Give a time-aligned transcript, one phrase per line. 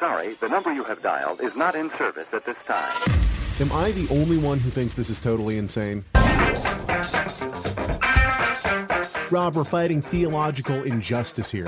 [0.00, 2.90] sorry, the number you have dialed is not in service at this time.
[3.60, 6.04] Am I the only one who thinks this is totally insane?
[9.30, 11.66] Rob, we're fighting theological injustice here.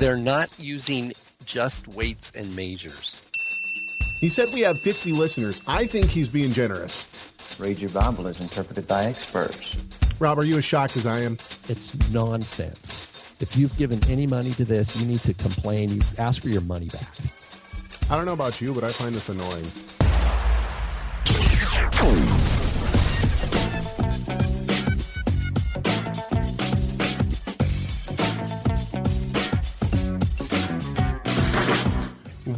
[0.00, 1.12] They're not using
[1.46, 3.22] just weights and measures.
[4.20, 5.62] He said we have 50 listeners.
[5.68, 7.56] I think he's being generous.
[7.60, 9.76] Read your Bible as interpreted by experts.
[10.18, 11.34] Rob, are you as shocked as I am?
[11.68, 12.95] It's nonsense.
[13.38, 15.90] If you've given any money to this, you need to complain.
[15.90, 17.06] You ask for your money back.
[18.10, 19.66] I don't know about you, but I find this annoying.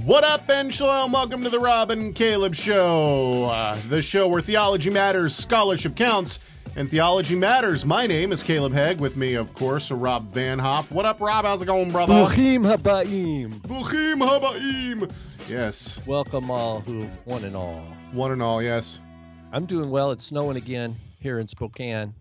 [0.04, 1.10] What up, and shalom?
[1.10, 6.38] Welcome to the Rob and Caleb Show, uh, the show where theology matters, scholarship counts,
[6.78, 7.84] and theology matters.
[7.84, 8.98] My name is Caleb Hegg.
[8.98, 10.92] With me, of course, Rob Vanhoff.
[10.92, 11.44] What up, Rob?
[11.44, 12.14] How's it going, brother?
[12.14, 13.50] Bruchim habaim.
[13.62, 15.10] Buchim habaim.
[15.48, 17.80] Yes, Welcome all who one and all.
[18.12, 18.62] one and all.
[18.62, 19.00] Yes.
[19.50, 20.12] I'm doing well.
[20.12, 22.14] It's snowing again here in Spokane,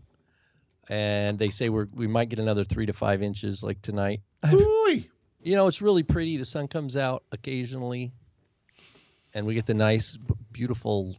[0.89, 4.21] and they say we're we might get another three to five inches like tonight.
[4.51, 5.03] Ooh.
[5.43, 6.37] You know, it's really pretty.
[6.37, 8.11] The sun comes out occasionally,
[9.35, 10.17] and we get the nice,
[10.51, 11.15] beautiful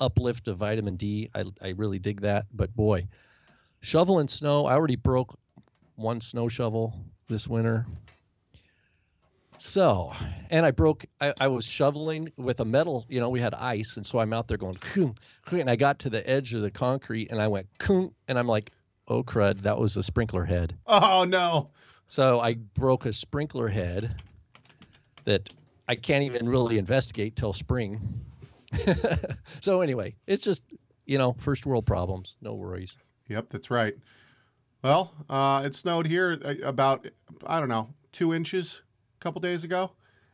[0.00, 1.30] uplift of vitamin D.
[1.34, 2.46] I, I really dig that.
[2.52, 3.06] But boy,
[3.80, 4.66] shoveling snow.
[4.66, 5.38] I already broke
[5.96, 6.94] one snow shovel
[7.28, 7.86] this winter.
[9.58, 10.12] So,
[10.50, 11.06] and I broke.
[11.20, 13.06] I, I was shoveling with a metal.
[13.08, 15.16] You know, we had ice, and so I'm out there going, "Koom,
[15.46, 18.38] koom," and I got to the edge of the concrete, and I went, "Koom," and
[18.38, 18.72] I'm like,
[19.08, 21.70] "Oh crud, that was a sprinkler head." Oh no.
[22.06, 24.14] So I broke a sprinkler head
[25.24, 25.48] that
[25.88, 28.00] I can't even really investigate till spring.
[29.60, 30.62] so anyway, it's just
[31.04, 32.36] you know first world problems.
[32.40, 32.96] No worries.
[33.28, 33.94] Yep, that's right.
[34.82, 37.06] Well, uh, it snowed here uh, about
[37.46, 38.82] I don't know two inches
[39.18, 39.92] a couple days ago,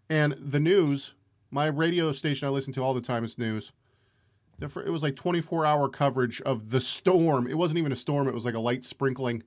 [0.09, 1.15] and the news.
[1.55, 3.73] My radio station I listen to all the time is news.
[4.63, 7.47] It was like 24 hour coverage of the storm.
[7.47, 8.29] It wasn't even a storm.
[8.29, 9.43] It was like a light sprinkling.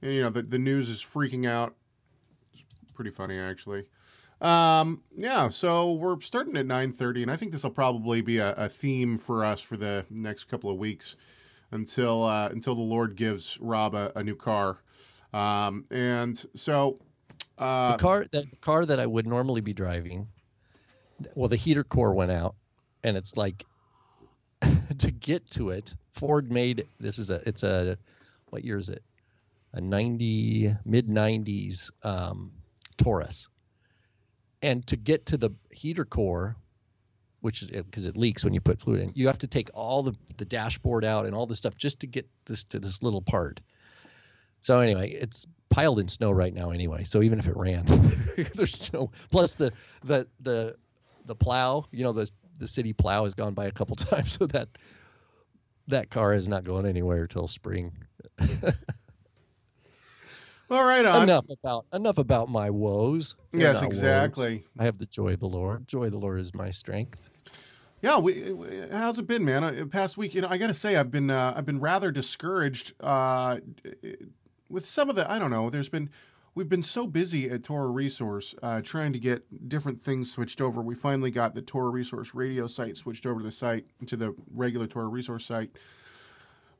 [0.00, 1.74] And, you know, the, the news is freaking out.
[2.54, 3.84] It's pretty funny, actually.
[4.40, 8.52] Um, yeah, so we're starting at 9.30, and I think this will probably be a,
[8.54, 11.16] a theme for us for the next couple of weeks
[11.70, 14.78] until uh, until the Lord gives Rob a, a new car.
[15.32, 17.00] Um, and so,
[17.58, 20.28] uh, The car that car that I would normally be driving,
[21.34, 22.54] well, the heater core went out,
[23.02, 23.64] and it's like
[24.98, 25.94] to get to it.
[26.12, 27.98] Ford made this is a it's a
[28.50, 29.02] what year is it?
[29.72, 32.52] A ninety mid nineties um,
[32.96, 33.48] Taurus,
[34.62, 36.56] and to get to the heater core,
[37.40, 40.02] which is because it leaks when you put fluid in, you have to take all
[40.02, 43.22] the the dashboard out and all this stuff just to get this to this little
[43.22, 43.60] part.
[44.60, 47.04] So anyway, it's piled in snow right now anyway.
[47.04, 47.84] So even if it ran,
[48.54, 49.10] there's snow.
[49.30, 49.72] Plus the
[50.04, 50.76] the the
[51.26, 54.46] the plow, you know, the the city plow has gone by a couple times, so
[54.48, 54.68] that
[55.88, 57.92] that car is not going anywhere till spring.
[60.70, 61.22] all right, on.
[61.24, 63.36] enough about enough about my woes.
[63.52, 63.96] They're Yes, not woes.
[63.96, 64.64] exactly.
[64.78, 65.86] I have the joy of the Lord.
[65.88, 67.18] Joy of the Lord is my strength.
[68.02, 69.64] Yeah, we, we- how's it been, man?
[69.64, 72.10] Uh, past week, you know, I got to say, I've been uh, I've been rather
[72.10, 73.58] discouraged uh,
[74.68, 75.30] with some of the.
[75.30, 75.70] I don't know.
[75.70, 76.10] There's been
[76.54, 80.82] we've been so busy at Torah Resource uh, trying to get different things switched over.
[80.82, 84.34] We finally got the Torah Resource radio site switched over to the site to the
[84.54, 85.70] regular Torah Resource site.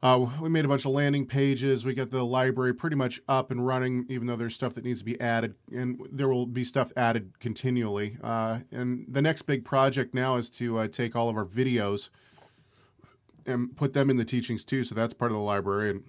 [0.03, 1.85] Uh, we made a bunch of landing pages.
[1.85, 5.01] We got the library pretty much up and running, even though there's stuff that needs
[5.01, 8.19] to be added, and there will be stuff added continually.
[8.23, 12.11] Uh, and the next big project now is to uh, take all of our videos
[13.47, 14.85] and put them in the teachings too.
[14.85, 16.05] So that's part of the library, and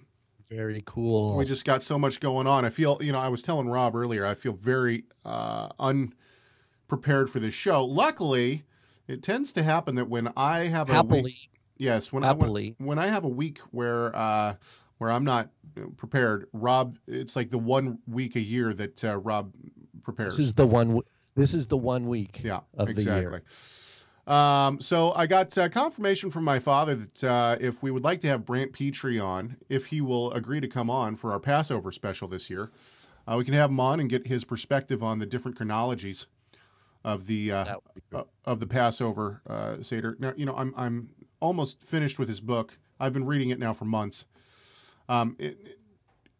[0.50, 1.36] Very cool.
[1.36, 2.64] we just got so much going on.
[2.64, 7.40] I feel, you know, I was telling Rob earlier, I feel very uh, unprepared for
[7.40, 7.84] this show.
[7.84, 8.64] Luckily,
[9.06, 12.76] it tends to happen that when I have a Happily, week, yes, when Happily.
[12.80, 14.54] I when, when I have a week where uh,
[14.98, 15.50] where I'm not
[15.96, 19.52] prepared, Rob, it's like the one week a year that uh, Rob
[20.02, 20.36] prepares.
[20.36, 21.00] this is the one.
[21.34, 22.40] This is the one week.
[22.42, 23.22] Yeah, of the exactly.
[23.30, 23.42] year.
[24.26, 28.20] Um, so I got uh, confirmation from my father that uh, if we would like
[28.20, 31.90] to have Brant Pitre on, if he will agree to come on for our Passover
[31.92, 32.70] special this year,
[33.26, 36.26] uh, we can have him on and get his perspective on the different chronologies
[37.04, 40.16] of the uh, That would be uh, of the Passover uh, Seder.
[40.18, 41.08] Now, you know, I'm I'm
[41.40, 42.78] almost finished with his book.
[43.00, 44.24] I've been reading it now for months.
[45.08, 45.78] Um, it,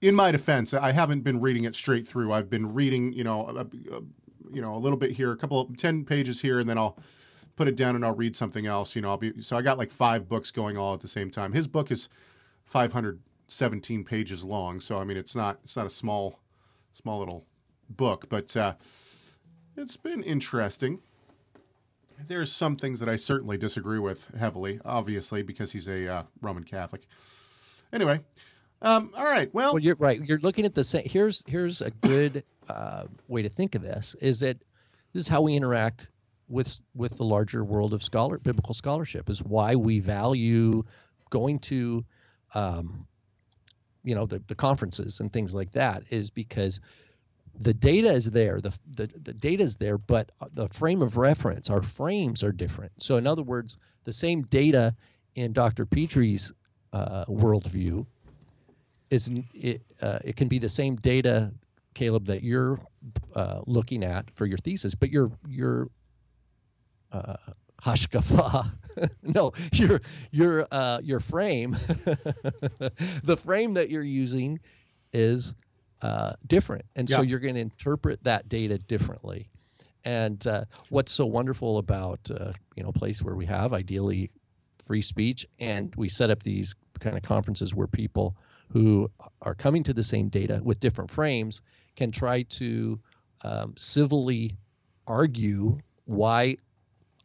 [0.00, 2.32] in my defense, I haven't been reading it straight through.
[2.32, 3.60] I've been reading, you know, a,
[3.96, 4.02] a-
[4.50, 6.96] you know, a little bit here, a couple of ten pages here, and then I'll
[7.54, 8.96] put it down and I'll read something else.
[8.96, 11.30] You know, I'll be so I got like five books going all at the same
[11.30, 11.52] time.
[11.52, 12.08] His book is
[12.64, 16.38] 517 pages long, so I mean, it's not it's not a small
[16.92, 17.44] small little
[17.90, 18.74] book, but uh,
[19.76, 21.00] it's been interesting.
[22.26, 26.64] There's some things that I certainly disagree with heavily, obviously, because he's a uh, Roman
[26.64, 27.06] Catholic.
[27.92, 28.20] Anyway,
[28.82, 29.52] um, all right.
[29.52, 30.20] Well, Well, you're right.
[30.24, 31.04] You're looking at the same.
[31.06, 34.58] Here's here's a good uh, way to think of this: is that
[35.12, 36.08] this is how we interact
[36.48, 39.30] with with the larger world of scholar biblical scholarship.
[39.30, 40.84] Is why we value
[41.30, 42.04] going to,
[42.54, 43.06] um,
[44.02, 46.04] you know, the, the conferences and things like that.
[46.10, 46.80] Is because
[47.60, 48.60] the data is there.
[48.60, 52.92] The, the the data is there, but the frame of reference, our frames are different.
[52.98, 54.94] So, in other words, the same data
[55.34, 55.86] in Dr.
[55.86, 56.52] Pitre's
[56.92, 58.06] uh, worldview
[59.10, 61.52] is it, uh, it can be the same data,
[61.94, 62.78] Caleb, that you're
[63.34, 65.88] uh, looking at for your thesis, but your your
[67.12, 67.36] uh,
[67.82, 68.70] hashkafa,
[69.22, 70.00] no, your
[70.30, 71.76] your uh, your frame,
[73.24, 74.60] the frame that you're using
[75.12, 75.54] is
[76.02, 79.48] uh, different, and so you're going to interpret that data differently.
[80.04, 84.30] And uh, what's so wonderful about uh, you know a place where we have ideally
[84.84, 88.36] free speech, and we set up these kind of conferences where people
[88.70, 89.10] who
[89.42, 91.60] are coming to the same data with different frames
[91.96, 92.98] can try to
[93.42, 94.56] um, civilly
[95.06, 96.56] argue why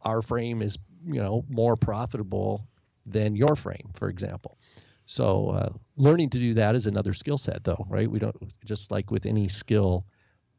[0.02, 2.66] our frame is you know more profitable
[3.06, 4.58] than your frame for example.
[5.06, 8.90] So uh, learning to do that is another skill set though right we don't just
[8.90, 10.04] like with any skill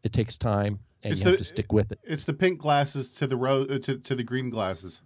[0.04, 2.60] it takes time and It's you have the- to stick with it it's the pink
[2.60, 5.02] glasses to the ro- uh, to, to the green glasses.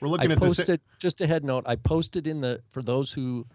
[0.00, 0.56] We're looking I at this.
[0.56, 1.64] posted just a head note.
[1.66, 3.46] I posted in the for those who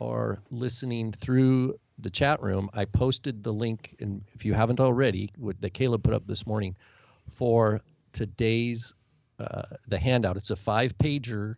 [0.00, 2.68] are listening through the chat room.
[2.74, 6.46] I posted the link, and if you haven't already, what that Caleb put up this
[6.46, 6.76] morning
[7.30, 7.80] for
[8.12, 8.92] today's
[9.38, 10.36] uh, the handout.
[10.36, 11.56] It's a five pager.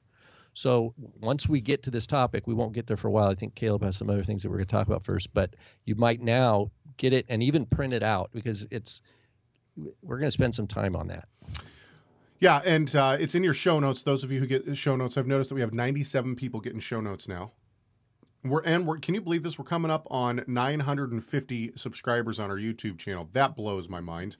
[0.57, 3.29] So once we get to this topic, we won't get there for a while.
[3.29, 5.55] I think Caleb has some other things that we're going to talk about first, but
[5.85, 9.03] you might now get it and even print it out because it's
[10.03, 11.29] we're going to spend some time on that.
[12.41, 14.03] Yeah, and uh, it's in your show notes.
[14.03, 16.81] Those of you who get show notes, I've noticed that we have 97 people getting
[16.81, 17.53] show notes now.
[18.43, 19.59] We're and we're can you believe this?
[19.59, 23.29] We're coming up on 950 subscribers on our YouTube channel.
[23.35, 24.39] That blows my mind.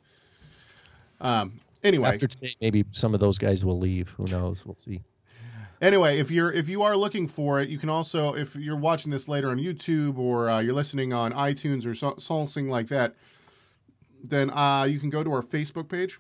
[1.21, 1.61] Um.
[1.85, 4.09] Anyway, After today, maybe some of those guys will leave.
[4.17, 4.65] Who knows?
[4.65, 5.03] We'll see.
[5.81, 9.11] Anyway, if you're if you are looking for it, you can also if you're watching
[9.11, 13.15] this later on YouTube or uh, you're listening on iTunes or so, something like that,
[14.23, 16.19] then uh, you can go to our Facebook page,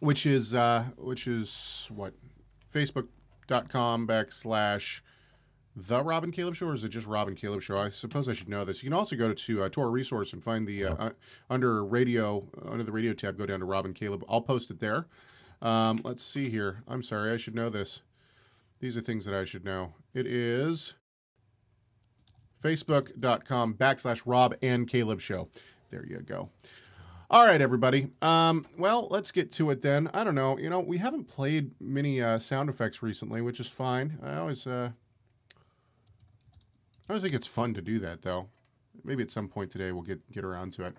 [0.00, 2.14] which is uh, which is what
[2.72, 5.00] facebook.com backslash
[5.74, 7.78] the Rob and Caleb Show, or is it just Rob and Caleb Show?
[7.78, 8.82] I suppose I should know this.
[8.82, 11.10] You can also go to uh, to our resource and find the uh, uh,
[11.48, 13.38] under radio under the radio tab.
[13.38, 14.24] Go down to Rob and Caleb.
[14.28, 15.06] I'll post it there.
[15.60, 16.82] Um, let's see here.
[16.88, 18.02] I'm sorry, I should know this.
[18.82, 19.94] These are things that I should know.
[20.12, 20.94] It is
[22.64, 25.48] facebook.com backslash Rob and Caleb Show.
[25.90, 26.48] There you go.
[27.30, 28.08] All right, everybody.
[28.20, 30.10] Um, well, let's get to it then.
[30.12, 30.58] I don't know.
[30.58, 34.18] You know, we haven't played many uh, sound effects recently, which is fine.
[34.20, 34.90] I always, uh,
[35.54, 38.48] I always think it's fun to do that, though.
[39.04, 40.96] Maybe at some point today we'll get get around to it.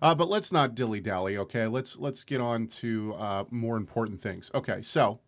[0.00, 1.36] Uh, but let's not dilly dally.
[1.36, 4.52] Okay, let's let's get on to uh, more important things.
[4.54, 5.18] Okay, so.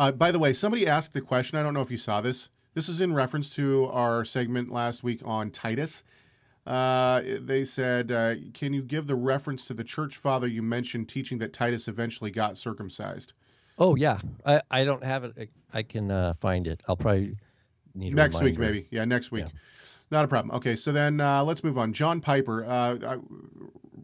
[0.00, 1.58] Uh, by the way, somebody asked the question.
[1.58, 2.48] I don't know if you saw this.
[2.72, 6.02] This is in reference to our segment last week on Titus.
[6.66, 11.10] Uh, they said, uh, "Can you give the reference to the church father you mentioned
[11.10, 13.34] teaching that Titus eventually got circumcised?"
[13.78, 15.50] Oh yeah, I, I don't have it.
[15.70, 16.80] I can uh, find it.
[16.88, 17.36] I'll probably
[17.94, 18.86] need next week, maybe.
[18.90, 19.48] Yeah, next week.
[20.10, 20.56] Not a problem.
[20.56, 21.92] Okay, so then uh, let's move on.
[21.92, 22.64] John Piper.
[22.64, 23.16] Uh, I,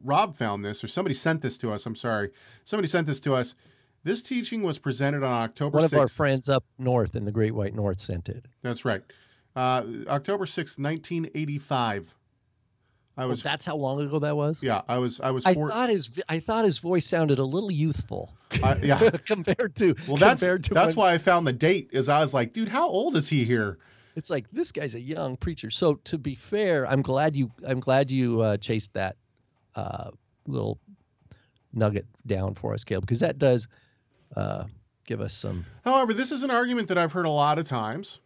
[0.04, 1.86] Rob found this, or somebody sent this to us.
[1.86, 2.32] I'm sorry.
[2.66, 3.54] Somebody sent this to us.
[4.06, 5.98] This teaching was presented on October One of 6th.
[5.98, 8.46] our friends up north in the Great White North sent it.
[8.62, 9.02] That's right.
[9.56, 12.14] Uh, October 6th, 1985.
[13.16, 14.62] I Well, was that's how long ago that was.
[14.62, 17.70] yeah, I was I was I thought his I thought his voice sounded a little
[17.72, 18.32] youthful
[18.62, 19.10] I- yeah.
[19.26, 21.88] compared to Well, that's compared to that's when- why I found the date.
[21.92, 23.78] Is I was like, dude, how old is he here?
[24.14, 25.68] it's like this guy's a young preacher.
[25.70, 29.16] So to be fair, I'm glad you I'm glad you uh, chased that
[29.74, 30.10] uh,
[30.46, 30.78] little
[31.72, 33.66] nugget down for us, Caleb, because that does
[34.36, 34.64] uh,
[35.06, 35.66] give us some.
[35.84, 38.20] However, this is an argument that I've heard a lot of times,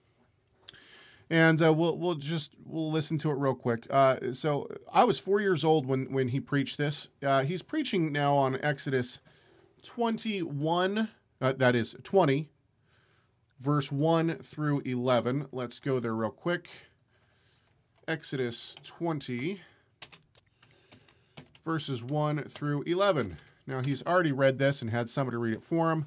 [1.30, 3.86] and uh, we'll we'll just we'll listen to it real quick.
[3.90, 7.08] Uh, so I was four years old when when he preached this.
[7.22, 9.20] Uh, he's preaching now on Exodus
[9.82, 11.08] twenty one.
[11.40, 12.50] Uh, that is twenty,
[13.60, 15.46] verse one through eleven.
[15.52, 16.68] Let's go there real quick.
[18.08, 19.60] Exodus twenty,
[21.64, 23.36] verses one through eleven.
[23.70, 26.06] Now he's already read this and had somebody read it for him.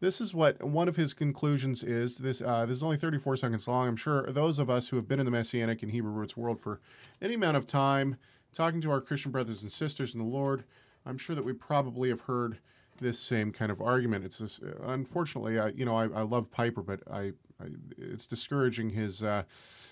[0.00, 2.18] This is what one of his conclusions is.
[2.18, 3.86] This uh, this is only 34 seconds long.
[3.86, 6.60] I'm sure those of us who have been in the Messianic and Hebrew roots world
[6.60, 6.80] for
[7.20, 8.16] any amount of time
[8.52, 10.64] talking to our Christian brothers and sisters in the Lord,
[11.06, 12.58] I'm sure that we probably have heard
[13.00, 14.24] this same kind of argument.
[14.24, 17.66] It's this, unfortunately, I, you know, I, I love Piper, but I, I
[17.96, 19.44] it's discouraging his uh,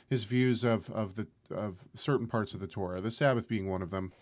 [0.09, 3.83] his views of of the of certain parts of the Torah, the Sabbath being one
[3.83, 4.13] of them.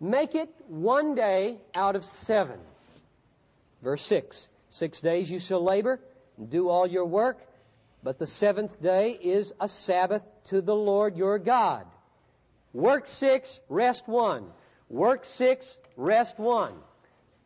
[0.00, 2.58] Make it one day out of seven.
[3.82, 6.00] Verse 6 Six days you shall labor
[6.36, 7.38] and do all your work,
[8.02, 11.86] but the seventh day is a Sabbath to the Lord your God.
[12.72, 14.44] Work six, rest one.
[14.90, 16.74] Work six, rest one.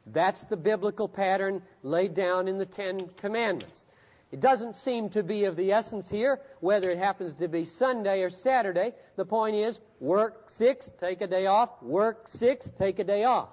[0.07, 3.87] That's the biblical pattern laid down in the Ten Commandments.
[4.32, 8.22] It doesn't seem to be of the essence here whether it happens to be Sunday
[8.22, 8.94] or Saturday.
[9.16, 13.49] The point is work six, take a day off, work six, take a day off.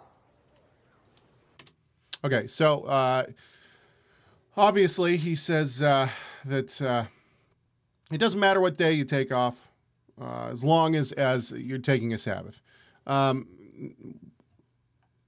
[2.24, 3.25] Okay, so uh,
[4.55, 6.10] obviously he says uh,
[6.46, 7.05] that uh,
[8.12, 9.69] it doesn't matter what day you take off,
[10.19, 12.62] uh, as long as as you're taking a Sabbath.
[13.05, 13.48] Um,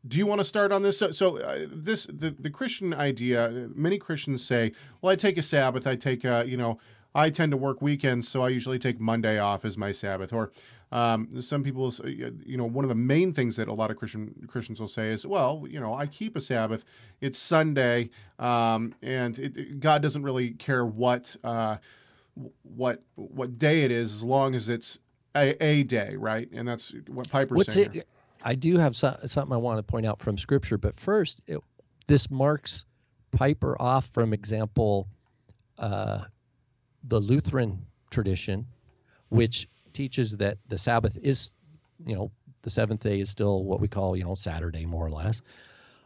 [0.08, 0.98] do you want to start on this?
[0.98, 3.70] So, so uh, this the, the Christian idea.
[3.76, 5.86] Many Christians say, "Well, I take a Sabbath.
[5.88, 6.80] I take a you know."
[7.16, 10.32] I tend to work weekends, so I usually take Monday off as my Sabbath.
[10.32, 10.52] Or
[10.92, 14.48] um, some people, you know, one of the main things that a lot of Christian
[14.48, 16.86] Christians will say is, "Well, you know, I keep a Sabbath.
[17.20, 21.78] It's Sunday, um, and it, God doesn't really care what uh,
[22.62, 25.00] what what day it is, as long as it's
[25.36, 27.96] a, a day, right?" And that's what Piper's What's saying.
[27.96, 28.08] it?
[28.44, 31.60] I do have so, something I want to point out from Scripture, but first, it,
[32.08, 32.86] this marks
[33.32, 35.08] Piper off from example,
[35.78, 36.24] uh,
[37.04, 38.66] the Lutheran tradition,
[39.30, 41.52] which teaches that the Sabbath is,
[42.06, 42.32] you know,
[42.62, 45.42] the seventh day is still what we call, you know, Saturday more or less,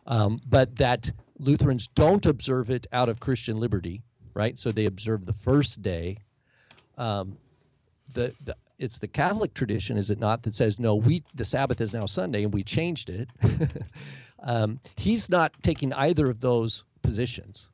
[0.05, 1.09] um, but that
[1.39, 4.01] Lutherans don't observe it out of Christian liberty,
[4.33, 4.57] right?
[4.59, 6.19] So they observe the first day.
[6.97, 7.37] Um,
[8.13, 11.79] the, the it's the Catholic tradition, is it not, that says no, we the Sabbath
[11.79, 13.29] is now Sunday and we changed it.
[14.43, 17.69] um, he's not taking either of those positions.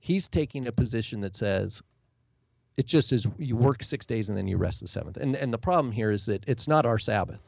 [0.00, 1.82] He's taking a position that says
[2.76, 5.16] it just is you work six days and then you rest the seventh.
[5.16, 7.40] And and the problem here is that it's not our Sabbath,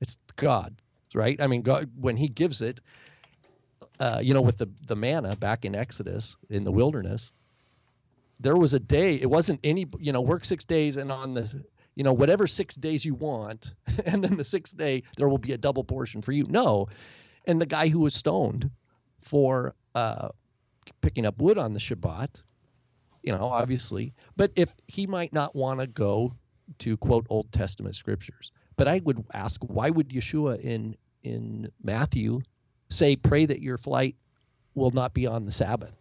[0.00, 0.74] it's God,
[1.14, 1.40] right?
[1.40, 2.80] I mean, God when He gives it,
[4.00, 7.30] uh, you know, with the the manna back in Exodus in the wilderness,
[8.40, 9.14] there was a day.
[9.14, 12.74] It wasn't any, you know, work six days and on the, you know, whatever six
[12.74, 16.32] days you want, and then the sixth day there will be a double portion for
[16.32, 16.46] you.
[16.48, 16.88] No,
[17.46, 18.70] and the guy who was stoned
[19.20, 20.28] for uh,
[21.00, 22.42] picking up wood on the Shabbat,
[23.22, 26.34] you know, obviously, but if he might not want to go
[26.78, 32.40] to quote Old Testament scriptures, but I would ask, why would Yeshua in in Matthew
[32.88, 34.16] say, pray that your flight
[34.74, 35.92] will not be on the Sabbath?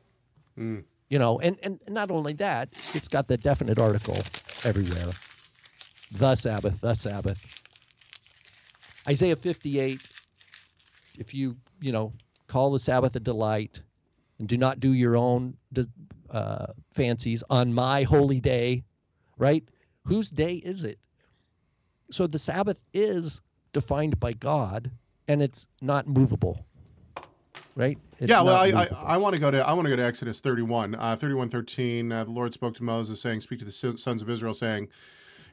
[1.09, 4.17] you know and and not only that it's got the definite article
[4.63, 5.11] everywhere
[6.11, 7.61] the sabbath the sabbath
[9.07, 10.01] isaiah 58
[11.17, 12.11] if you you know
[12.47, 13.81] call the sabbath a delight
[14.39, 15.55] and do not do your own
[16.31, 18.83] uh, fancies on my holy day
[19.37, 19.63] right
[20.05, 20.99] whose day is it
[22.11, 23.41] so the sabbath is
[23.73, 24.89] defined by god
[25.27, 26.65] and it's not movable
[27.75, 29.13] right It's yeah, well, I, I.
[29.13, 32.11] I want to go to I want to go to Exodus 31, uh, 31, 13.
[32.11, 34.89] Uh, the Lord spoke to Moses, saying, "Speak to the sons of Israel, saying,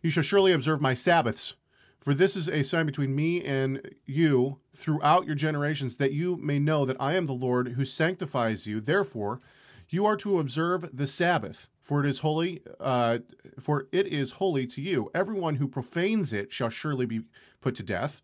[0.07, 1.57] You shall surely observe my Sabbaths,
[1.99, 6.61] for this is a sign between me and you throughout your generations, that you may
[6.61, 8.81] know that I am the Lord who sanctifies you.
[8.81, 9.41] Therefore,
[9.89, 13.19] you are to observe the Sabbath." For it is holy, uh,
[13.59, 15.11] for it is holy to you.
[15.13, 17.23] Everyone who profanes it shall surely be
[17.61, 18.23] put to death.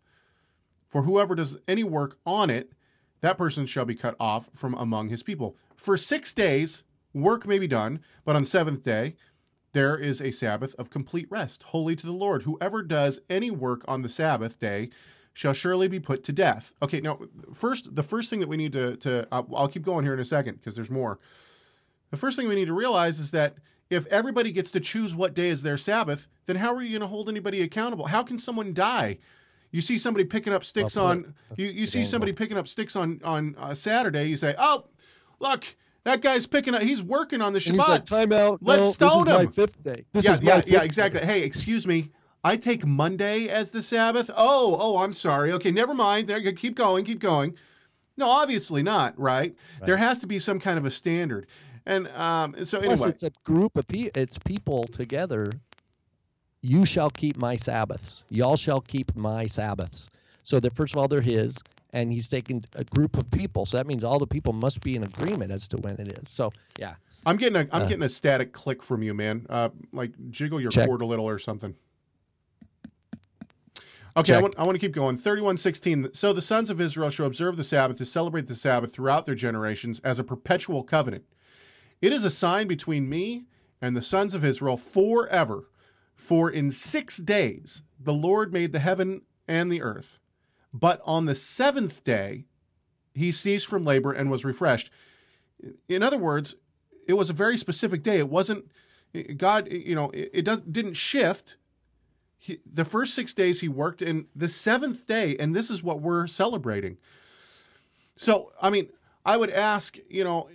[0.87, 2.71] For whoever does any work on it,
[3.19, 5.57] that person shall be cut off from among his people.
[5.75, 9.17] For six days, work may be done, but on the seventh day,
[9.73, 12.43] there is a Sabbath of complete rest, holy to the Lord.
[12.43, 14.89] Whoever does any work on the Sabbath day
[15.33, 16.71] shall surely be put to death.
[16.81, 17.19] Okay, now,
[17.53, 20.19] first, the first thing that we need to, to I'll, I'll keep going here in
[20.19, 21.19] a second because there's more.
[22.11, 23.55] The first thing we need to realize is that
[23.89, 27.01] if everybody gets to choose what day is their Sabbath, then how are you going
[27.01, 28.05] to hold anybody accountable?
[28.05, 29.17] How can someone die?
[29.71, 32.95] You see somebody picking up sticks Well on you, you see somebody picking up sticks
[32.95, 34.25] on on uh, Saturday.
[34.25, 34.85] You say, "Oh,
[35.39, 36.81] look, that guy's picking up.
[36.81, 38.05] He's working on the And he's like, Shabbat.
[38.05, 38.59] time out.
[38.61, 40.05] Let's no, stone this is him." my fifth day.
[40.11, 40.85] This yeah, is yeah, yeah, day.
[40.85, 41.21] exactly.
[41.21, 42.11] Hey, excuse me.
[42.43, 44.29] I take Monday as the Sabbath.
[44.35, 45.53] Oh, oh, I'm sorry.
[45.53, 46.27] Okay, never mind.
[46.27, 47.55] There, keep going, keep going.
[48.17, 49.17] No, obviously not.
[49.17, 49.55] Right?
[49.85, 51.47] There has to be some kind of a standard.
[51.85, 54.11] And um, so Plus, anyway, it's a group of people.
[54.15, 55.51] It's people together.
[56.61, 58.23] You shall keep my Sabbaths.
[58.29, 60.09] Y'all shall keep my Sabbaths.
[60.43, 61.57] So that first of all, they're his,
[61.93, 63.65] and he's taking a group of people.
[63.65, 66.29] So that means all the people must be in agreement as to when it is.
[66.29, 66.95] So yeah,
[67.25, 69.45] I'm getting a I'm Uh, getting a static click from you, man.
[69.49, 70.87] Uh, like jiggle your Check.
[70.87, 71.75] cord a little or something.
[74.15, 75.17] Okay, I want, I want to keep going.
[75.17, 76.13] 3116.
[76.13, 79.33] So the sons of Israel shall observe the Sabbath to celebrate the Sabbath throughout their
[79.33, 81.23] generations as a perpetual covenant.
[81.99, 83.45] It is a sign between me
[83.81, 85.69] and the sons of Israel forever.
[86.15, 90.19] For in six days the Lord made the heaven and the earth.
[90.73, 92.45] But on the seventh day
[93.13, 94.89] he ceased from labor and was refreshed.
[95.87, 96.55] In other words,
[97.07, 98.17] it was a very specific day.
[98.17, 98.65] It wasn't,
[99.37, 101.57] God, you know, it, it does, didn't shift
[102.43, 106.01] he, the first six days he worked and the seventh day and this is what
[106.01, 106.97] we're celebrating
[108.17, 108.89] so i mean
[109.25, 110.49] i would ask you know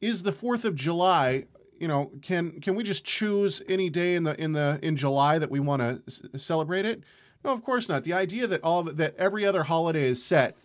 [0.00, 4.22] is the fourth of july you know can can we just choose any day in
[4.22, 7.02] the in the in july that we want to celebrate it
[7.48, 8.04] no of course not.
[8.04, 10.56] The idea that all that every other holiday is set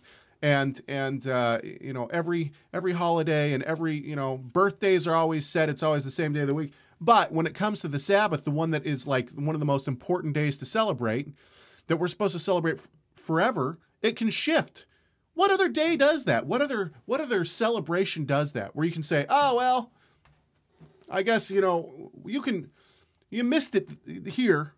[0.42, 5.46] and and uh, you know every every holiday and every you know birthdays are always
[5.46, 6.72] set it's always the same day of the week.
[7.00, 9.66] But when it comes to the sabbath the one that is like one of the
[9.66, 11.28] most important days to celebrate
[11.86, 14.86] that we're supposed to celebrate f- forever it can shift.
[15.32, 16.46] What other day does that?
[16.46, 18.76] What other what other celebration does that?
[18.76, 19.90] Where you can say oh well
[21.10, 22.70] i guess you know you can
[23.30, 23.88] you missed it
[24.26, 24.72] here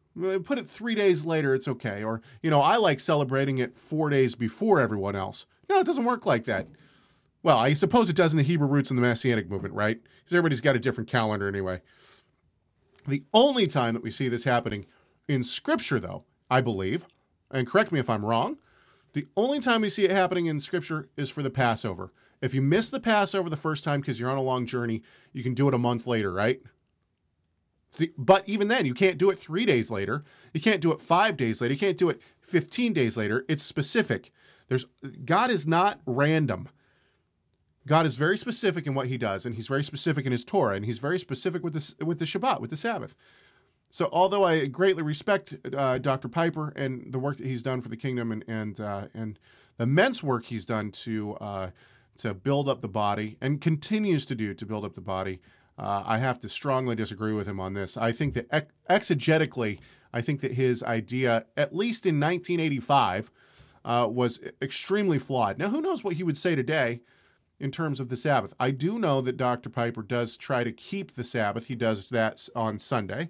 [0.45, 2.03] put it three days later it's okay.
[2.03, 5.47] Or you know i like celebrating it four days before everyone else.
[5.69, 6.69] No it doesn't work like that.
[7.43, 10.01] Well i suppose it does in the hebrew roots and the messianic movement right?
[10.03, 11.81] Because everybody's got a different calendar anyway.
[13.07, 14.87] The only time that we see this happening
[15.29, 17.07] in scripture though i believe
[17.51, 18.59] and correct me if i'm wrong
[19.17, 22.13] the only time we see it happening in scripture is for the passover.
[22.43, 25.43] If you miss the passover the first time because you're on a long journey you
[25.43, 26.61] can do it a month later right
[28.17, 30.25] but even then, you can't do it three days later.
[30.53, 31.75] You can't do it five days later.
[31.75, 33.45] You can't do it 15 days later.
[33.49, 34.33] It's specific.
[34.69, 34.87] There's
[35.25, 36.69] God is not random.
[37.87, 40.75] God is very specific in what He does, and He's very specific in His Torah,
[40.75, 43.15] and He's very specific with this with the Shabbat, with the Sabbath.
[43.91, 46.29] So, although I greatly respect uh, Dr.
[46.29, 49.39] Piper and the work that he's done for the kingdom, and and uh, and
[49.77, 51.71] the immense work he's done to uh,
[52.19, 55.41] to build up the body, and continues to do to build up the body,
[55.79, 57.97] uh, I have to strongly disagree with him on this.
[57.97, 59.79] I think that ex- exegetically,
[60.13, 63.31] I think that his idea, at least in 1985,
[63.85, 65.59] uh, was extremely flawed.
[65.59, 67.01] Now, who knows what he would say today?
[67.59, 68.55] in terms of the Sabbath.
[68.61, 69.71] I do know that Dr.
[69.71, 71.67] Piper does try to keep the Sabbath.
[71.67, 73.29] He does that on Sunday,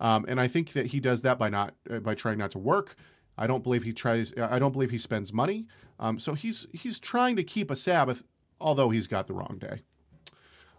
[0.00, 2.58] um, and I think that he does that by not uh, by trying not to
[2.58, 2.94] work.
[3.36, 4.32] I don't believe he tries.
[4.38, 5.66] I don't believe he spends money.
[5.98, 8.22] Um, so he's he's trying to keep a Sabbath,
[8.60, 9.82] although he's got the wrong day.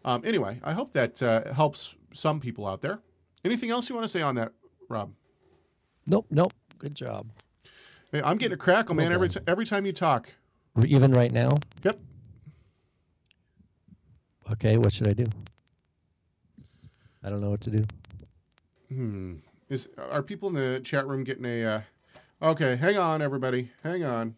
[0.06, 3.00] Um, anyway, I hope that uh, helps some people out there.
[3.44, 4.54] Anything else you want to say on that,
[4.88, 5.12] Rob?
[6.06, 6.54] Nope, nope.
[6.78, 7.32] Good job.
[8.12, 9.12] Hey, I'm getting a crackle, man.
[9.12, 10.30] Every t- every time you talk.
[10.86, 11.50] Even right now.
[11.84, 12.00] Yep.
[14.52, 15.26] Okay, what should I do?
[17.24, 17.84] I don't know what to do.
[18.90, 19.36] Hmm.
[19.70, 21.66] Is are people in the chat room getting a?
[21.66, 21.82] Uh...
[22.44, 23.72] Okay, hang on, everybody.
[23.82, 24.36] Hang on.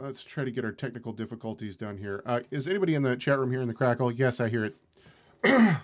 [0.00, 2.22] Let's try to get our technical difficulties done here.
[2.26, 4.12] Uh, is anybody in the chat room here in the crackle?
[4.12, 4.76] Yes, I hear it.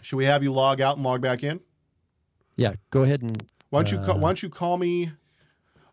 [0.00, 1.60] Should we have you log out and log back in?
[2.56, 5.12] Yeah, go ahead and Why don't you call, Uh, why don't you call me?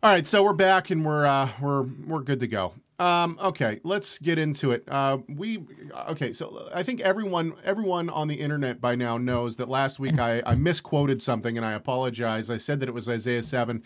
[0.02, 2.74] All right, so we're back and we're uh, we're we're good to go.
[3.00, 4.84] Um, okay, let's get into it.
[4.88, 5.64] Uh, we
[6.10, 10.20] okay, so I think everyone everyone on the internet by now knows that last week
[10.20, 12.50] I, I misquoted something and I apologize.
[12.50, 13.84] I said that it was Isaiah seven.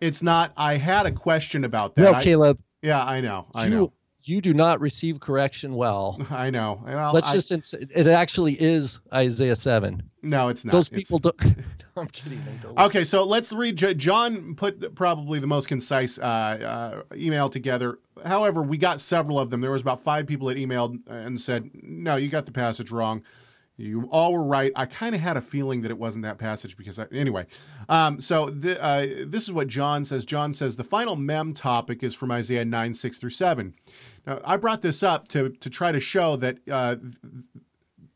[0.00, 0.52] It's not.
[0.56, 2.02] I had a question about that.
[2.02, 3.46] No, I- Caleb, yeah, I know.
[3.54, 3.92] I you know.
[4.22, 6.20] you do not receive correction well.
[6.30, 6.82] I know.
[6.84, 10.02] Well, Let's I- just ins- it actually is Isaiah 7.
[10.22, 10.72] no, it's not.
[10.72, 11.36] Those It's- people don't
[11.96, 12.40] I'm kidding.
[12.76, 13.76] Okay, so let's read.
[13.98, 17.98] John put probably the most concise uh, uh, email together.
[18.24, 19.62] However, we got several of them.
[19.62, 23.24] There was about five people that emailed and said, "No, you got the passage wrong.
[23.78, 26.76] You all were right." I kind of had a feeling that it wasn't that passage
[26.76, 27.46] because I, anyway.
[27.88, 30.26] Um, so the, uh, this is what John says.
[30.26, 33.74] John says the final mem topic is from Isaiah nine six through seven.
[34.26, 36.96] Now, I brought this up to to try to show that uh,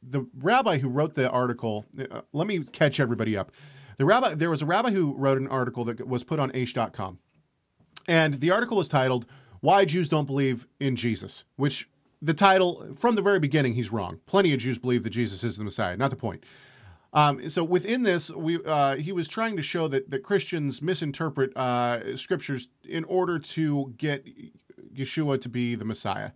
[0.03, 3.51] the rabbi who wrote the article, uh, let me catch everybody up.
[3.99, 7.19] The rabbi, there was a rabbi who wrote an article that was put on Aish.com.
[8.09, 9.27] And the article was titled,
[9.61, 11.89] Why Jews Don't Believe in Jesus, which
[12.23, 14.21] the title, from the very beginning, he's wrong.
[14.27, 16.45] Plenty of Jews believe that Jesus is the Messiah, not the point.
[17.13, 21.55] Um, so within this, we uh, he was trying to show that, that Christians misinterpret
[21.57, 24.25] uh, scriptures in order to get
[24.95, 26.31] Yeshua to be the Messiah.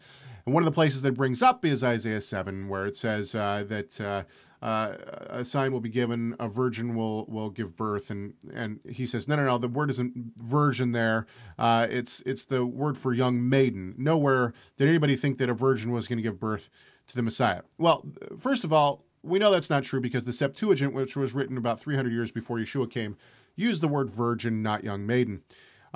[0.45, 3.65] And one of the places that brings up is Isaiah 7, where it says uh,
[3.69, 4.27] that
[4.63, 4.95] uh,
[5.29, 9.29] a sign will be given, a virgin will will give birth, and and he says,
[9.29, 11.27] no, no, no, the word isn't virgin there.
[11.59, 13.95] Uh, it's it's the word for young maiden.
[13.99, 16.71] Nowhere did anybody think that a virgin was going to give birth
[17.09, 17.63] to the Messiah.
[17.79, 18.07] Well,
[18.39, 21.81] first of all, we know that's not true because the Septuagint, which was written about
[21.81, 23.17] 300 years before Yeshua came,
[23.55, 25.43] used the word virgin, not young maiden.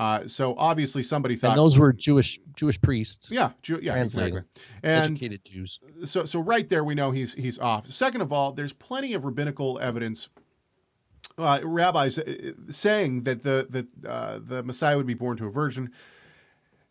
[0.00, 4.40] Uh, so obviously somebody thought And those were Jewish Jewish priests, yeah, Jew, yeah, exactly.
[4.82, 5.78] And educated Jews.
[6.06, 7.86] so so right there we know he's he's off.
[7.86, 10.30] Second of all, there's plenty of rabbinical evidence.
[11.36, 15.50] Uh, rabbis uh, saying that the the uh, the Messiah would be born to a
[15.50, 15.90] virgin,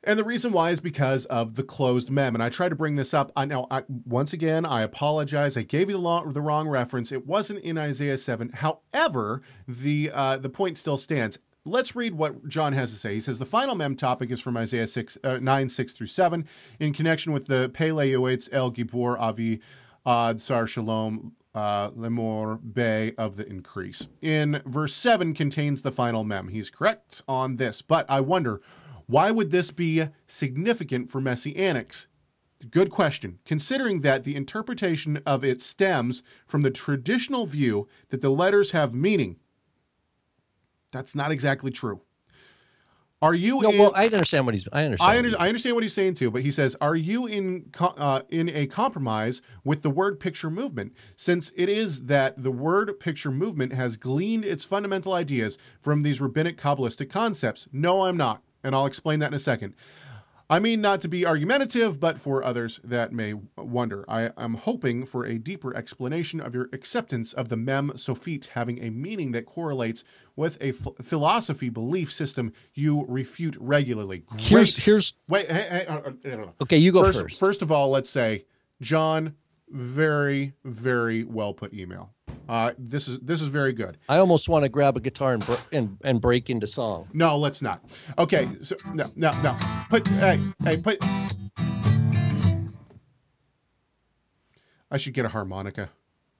[0.03, 2.35] and the reason why is because of the closed mem.
[2.35, 3.31] And I tried to bring this up.
[3.35, 5.57] I know I, once again I apologize.
[5.57, 7.11] I gave you the, long, the wrong reference.
[7.11, 8.49] It wasn't in Isaiah seven.
[8.49, 11.39] However, the uh, the point still stands.
[11.69, 13.13] Let's read what John has to say.
[13.13, 16.47] He says the final mem topic is from Isaiah 6, uh, 9, 6 through 7,
[16.79, 19.61] in connection with the Pele Yoetz El Gibor Avi
[20.03, 24.07] Ad Sar Shalom uh, Lemor Bay of the increase.
[24.19, 26.47] In verse 7 contains the final mem.
[26.47, 28.61] He's correct on this, but I wonder
[29.05, 32.07] why would this be significant for Messianics?
[32.71, 33.39] Good question.
[33.45, 38.93] Considering that the interpretation of it stems from the traditional view that the letters have
[38.95, 39.37] meaning.
[40.91, 42.01] That's not exactly true.
[43.21, 44.65] Are you No, in, well, I understand what he's.
[44.71, 45.11] I understand.
[45.11, 48.21] I, under, I understand what he's saying too, but he says, "Are you in uh,
[48.29, 50.93] in a compromise with the word picture movement?
[51.17, 56.21] Since it is that the word picture movement has gleaned its fundamental ideas from these
[56.21, 59.73] rabbinic kabbalistic concepts." No, I'm not, and I'll explain that in a second.
[60.51, 65.05] I mean not to be argumentative, but for others that may wonder, I am hoping
[65.05, 69.45] for a deeper explanation of your acceptance of the mem sophit having a meaning that
[69.45, 70.03] correlates
[70.35, 74.23] with a ph- philosophy belief system you refute regularly.
[74.37, 74.85] Here's Great.
[74.85, 76.53] here's Wait, hey, hey, uh, uh, no.
[76.61, 76.77] okay.
[76.77, 77.39] You go First, first.
[77.39, 78.45] first of all, let's say
[78.81, 79.35] John,
[79.71, 82.11] very, very well put email.
[82.47, 83.97] Uh, this is this is very good.
[84.07, 87.07] I almost want to grab a guitar and br- and, and break into song.
[87.13, 87.83] No, let's not.
[88.17, 89.55] Okay, so no, no, no.
[89.89, 90.97] Put hey, hey, put.
[94.91, 95.91] I should get a harmonica.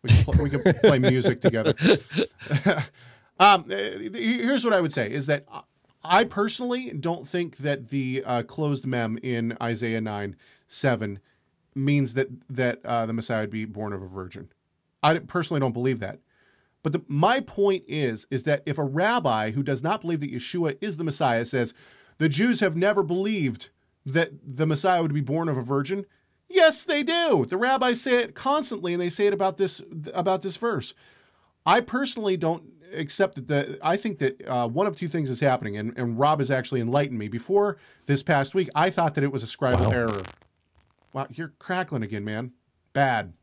[0.02, 1.76] We can, pl- we can play music together.
[3.40, 5.46] um, eh, here's what I would say: is that
[6.04, 10.36] I personally don't think that the uh, closed mem in Isaiah nine
[10.68, 11.20] seven
[11.86, 14.50] means that that uh, the Messiah would be born of a virgin.
[15.02, 16.20] I personally don't believe that.
[16.82, 20.32] But the, my point is, is that if a rabbi who does not believe that
[20.34, 21.74] Yeshua is the Messiah says
[22.20, 23.70] the Jews have never believed
[24.06, 26.06] that the Messiah would be born of a virgin,
[26.48, 27.46] yes, they do.
[27.46, 29.82] The rabbis say it constantly, and they say it about this
[30.14, 30.94] about this verse.
[31.66, 32.64] I personally don't
[32.94, 33.48] accept that.
[33.48, 36.50] The, I think that uh, one of two things is happening, and, and Rob has
[36.50, 37.28] actually enlightened me.
[37.28, 39.92] Before this past week, I thought that it was a scribal Wow.
[39.92, 40.24] error.
[41.14, 42.54] Wow, you're crackling again, man.
[42.94, 43.34] Bad,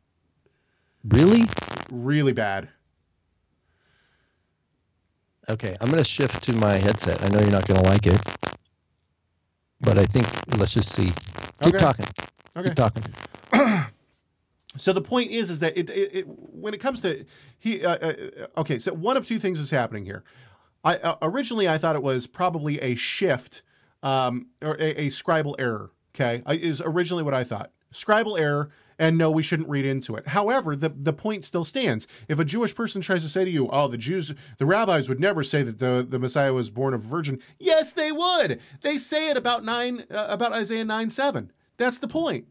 [1.03, 1.47] Really?
[1.91, 2.69] really bad.
[5.49, 7.23] Okay, I'm going to shift to my headset.
[7.23, 8.19] I know you're not going to like it,
[9.79, 10.27] but I think
[10.57, 11.11] let's just see.
[11.61, 11.77] Keep Okay.
[11.77, 12.05] talking.
[12.57, 12.69] Okay.
[12.69, 13.03] Keep talking.
[14.77, 17.25] So the point is, is that it, it, it when it comes to
[17.57, 18.13] he, uh, uh,
[18.57, 20.23] okay, so one of two things is happening here.
[20.83, 23.63] I uh, originally I thought it was probably a shift
[24.03, 25.91] um, or a, a scribal error.
[26.19, 27.71] Okay, is originally what I thought.
[27.93, 30.29] Scribal error, and no, we shouldn't read into it.
[30.29, 32.07] However, the the point still stands.
[32.27, 35.19] If a Jewish person tries to say to you, "Oh, the Jews, the rabbis would
[35.19, 38.59] never say that the the Messiah was born of a virgin," yes, they would.
[38.81, 41.51] They say it about nine uh, about Isaiah nine seven.
[41.77, 42.47] That's the point.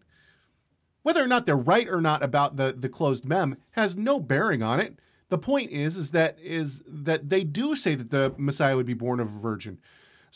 [1.02, 4.62] Whether or not they're right or not about the, the closed mem has no bearing
[4.62, 4.98] on it.
[5.28, 8.94] The point is is that is that they do say that the Messiah would be
[8.94, 9.78] born of a virgin.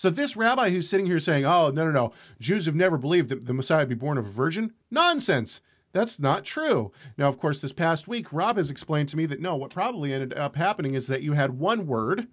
[0.00, 3.28] So this rabbi who's sitting here saying, "Oh no no no, Jews have never believed
[3.28, 5.60] that the Messiah would be born of a virgin," nonsense.
[5.92, 6.90] That's not true.
[7.18, 10.14] Now, of course, this past week, Rob has explained to me that no, what probably
[10.14, 12.28] ended up happening is that you had one word,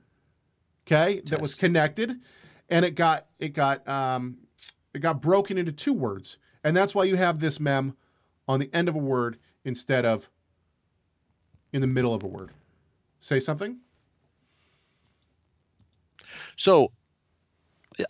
[0.86, 2.21] okay, that was connected,
[2.69, 4.38] and it got it got um,
[4.93, 7.97] it got broken into two words, and that's why you have this mem
[8.47, 10.30] on the end of a word instead of
[11.73, 12.51] in the middle of a word.
[13.19, 13.80] Say something.
[16.56, 16.93] So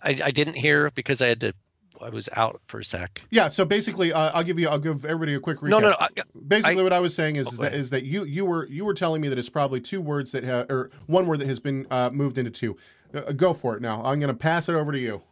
[0.04, 1.54] I, I didn't hear because I had to.
[2.00, 3.24] I was out for a sec.
[3.32, 3.48] Yeah.
[3.48, 4.70] So basically, uh, I'll give you.
[4.70, 5.70] I'll give everybody a quick recap.
[5.70, 5.96] No, no, no.
[6.00, 6.10] I,
[6.48, 8.68] Basically, I- what I was saying is, Oh, is that is that you you were
[8.68, 11.48] you were telling me that it's probably two words that have or one word that
[11.48, 12.78] has been uh, moved into two.
[13.14, 14.04] Uh, go for it now.
[14.04, 15.24] I'm going to pass it over to you.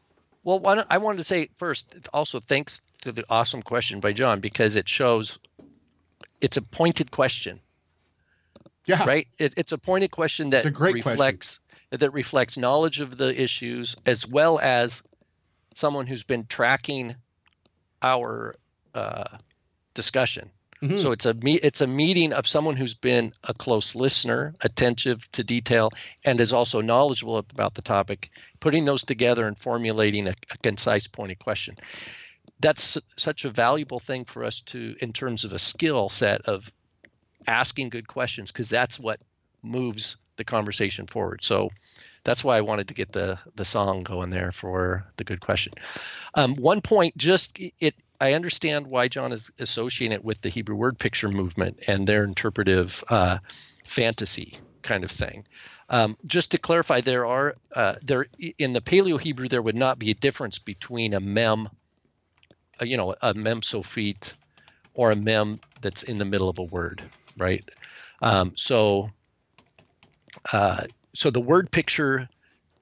[0.44, 4.40] Well, why I wanted to say first, also thanks to the awesome question by John
[4.40, 5.38] because it shows
[6.42, 7.60] it's a pointed question,
[8.86, 9.04] Yeah.
[9.06, 9.28] right?
[9.40, 11.18] It, it's a pointed question that great question.
[11.92, 15.04] That reflects knowledge of the issues as well as
[15.74, 17.16] someone who's been tracking
[18.02, 18.56] our
[18.94, 19.38] uh,
[19.94, 20.50] discussion.
[20.82, 21.00] Mhm.
[21.00, 25.30] So it's a me- it's a meeting of someone who's been a close listener, attentive
[25.32, 25.92] to detail,
[26.24, 31.08] and is also knowledgeable about the topic, putting those together and formulating a, a concise,
[31.08, 31.76] pointed question.
[32.60, 36.72] That's such a valuable thing for us to, in terms of a skill set of
[37.48, 39.22] asking good questions, because that's what
[39.62, 41.44] moves the conversation forward.
[41.44, 41.70] So,
[42.26, 45.74] that's why I wanted to get the the song going there for the good question.
[46.34, 47.96] Um, one point, just it.
[48.20, 52.24] I understand why John is associating it with the Hebrew word picture movement and their
[52.24, 53.40] interpretive uh,
[53.86, 55.46] fantasy kind of thing.
[55.90, 58.26] Um, just to clarify, there are uh, there
[58.58, 61.70] in the Paleo Hebrew there would not be a difference between a mem,
[62.82, 64.34] uh, you know, a mem sophit,
[64.96, 67.04] or a mem that's in the middle of a word,
[67.38, 67.64] right?
[68.22, 69.12] Um, so,
[70.52, 72.30] uh, so the word picture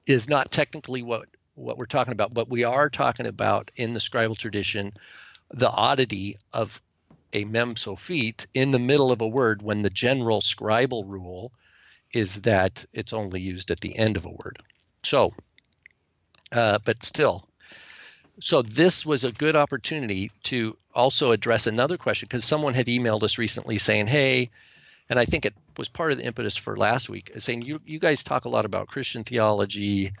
[0.06, 4.00] is not technically what what we're talking about, but we are talking about in the
[4.00, 4.92] scribal tradition
[5.52, 6.80] the oddity of
[7.32, 11.52] a mem sophit in the middle of a word when the general scribal rule
[12.12, 14.58] is that it's only used at the end of a word.
[15.02, 15.32] So,
[16.52, 17.48] uh, but still,
[18.40, 23.22] so this was a good opportunity to also address another question because someone had emailed
[23.22, 24.50] us recently saying, "Hey,"
[25.08, 27.98] and I think it was part of the impetus for last week, saying you you
[27.98, 30.12] guys talk a lot about Christian theology.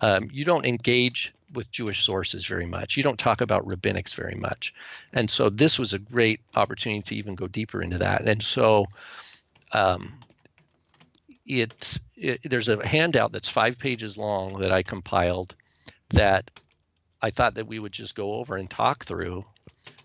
[0.00, 2.96] Um, you don't engage with Jewish sources very much.
[2.96, 4.74] You don't talk about rabbinics very much,
[5.12, 8.26] and so this was a great opportunity to even go deeper into that.
[8.26, 8.86] And so,
[9.72, 10.14] um,
[11.46, 15.54] it's it, there's a handout that's five pages long that I compiled
[16.10, 16.50] that
[17.20, 19.44] I thought that we would just go over and talk through.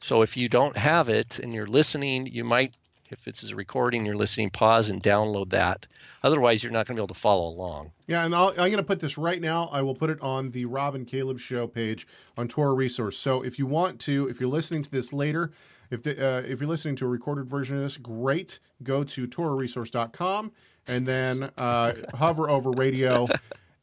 [0.02, 2.74] So if you don't have it and you're listening, you might,
[3.10, 5.88] if this is a recording, you're listening, pause and download that.
[6.24, 7.92] Otherwise, you're not going to be able to follow along.
[8.08, 9.70] Yeah, and i am going to put this right now.
[9.72, 13.18] I will put it on the Rob and Caleb show page on Torah Resource.
[13.18, 15.52] So if you want to, if you're listening to this later,
[15.89, 18.60] if the, uh, if you're listening to a recorded version of this, great.
[18.82, 20.52] Go to TorahResource.com
[20.88, 23.28] and then uh, hover over radio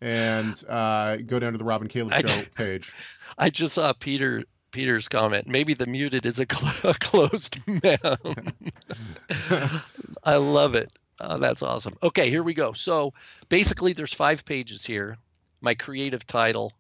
[0.01, 2.93] and uh, go down to the Rob and Caleb show page.
[3.39, 5.47] I just saw Peter Peter's comment.
[5.47, 7.99] Maybe the muted is a, cl- a closed man.
[10.25, 10.91] I love it.
[11.21, 11.97] Oh, that's awesome.
[12.03, 12.73] Okay, here we go.
[12.73, 13.13] So
[13.49, 15.19] basically, there's five pages here.
[15.61, 16.73] My creative title.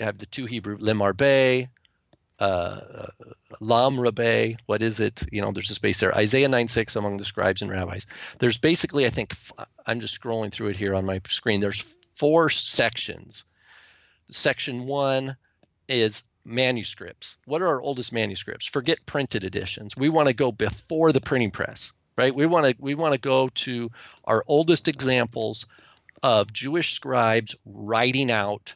[0.00, 1.68] I have the two Hebrew Lemarbeh,
[2.40, 3.06] uh,
[3.60, 5.22] Lam Rabbe, what is it?
[5.30, 6.16] You know, there's a space there.
[6.16, 8.06] Isaiah 9 6 among the scribes and rabbis.
[8.38, 9.34] There's basically, I think,
[9.86, 11.60] I'm just scrolling through it here on my screen.
[11.60, 13.44] There's four sections.
[14.30, 15.36] Section one
[15.86, 17.36] is manuscripts.
[17.46, 18.66] What are our oldest manuscripts?
[18.66, 19.94] Forget printed editions.
[19.96, 22.34] We want to go before the printing press, right?
[22.34, 23.88] We want to we want to go to
[24.24, 25.66] our oldest examples
[26.22, 28.74] of Jewish scribes writing out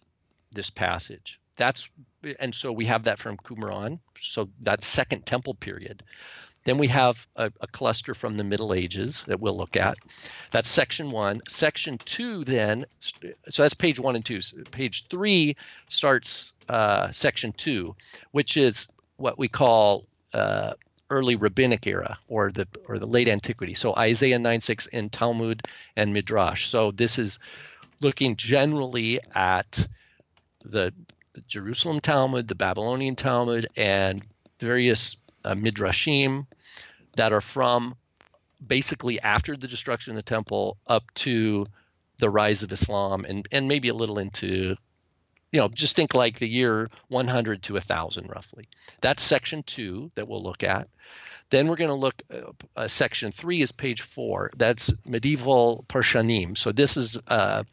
[0.52, 1.40] this passage.
[1.56, 1.90] That's
[2.38, 3.98] and so we have that from Qumran.
[4.20, 6.02] So that's Second Temple period.
[6.64, 9.96] Then we have a, a, cluster from the Middle Ages that we'll look at.
[10.50, 11.42] That's section one.
[11.48, 14.40] Section two, then, so that's page one and two.
[14.70, 15.56] Page three
[15.88, 17.94] starts uh, section two,
[18.32, 20.72] which is what we call uh,
[21.10, 23.74] early rabbinic era or the or the late antiquity.
[23.74, 25.62] So Isaiah 9 6 in Talmud
[25.96, 26.66] and Midrash.
[26.68, 27.38] So this is
[28.00, 29.86] looking generally at
[30.64, 30.92] the
[31.34, 34.22] the Jerusalem Talmud, the Babylonian Talmud, and
[34.60, 36.46] various uh, midrashim
[37.16, 37.94] that are from
[38.64, 41.64] basically after the destruction of the temple up to
[42.18, 44.76] the rise of Islam, and and maybe a little into,
[45.52, 48.64] you know, just think like the year 100 to 1000 roughly.
[49.00, 50.88] That's section two that we'll look at.
[51.50, 52.22] Then we're going to look.
[52.32, 54.50] Uh, uh, section three is page four.
[54.56, 56.56] That's medieval Parshanim.
[56.56, 57.64] So this is uh,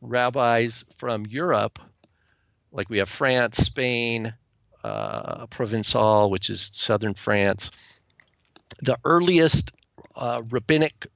[0.00, 1.78] rabbis from Europe
[2.76, 4.34] like we have France, Spain,
[4.86, 7.70] uh, Provençal, which is southern France.
[8.82, 9.72] The earliest
[10.14, 11.06] uh, rabbinic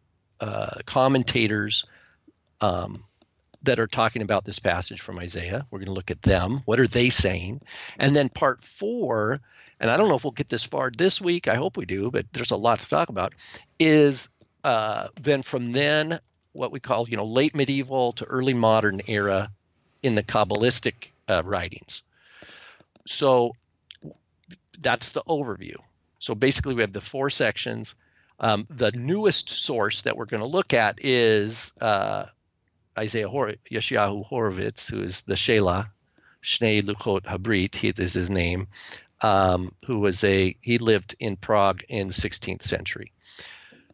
[0.41, 1.85] uh, commentators
[2.61, 3.05] um,
[3.63, 5.67] that are talking about this passage from Isaiah.
[5.71, 6.57] We're going to look at them.
[6.65, 7.61] What are they saying?
[7.99, 9.37] And then part four,
[9.79, 11.47] and I don't know if we'll get this far this week.
[11.47, 13.35] I hope we do, but there's a lot to talk about.
[13.79, 14.31] Is
[14.65, 16.19] uh, then from then
[16.53, 19.51] what we call you know late medieval to early modern era
[20.03, 22.03] in the Kabbalistic uh, writings.
[23.07, 23.53] So
[24.79, 25.77] that's the overview.
[26.19, 27.95] So basically, we have the four sections.
[28.39, 32.27] Um, the newest source that we're going to look at is uh,
[32.99, 35.89] Isaiah Hor- Yeshayahu Horovitz, who is the Shelah,
[36.43, 38.69] Shnei Luchot Habrit, he is his name,
[39.21, 43.13] um, who was a, he lived in Prague in the 16th century.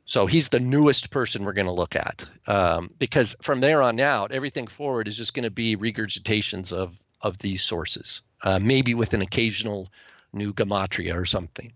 [0.04, 3.98] So he's the newest person we're going to look at um, because from there on
[3.98, 8.94] out, everything forward is just going to be regurgitations of of these sources, uh, maybe
[8.94, 9.88] with an occasional
[10.32, 11.72] new gematria or something.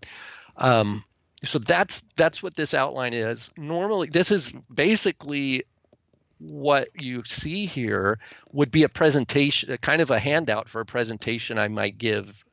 [0.57, 1.03] Um,
[1.43, 3.51] so that's that's what this outline is.
[3.57, 5.63] Normally, this is basically
[6.39, 8.19] what you see here
[8.51, 12.43] would be a presentation, a kind of a handout for a presentation I might give,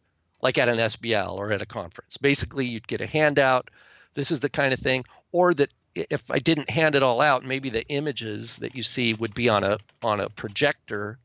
[0.42, 2.16] like at an SBL or at a conference.
[2.16, 3.70] Basically, you'd get a handout.
[4.14, 7.44] This is the kind of thing, or that if I didn't hand it all out,
[7.44, 11.18] maybe the images that you see would be on a on a projector,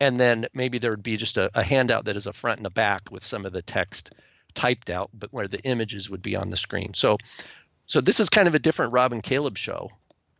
[0.00, 2.66] and then maybe there would be just a, a handout that is a front and
[2.66, 4.14] a back with some of the text
[4.54, 6.94] typed out, but where the images would be on the screen.
[6.94, 7.18] So,
[7.86, 9.90] so this is kind of a different Rob and Caleb show,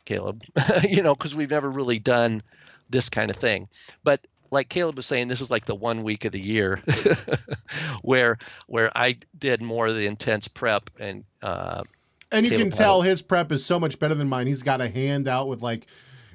[0.05, 0.43] Caleb,
[0.89, 2.43] you know, because we've never really done
[2.91, 3.69] this kind of thing.
[4.05, 6.81] But like Caleb was saying, this is like the one week of the year
[8.03, 11.83] where where I did more of the intense prep and uh,
[12.31, 14.47] And you Caleb can tell his prep is so much better than mine.
[14.47, 15.87] He's got a handout with like,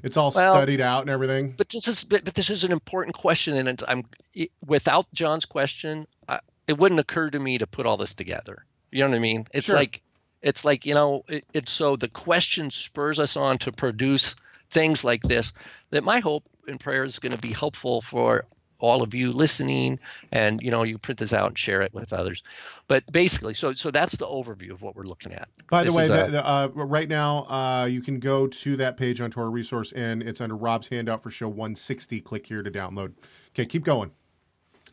[0.04, 1.54] it's all Well- studied out and everything.
[1.58, 5.08] but this is but, but this is an important question and it's, i'm it- without
[5.14, 9.10] john's question I, it wouldn't occur to me to put all this together you know
[9.10, 9.76] what i mean it's Sure.
[9.76, 10.02] like
[10.42, 14.36] it's like you know it, it's so the question spurs us on to produce
[14.72, 15.54] things like this
[15.92, 18.46] that my hope and prayer is going to be helpful for
[18.82, 20.00] all of you listening
[20.32, 22.44] and you know you print this out and share it with others
[22.88, 26.08] but basically so so that's the overview of what we're looking at By the way,
[26.08, 29.50] the, a- the, uh, right now uh, you can go to that page on Torah
[29.50, 32.20] Resource and it's under Rob's handout for show 160.
[32.22, 33.14] Click here to download.
[33.54, 34.12] Okay, keep going.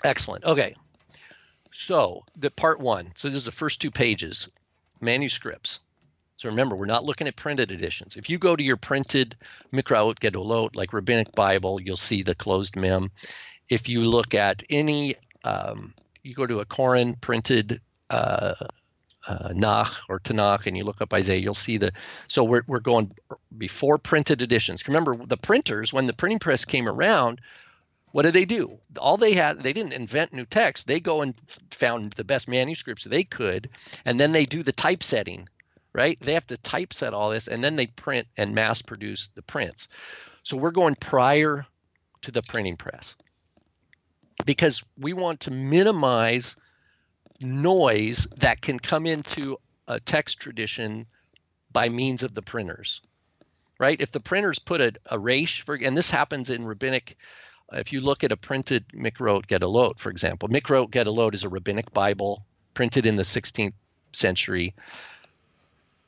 [0.04, 0.44] Excellent.
[0.44, 0.74] Okay.
[1.72, 3.12] So the part one.
[3.14, 4.48] So this is the first two pages,
[5.00, 5.80] manuscripts.
[6.36, 8.16] So remember, we're not looking at printed editions.
[8.16, 9.36] If you go to your printed
[9.72, 13.10] Mikraot Gedolot, like Rabbinic Bible, you'll see the closed mem.
[13.68, 18.54] If you look at any, um, you go to a Koren printed uh,
[19.26, 21.92] uh, Nach or Tanakh, and you look up Isaiah, you'll see the.
[22.26, 23.12] So we're we're going
[23.56, 24.86] before printed editions.
[24.88, 27.40] Remember, the printers when the printing press came around,
[28.12, 28.78] what did they do?
[28.98, 30.86] All they had, they didn't invent new text.
[30.86, 31.34] They go and
[31.70, 33.68] found the best manuscripts they could,
[34.04, 35.48] and then they do the typesetting,
[35.92, 36.18] right?
[36.20, 39.88] They have to typeset all this, and then they print and mass produce the prints.
[40.42, 41.66] So we're going prior
[42.22, 43.14] to the printing press
[44.48, 46.56] because we want to minimize
[47.38, 51.04] noise that can come into a text tradition
[51.70, 53.02] by means of the printers
[53.78, 57.18] right if the printers put a, a resh for and this happens in rabbinic
[57.70, 61.50] uh, if you look at a printed Mikraot Gedolot, for example, Mikraot Gedolot is a
[61.50, 63.74] rabbinic Bible printed in the 16th
[64.14, 64.74] century.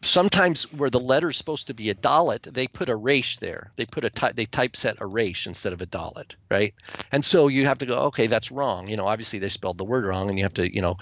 [0.03, 3.71] Sometimes where the letter's supposed to be a dalet, they put a resh there.
[3.77, 6.75] They put a ty- they typeset a resh instead of a dalet, right?
[7.13, 8.89] And so you have to go, okay, that's wrong.
[8.89, 10.97] You know, obviously they spelled the word wrong, and you have to, you know,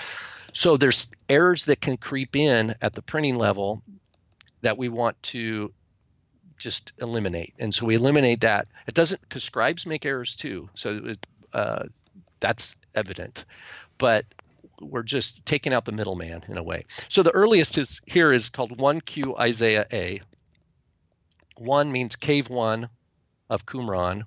[0.53, 3.83] so there's errors that can creep in at the printing level
[4.63, 5.73] that we want to
[6.59, 7.55] just eliminate.
[7.61, 8.67] And so we eliminate that.
[8.89, 10.69] It doesn't because scribes make errors too.
[10.75, 11.85] So it, uh,
[12.41, 13.45] that's evident.
[13.99, 14.25] But
[14.81, 16.85] we're just taking out the middleman in a way.
[17.09, 20.21] So the earliest is here is called 1Q Isaiah A.
[21.57, 22.89] One means cave one
[23.51, 24.25] of Qumran.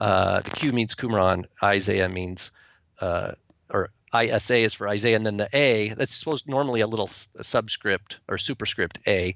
[0.00, 1.46] Uh, the Q means Qumran.
[1.62, 2.52] Isaiah means,
[3.00, 3.32] uh,
[3.70, 8.20] or ISA is for Isaiah, and then the A that's supposed normally a little subscript
[8.28, 9.34] or superscript A,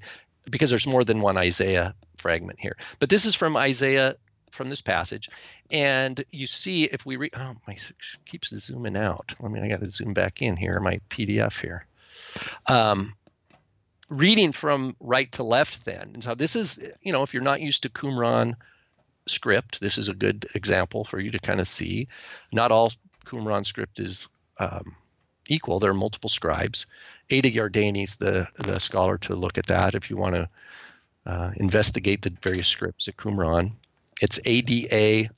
[0.49, 2.77] because there's more than one Isaiah fragment here.
[2.99, 4.15] But this is from Isaiah
[4.51, 5.29] from this passage,
[5.69, 7.77] and you see if we read, oh my
[8.25, 9.33] keeps zooming out.
[9.43, 11.85] I mean, I got to zoom back in here, my PDF here.
[12.67, 13.13] Um,
[14.09, 17.61] reading from right to left, then, and so this is, you know, if you're not
[17.61, 18.55] used to Qumran
[19.27, 22.07] script, this is a good example for you to kind of see.
[22.51, 22.91] Not all
[23.25, 24.95] Qumran script is um,
[25.47, 25.79] equal.
[25.79, 26.85] There are multiple scribes.
[27.29, 30.49] Ada Yardeni's the the scholar to look at that if you want to
[31.25, 33.73] uh, investigate the various scripts at Qumran.
[34.21, 35.29] It's A D A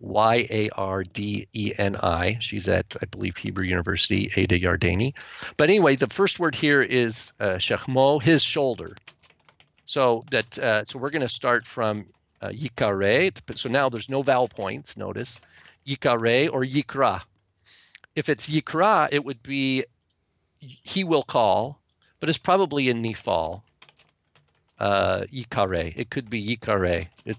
[0.00, 2.38] Y A R D E N I.
[2.40, 4.32] She's at I believe Hebrew University.
[4.34, 5.14] Ada Yardeni.
[5.56, 8.96] But anyway, the first word here is uh, shechmo, his shoulder.
[9.84, 12.06] So that uh, so we're going to start from
[12.40, 13.32] uh, yikare.
[13.56, 14.96] So now there's no vowel points.
[14.96, 15.40] Notice
[15.86, 17.22] yikare or yikra.
[18.16, 19.84] If it's yikra, it would be
[20.58, 21.78] he will call,
[22.20, 23.62] but it's probably in nifal.
[24.84, 25.94] Uh, yikare.
[25.96, 27.08] It could be yikare.
[27.24, 27.38] It,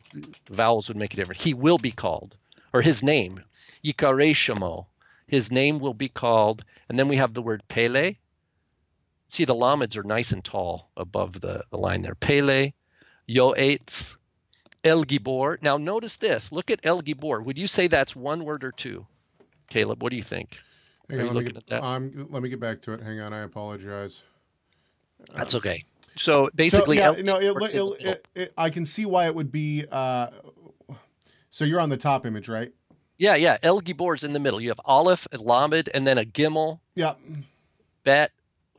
[0.50, 1.44] vowels would make a difference.
[1.44, 2.36] He will be called,
[2.74, 3.40] or his name,
[3.84, 4.88] yikare shamo.
[5.28, 8.16] His name will be called, and then we have the word pele.
[9.28, 12.16] See, the lamids are nice and tall above the, the line there.
[12.16, 12.74] Pele,
[13.30, 14.16] yoetz,
[14.84, 15.62] El Gibor.
[15.62, 16.52] Now notice this.
[16.52, 17.46] Look at El Gibor.
[17.46, 19.06] Would you say that's one word or two?
[19.70, 20.58] Caleb, what do you think?
[21.12, 21.84] Hang Are on, you let me looking get, at that?
[21.84, 23.02] Um, let me get back to it.
[23.02, 24.24] Hang on, I apologize.
[25.36, 25.84] That's okay.
[26.18, 29.26] So basically, so, yeah, no, it, Gibor's in the it, it, I can see why
[29.26, 29.86] it would be.
[29.91, 30.28] Uh,
[31.49, 32.72] so you're on the top image, right?
[33.18, 33.57] yeah, yeah.
[33.63, 34.59] El Gibor's in the middle.
[34.59, 37.16] You have Aleph, Lamed, and then a Gimel, Yeah.
[38.03, 38.32] Bet,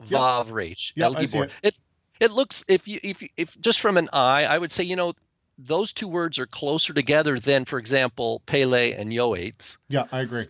[0.05, 0.21] Yep.
[0.21, 0.91] Vav.
[0.95, 1.49] Yep, El Gibor.
[1.63, 1.79] it.
[2.19, 4.95] It looks if you if you, if just from an eye, I would say you
[4.95, 5.13] know
[5.57, 9.77] those two words are closer together than, for example, Pele and Yoetz.
[9.89, 10.45] Yeah, I agree.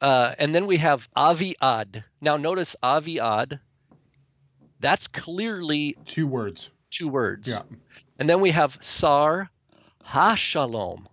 [0.00, 2.04] Uh, and then we have Aviad.
[2.20, 3.60] Now notice Aviad.
[4.80, 6.70] That's clearly Two words.
[6.90, 7.48] two words.
[7.48, 7.62] Yeah.
[8.18, 9.50] And then we have Sar
[10.06, 11.06] HaShalom.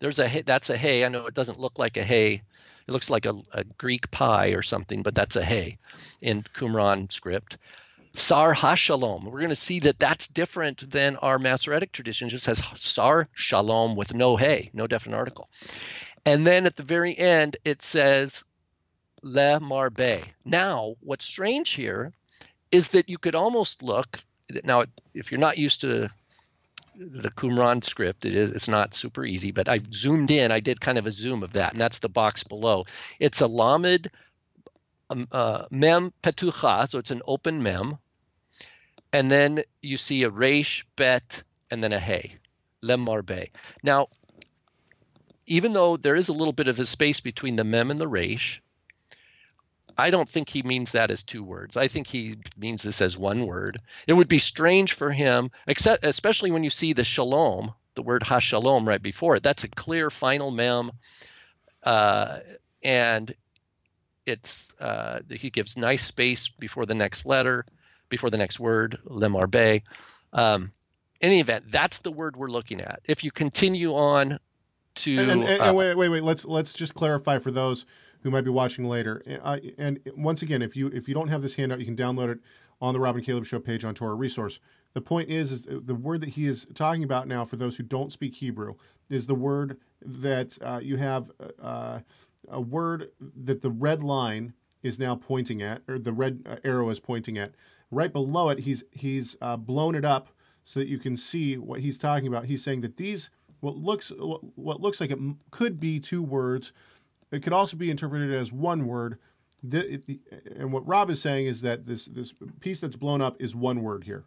[0.00, 1.04] There's a hey, that's a hey.
[1.04, 2.42] I know it doesn't look like a hey.
[2.88, 5.78] It looks like a, a Greek pie or something, but that's a hey
[6.20, 7.58] in Qumran script.
[8.14, 9.24] Sar HaShalom.
[9.24, 12.26] We're going to see that that's different than our Masoretic tradition.
[12.28, 15.48] It just says Sar Shalom with no hey, no definite article.
[16.26, 18.44] And then at the very end, it says
[19.22, 20.20] Le Marbe.
[20.44, 22.12] Now, what's strange here
[22.72, 24.20] is that you could almost look
[24.64, 26.08] now if you're not used to
[26.94, 30.52] the Qumran script, it is it's not super easy, but I zoomed in.
[30.52, 32.84] I did kind of a zoom of that, and that's the box below.
[33.18, 34.10] It's a Lamed
[35.10, 37.98] um, uh, Mem Petucha, so it's an open Mem,
[39.12, 42.36] and then you see a Resh Bet and then a Hey,
[42.82, 43.48] Lem Marbe.
[43.82, 44.08] Now,
[45.46, 48.08] even though there is a little bit of a space between the Mem and the
[48.08, 48.62] Resh,
[49.98, 51.76] I don't think he means that as two words.
[51.76, 53.80] I think he means this as one word.
[54.06, 58.22] It would be strange for him, except especially when you see the shalom, the word
[58.22, 59.42] hashalom right before it.
[59.42, 60.92] That's a clear final mem,
[61.82, 62.38] uh,
[62.82, 63.34] and
[64.26, 67.64] it's uh, he gives nice space before the next letter,
[68.08, 69.82] before the next word, lemarbe.
[70.32, 70.72] Um,
[71.20, 73.00] in any event, that's the word we're looking at.
[73.04, 74.38] If you continue on
[74.94, 76.22] to And, and, and uh, wait, wait, wait.
[76.22, 77.86] Let's let's just clarify for those
[78.22, 79.22] who might be watching later.
[79.42, 82.30] Uh, and once again, if you if you don't have this handout, you can download
[82.30, 82.38] it
[82.80, 84.58] on the Rob and Caleb Show page on Torah Resource.
[84.94, 87.82] The point is, is the word that he is talking about now, for those who
[87.82, 88.74] don't speak Hebrew,
[89.08, 92.00] is the word that uh, you have uh,
[92.48, 96.90] a word that the red line is now pointing at, or the red uh, arrow
[96.90, 97.52] is pointing at.
[97.90, 100.28] Right below it, he's he's uh, blown it up
[100.64, 102.46] so that you can see what he's talking about.
[102.46, 105.18] He's saying that these what looks what looks like it
[105.50, 106.72] could be two words
[107.32, 109.18] it could also be interpreted as one word.
[109.64, 110.02] The,
[110.56, 113.82] and what Rob is saying is that this this piece that's blown up is one
[113.82, 114.24] word here.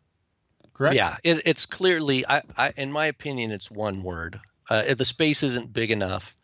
[0.73, 0.95] Correct?
[0.95, 4.39] Yeah, it, it's clearly, I, I, in my opinion, it's one word.
[4.69, 6.35] Uh, the space isn't big enough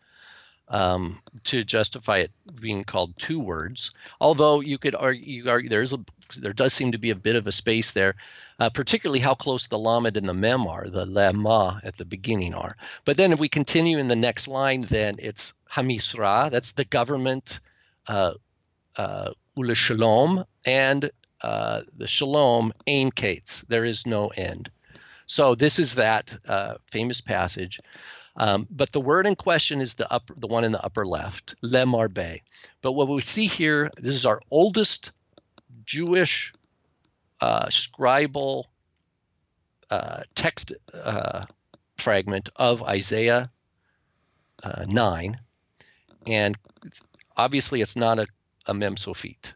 [0.72, 3.92] um, to justify it being called two words.
[4.20, 6.00] Although you could argue, you argue there's a
[6.40, 8.14] there does seem to be a bit of a space there,
[8.58, 12.54] uh, particularly how close the lamed and the mem are, the lema at the beginning
[12.54, 12.74] are.
[13.04, 17.60] But then if we continue in the next line, then it's hamisra, that's the government,
[18.08, 18.32] uh,
[18.96, 21.10] uh, ule shalom, and
[21.42, 24.70] uh, the shalom, ein kates, there is no end.
[25.26, 27.78] So this is that uh, famous passage.
[28.36, 31.54] Um, but the word in question is the upper, the one in the upper left,
[31.62, 32.40] lemarbe.
[32.80, 35.12] But what we see here, this is our oldest
[35.84, 36.52] Jewish
[37.40, 38.64] uh, scribal
[39.90, 41.44] uh, text uh,
[41.96, 43.50] fragment of Isaiah
[44.62, 45.36] uh, 9.
[46.26, 46.56] And
[47.36, 48.26] obviously, it's not a,
[48.66, 49.52] a Mem Sofit.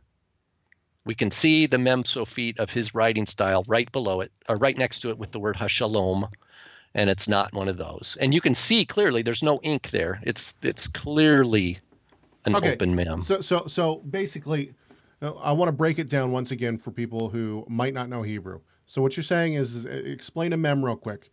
[1.04, 4.76] We can see the Mem Sofit of his writing style right below it, or right
[4.76, 6.28] next to it with the word Hashalom,
[6.96, 8.16] and it's not one of those.
[8.20, 10.18] And you can see clearly there's no ink there.
[10.24, 11.78] It's it's clearly
[12.44, 12.72] an Okay.
[12.72, 13.20] open Mem.
[13.22, 14.72] So so so basically,
[15.22, 18.22] uh, I want to break it down once again for people who might not know
[18.22, 18.60] Hebrew.
[18.86, 21.30] So what you're saying is, is uh, explain a mem real quick.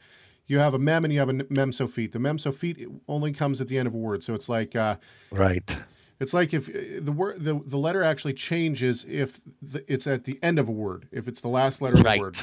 [0.47, 2.11] You have a mem and you have a mem sofit.
[2.11, 4.23] The mem sofit only comes at the end of a word.
[4.23, 4.97] So it's like uh,
[5.31, 5.77] right.
[6.19, 10.25] It's like if uh, the word the, the letter actually changes if the, it's at
[10.25, 11.07] the end of a word.
[11.11, 12.17] If it's the last letter of Right.
[12.17, 12.37] a word.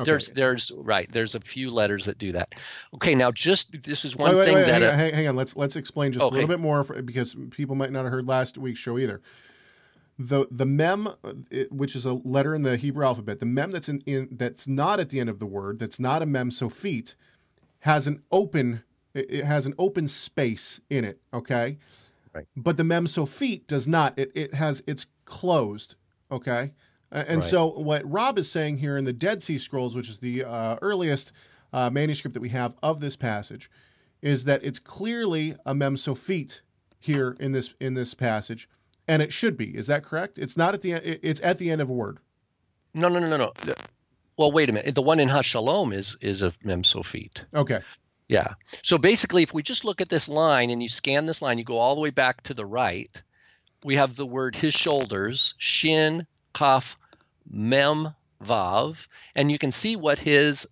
[0.00, 0.10] Okay.
[0.10, 1.10] There's there's right.
[1.10, 2.54] There's a few letters that do that.
[2.94, 5.14] Okay, now just this is one Wait, wait, thing wait, that hang, uh, on, hang,
[5.14, 5.36] hang on.
[5.36, 8.26] Let's let's explain just a little bit more for, because people might not have heard
[8.26, 9.20] last week's show either.
[10.18, 11.08] The the mem,
[11.70, 15.00] which is a letter in the Hebrew alphabet, the mem that's in, in that's not
[15.00, 17.14] at the end of the word, that's not a mem sofit,
[17.80, 18.82] has an open
[19.12, 21.20] it has an open space in it.
[21.32, 21.78] Okay,
[22.32, 22.46] Right.
[22.56, 24.18] But the mem sofit does not.
[24.18, 25.96] It it has it's closed.
[26.30, 26.72] Okay,
[27.12, 27.44] and Right.
[27.44, 30.76] so what Rob is saying here in the Dead Sea Scrolls, which is the uh,
[30.82, 31.32] earliest
[31.72, 33.70] uh, manuscript that we have of this passage,
[34.22, 36.60] is that it's clearly a mem sofit
[36.98, 38.68] here in this in this passage,
[39.08, 39.76] and it should be.
[39.76, 40.38] Is that correct?
[40.38, 41.02] It's not at the end.
[41.22, 42.18] It's at the end of a word.
[42.94, 43.74] no no no no no.
[44.36, 44.94] Well, wait a minute.
[44.94, 47.44] The one in Hashalom is is a Mem Sofit.
[47.54, 47.80] Okay.
[48.28, 48.54] Yeah.
[48.82, 51.64] So basically, if we just look at this line and you scan this line, you
[51.64, 53.20] go all the way back to the right,
[53.84, 56.96] we have the word his shoulders, shin, kaf,
[57.50, 60.66] mem, vav, and you can see what his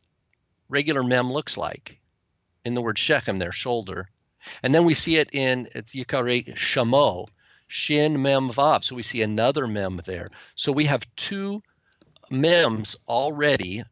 [0.68, 1.99] regular mem looks like
[2.64, 4.09] in the word shechem, their shoulder.
[4.62, 7.26] And then we see it in it's yikare shamo,
[7.66, 8.85] shin, mem, vav.
[8.85, 10.29] So we see another mem there.
[10.55, 11.62] So we have two
[12.31, 13.83] mems already,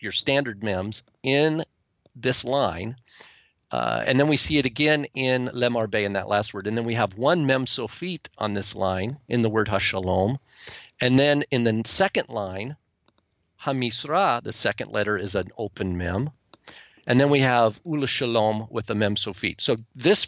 [0.00, 1.64] your standard mems, in
[2.16, 2.96] this line.
[3.70, 6.66] Uh, and then we see it again in Lemarbe in that last word.
[6.66, 10.38] And then we have one mem sophite on this line in the word hashalom.
[11.00, 12.76] And then in the second line,
[13.60, 16.30] Hamisra, the second letter, is an open mem.
[17.06, 19.60] And then we have Ula Shalom with the mem sofit.
[19.60, 20.26] So this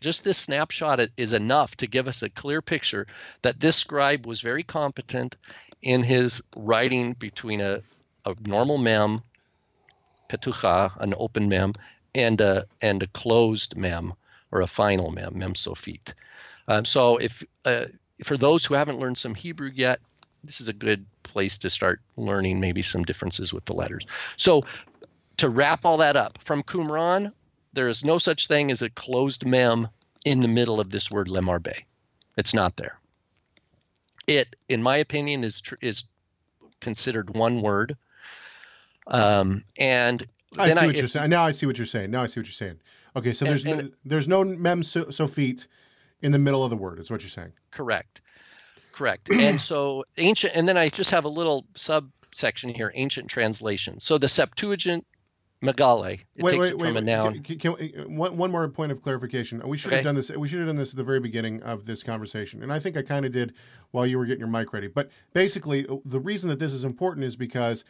[0.00, 3.06] just this snapshot is enough to give us a clear picture
[3.42, 5.36] that this scribe was very competent
[5.82, 7.82] in his writing between a,
[8.24, 9.20] a normal mem,
[10.30, 11.74] petucha, an open mem,
[12.14, 14.14] and a and a closed mem
[14.50, 16.14] or a final mem, mem sofit.
[16.68, 17.86] Um, so if uh,
[18.24, 20.00] for those who haven't learned some Hebrew yet,
[20.44, 24.06] this is a good place to start learning maybe some differences with the letters.
[24.36, 24.62] So
[25.38, 27.32] to wrap all that up, from Qumran,
[27.72, 29.88] there is no such thing as a closed mem
[30.24, 31.74] in the middle of this word lemarbe.
[32.36, 32.98] It's not there.
[34.26, 36.04] It, in my opinion, is is
[36.80, 37.96] considered one word.
[39.06, 40.26] Um, and
[40.58, 41.30] I see I, what if, you're saying.
[41.30, 42.10] Now I see what you're saying.
[42.10, 42.80] Now I see what you're saying.
[43.14, 45.66] Okay, so there's and, no, there's no mem sofit
[46.22, 46.98] in the middle of the word.
[46.98, 47.52] Is what you're saying.
[47.70, 48.20] Correct.
[48.92, 49.30] Correct.
[49.30, 54.00] and so ancient, and then I just have a little subsection here: ancient translation.
[54.00, 55.06] So the Septuagint
[55.62, 56.20] Megale.
[56.36, 57.42] It wait, takes wait, it wait, from a noun.
[57.42, 59.62] Can, can, can, one, one more point of clarification.
[59.66, 59.96] We should okay.
[59.96, 60.30] have done this.
[60.30, 62.96] We should have done this at the very beginning of this conversation, and I think
[62.96, 63.54] I kind of did
[63.90, 64.88] while you were getting your mic ready.
[64.88, 67.84] But basically, the reason that this is important is because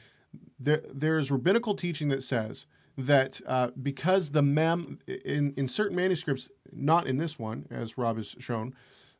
[0.58, 2.66] there, there's rabbinical teaching that says
[2.98, 8.16] that uh, because the mem in in certain manuscripts, not in this one, as Rob
[8.16, 8.74] has shown,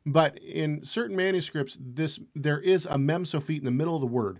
[0.05, 4.07] but in certain manuscripts, this there is a mem sofit in the middle of the
[4.07, 4.39] word.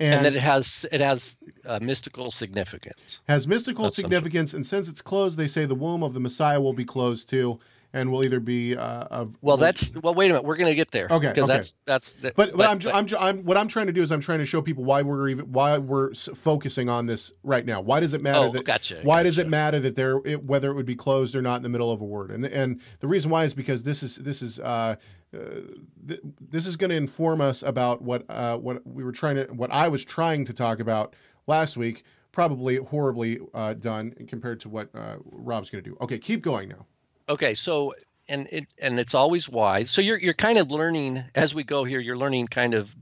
[0.00, 3.20] And, and that it has it has uh, mystical significance.
[3.28, 6.60] Has mystical That's significance, and since it's closed, they say the womb of the Messiah
[6.60, 7.60] will be closed too,
[7.94, 9.36] and we'll either be uh, of.
[9.40, 10.14] Well, that's well.
[10.14, 11.06] Wait a minute, we're going to get there.
[11.10, 11.56] Okay, because okay.
[11.56, 12.12] that's that's.
[12.14, 14.20] The, but, but, but, I'm, but I'm, I'm what I'm trying to do is I'm
[14.20, 17.80] trying to show people why we're even why we're focusing on this right now.
[17.80, 18.38] Why does it matter?
[18.38, 19.00] Oh, that, gotcha.
[19.02, 19.24] Why gotcha.
[19.24, 21.68] does it matter that there it, whether it would be closed or not in the
[21.68, 22.30] middle of a word?
[22.30, 24.60] And and the reason why is because this is this is.
[24.60, 24.96] Uh,
[25.34, 25.62] uh,
[26.06, 29.46] th- this is going to inform us about what uh, what we were trying to
[29.46, 31.14] what I was trying to talk about
[31.48, 32.04] last week.
[32.30, 35.96] Probably horribly uh, done compared to what uh, Rob's going to do.
[36.00, 36.86] Okay, keep going now.
[37.28, 37.94] Okay, so
[38.28, 39.90] and it and it's always wise.
[39.90, 42.00] So you're you're kind of learning as we go here.
[42.00, 42.94] You're learning kind of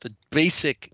[0.00, 0.92] the basic,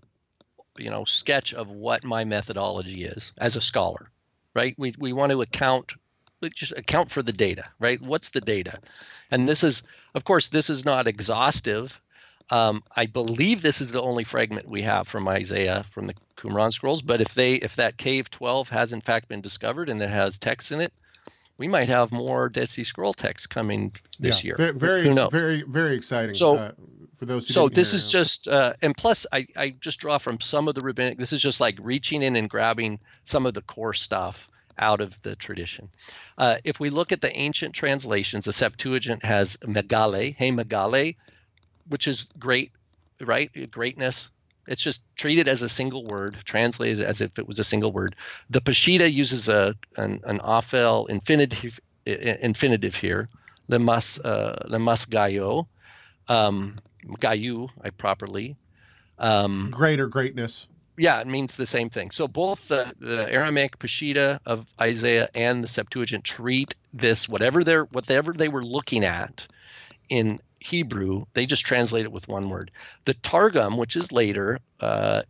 [0.77, 4.07] you know, sketch of what my methodology is as a scholar,
[4.53, 4.75] right?
[4.77, 5.93] We we want to account
[6.53, 8.01] just account for the data, right?
[8.01, 8.79] What's the data?
[9.31, 9.83] And this is,
[10.13, 11.99] of course, this is not exhaustive.
[12.49, 16.71] Um, I believe this is the only fragment we have from Isaiah from the Qumran
[16.71, 17.01] scrolls.
[17.01, 20.37] But if they, if that cave 12 has in fact been discovered and it has
[20.37, 20.93] text in it,
[21.57, 24.73] we might have more Dead Sea Scroll text coming this yeah, year.
[24.73, 26.35] Very, very, very exciting.
[26.35, 26.71] So, uh,
[27.15, 27.51] for those.
[27.51, 30.81] so this is just, uh, and plus, I, I just draw from some of the
[30.81, 31.17] rabbinic.
[31.17, 34.47] This is just like reaching in and grabbing some of the core stuff
[34.77, 35.89] out of the tradition.
[36.37, 41.15] Uh, if we look at the ancient translations, the Septuagint has megale, hey megale,
[41.87, 42.71] which is great,
[43.19, 43.49] right?
[43.71, 44.29] Greatness.
[44.67, 48.15] It's just treated as a single word, translated as if it was a single word.
[48.49, 53.29] The Peshitta uses a an, an afel infinitive infinitive here,
[53.69, 55.67] lemas uh, lemas gayo,
[56.27, 56.75] um,
[57.19, 58.55] gayu, I properly.
[59.19, 62.11] Um, Greater greatness yeah, it means the same thing.
[62.11, 67.85] So both the, the Aramaic Peshitta of Isaiah and the Septuagint treat this whatever they're
[67.85, 69.47] whatever they were looking at
[70.09, 72.71] in Hebrew, they just translate it with one word.
[73.05, 75.23] The Targum, which is later, uh,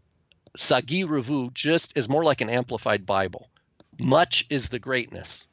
[0.55, 3.49] Sagi Revu, just is more like an amplified Bible.
[3.99, 5.47] Much is the greatness.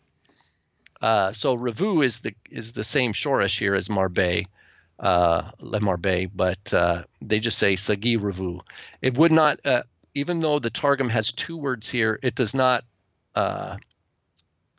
[1.00, 4.44] Uh, so Revu is the is the same Shoresh here as Marbe,
[4.98, 8.60] uh, Le Marbe, but uh, they just say Sagi Revu.
[9.02, 9.64] It would not.
[9.66, 9.82] Uh,
[10.14, 12.84] even though the Targum has two words here, it does not
[13.34, 13.76] uh,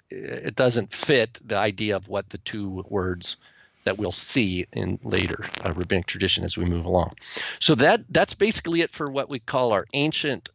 [0.09, 3.37] it doesn't fit the idea of what the two words
[3.85, 7.11] that we'll see in later uh, rabbinic tradition as we move along.
[7.59, 10.49] So that that's basically it for what we call our ancient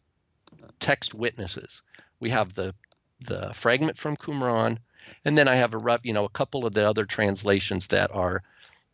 [0.78, 1.83] text witnesses.
[2.20, 2.74] We have the
[3.20, 4.78] the fragment from Qumran,
[5.24, 8.11] and then I have a rough, you know, a couple of the other translations that
[8.11, 8.43] are,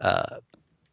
[0.00, 0.36] uh,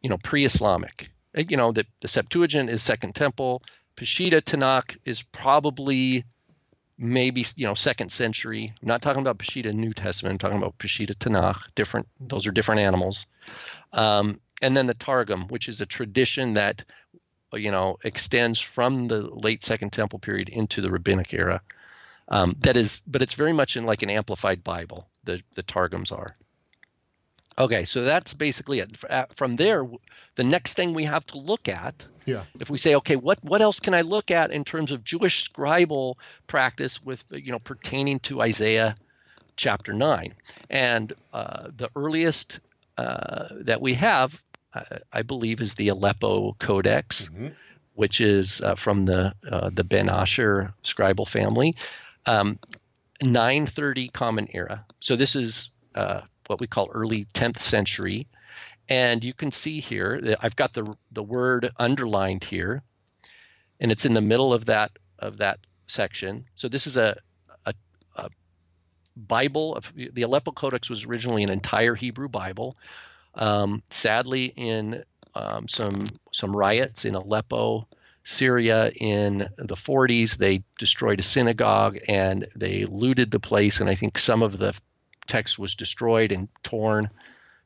[0.00, 1.10] you know, pre-Islamic.
[1.36, 3.60] You know, the, the Septuagint is Second Temple,
[3.96, 6.24] Peshitta Tanakh is probably
[6.98, 8.72] maybe you know second century.
[8.80, 10.32] I'm not talking about Peshitta New Testament.
[10.32, 11.74] I'm talking about Peshitta Tanakh.
[11.74, 12.08] Different.
[12.20, 13.26] Those are different animals.
[13.92, 16.84] Um, and then the Targum, which is a tradition that
[17.52, 21.62] you know extends from the late Second Temple period into the Rabbinic era.
[22.28, 25.08] Um, that is, but it's very much in like an amplified Bible.
[25.24, 26.36] The the Targums are.
[27.56, 28.96] Okay, so that's basically it.
[29.34, 29.84] From there,
[30.34, 32.44] the next thing we have to look at, yeah.
[32.60, 35.48] if we say, okay, what what else can I look at in terms of Jewish
[35.50, 38.96] scribal practice with you know pertaining to Isaiah
[39.56, 40.34] chapter nine,
[40.68, 42.58] and uh, the earliest
[42.98, 44.42] uh, that we have,
[44.72, 47.28] uh, I believe, is the Aleppo Codex.
[47.28, 47.48] Mm-hmm.
[47.94, 51.76] which is uh, from the uh, the Ben Asher scribal family.
[52.26, 52.58] Um,
[53.22, 54.84] 930 Common Era.
[55.00, 58.26] So this is uh, what we call early 10th century,
[58.88, 62.82] and you can see here that I've got the the word underlined here,
[63.80, 66.44] and it's in the middle of that of that section.
[66.54, 67.16] So this is a
[67.64, 67.74] a,
[68.16, 68.28] a
[69.16, 69.76] Bible.
[69.76, 72.76] Of, the Aleppo Codex was originally an entire Hebrew Bible.
[73.34, 75.02] Um, sadly, in
[75.34, 77.88] um, some some riots in Aleppo,
[78.24, 80.36] Syria in the 40s.
[80.36, 84.78] They destroyed a synagogue and they looted the place, and I think some of the
[85.26, 87.08] text was destroyed and torn,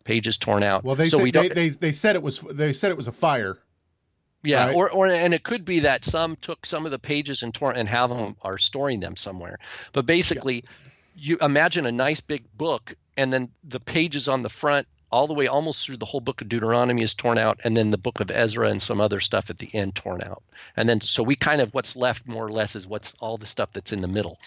[0.05, 0.85] pages torn out.
[0.85, 3.09] Well, they so said, we don't, they they said it was they said it was
[3.09, 3.59] a fire.
[4.43, 4.75] yeah, right.
[4.75, 7.77] or or and it could be that some took some of the pages and torn
[7.77, 9.59] and have them are storing them somewhere.
[9.93, 10.65] But basically,
[11.17, 15.35] you imagine a nice big book, and then the pages on the front all the
[15.35, 18.21] way almost through the whole book of Deuteronomy is torn out, and then the book
[18.21, 20.43] of Ezra and some other stuff at the end torn out.
[20.77, 23.47] And then so we kind of what's left more or less is what's all the
[23.47, 24.39] stuff that's in the middle.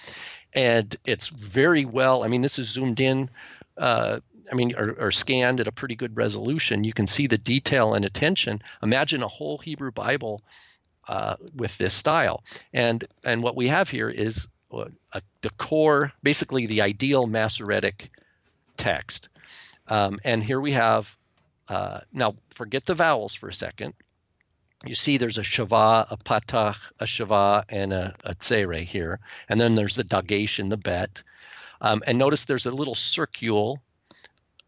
[0.53, 3.30] And it's very well, I mean, this is zoomed in,
[3.78, 4.20] uh,
[4.51, 6.84] I mean, or, or scanned at a pretty good resolution.
[6.84, 8.62] You can see the detail and attention.
[8.84, 10.41] Imagine a whole Hebrew Bible
[11.07, 12.43] uh, with this style.
[12.74, 18.12] And and what we have here is uh, a, the core, basically the ideal Masoretic
[18.78, 19.30] text.
[19.91, 21.17] Um, and here we have,
[21.67, 23.93] uh, now forget the vowels for a second.
[24.85, 29.19] You see there's a shava, a patach, a shava, and a, a tsere here.
[29.49, 31.23] And then there's the dagesh and the bet.
[31.81, 33.81] Um, and notice there's a little circule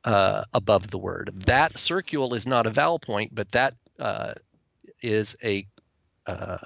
[0.04, 1.32] uh, above the word.
[1.46, 4.34] That circule is not a vowel point, but that uh,
[5.02, 5.66] is a
[6.28, 6.58] uh,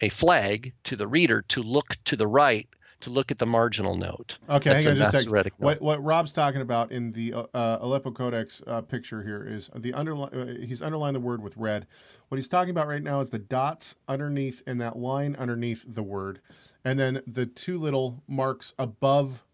[0.00, 2.68] a flag to the reader to look to the right
[3.00, 4.38] to look at the marginal note.
[4.48, 5.52] Okay, That's hang on a just a second.
[5.58, 9.70] What what Rob's talking about in the uh, uh, Aleppo Codex uh, picture here is
[9.74, 10.34] the underline.
[10.34, 11.86] Uh, he's underlined the word with red.
[12.28, 16.02] What he's talking about right now is the dots underneath and that line underneath the
[16.02, 16.40] word,
[16.84, 19.44] and then the two little marks above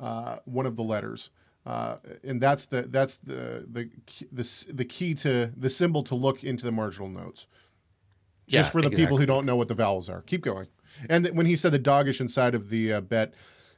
[0.00, 1.30] uh, one of the letters.
[1.66, 6.14] Uh, and that's the that's the the key- the the key to the symbol to
[6.14, 7.46] look into the marginal notes.
[8.46, 10.22] Just Yeah, for the people who don't know what the vowels are.
[10.22, 10.68] Keep going.
[11.08, 13.34] And when he said the dagesh inside of the uh, bet,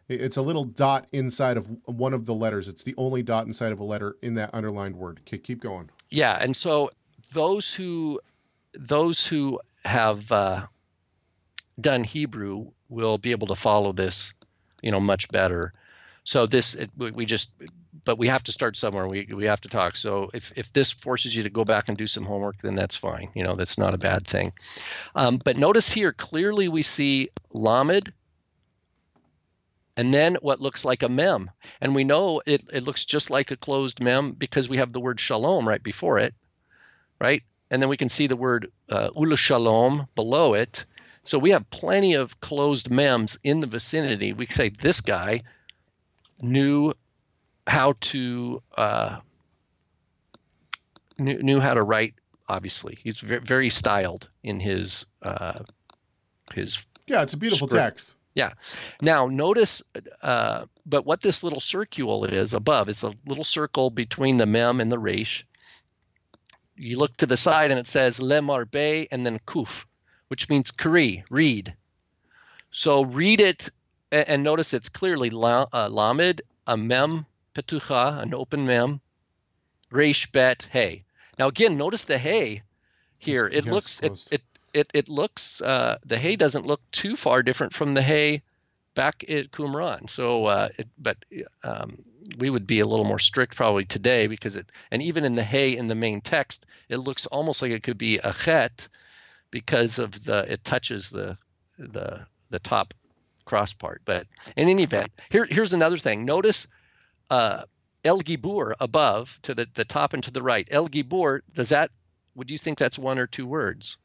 [0.09, 2.67] it's a little dot inside of one of the letters.
[2.67, 5.21] It's the only dot inside of a letter in that underlined word.
[5.23, 5.91] Okay, keep going.
[6.11, 6.91] Yeah, and so
[7.35, 8.21] those who
[8.73, 10.67] those who have uh,
[11.81, 14.33] done Hebrew will be able to follow this,
[14.83, 15.73] you know, much better.
[16.25, 17.51] So this it, we we just,
[18.09, 19.07] but we have to start somewhere.
[19.07, 19.95] We we have to talk.
[19.95, 22.97] So if if this forces you to go back and do some homework, then that's
[22.97, 23.29] fine.
[23.35, 24.55] You know, that's not a bad thing.
[25.15, 28.15] Um, but notice here clearly we see lamed.
[29.95, 31.51] And then what looks like a mem.
[31.83, 35.01] And we know it, it looks just like a closed mem because we have the
[35.01, 36.35] word shalom right before it
[37.21, 37.43] right?
[37.71, 40.85] And then we can see the word uh, ula shalom below it.
[41.25, 44.33] So we have plenty of closed mems in the vicinity.
[44.33, 45.43] We say this guy
[46.41, 46.95] knew
[47.69, 49.19] how to uh,
[51.19, 52.15] knew, knew how to write.
[52.49, 55.63] Obviously, he's very, very styled in his uh,
[56.55, 57.85] his Yeah, it's a beautiful Script.
[57.99, 58.15] text.
[58.35, 58.53] yeah.
[59.03, 59.83] Now notice,
[60.23, 64.81] uh, but what this little circule is above, it's a little circle between the mem
[64.81, 65.47] and the resh.
[66.75, 69.85] You look to the side and it says lemar bay and then kuf,
[70.29, 71.75] which means kri, read.
[72.71, 73.69] So read it
[74.11, 79.01] a- and notice it's clearly la, uh, lamed, a mem petucha, an open mem,
[79.91, 81.05] resh bet hey.
[81.39, 82.63] Now again, notice the hey
[83.19, 83.47] here.
[83.47, 84.43] It yes, looks it, it
[84.75, 88.43] it it looks uh, the Hey doesn't look too far different from the Hey
[88.95, 90.11] back at Qumran.
[90.11, 91.17] So, uh, it, but
[91.63, 91.99] um,
[92.37, 95.45] we would be a little more strict probably today because it and even in the
[95.45, 98.89] hey in the main text, it looks almost like it could be a chet
[99.51, 101.39] because of the it touches the
[101.79, 102.95] the the top
[103.45, 104.03] cross part.
[104.05, 104.27] But
[104.57, 106.25] in any event, here here's another thing.
[106.25, 106.67] Notice.
[107.31, 107.63] Uh,
[108.05, 110.67] El Gibor above to the, the top and to the right.
[110.71, 111.91] El Gibor, does that,
[112.35, 113.97] would you think that's one or two words?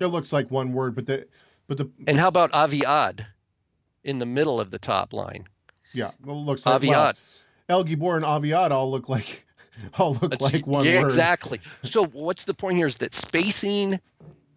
[0.00, 1.26] It looks like one word, but the
[1.66, 3.26] but the And how about Aviad
[4.04, 5.46] in the middle of the top line?
[5.92, 7.14] yeah, well, it looks like Aviad.
[7.68, 9.44] El Gibor and Aviad all look like
[9.98, 11.06] all look That's- like one yeah, word.
[11.06, 11.60] exactly.
[11.82, 14.00] So what's the point here is that spacing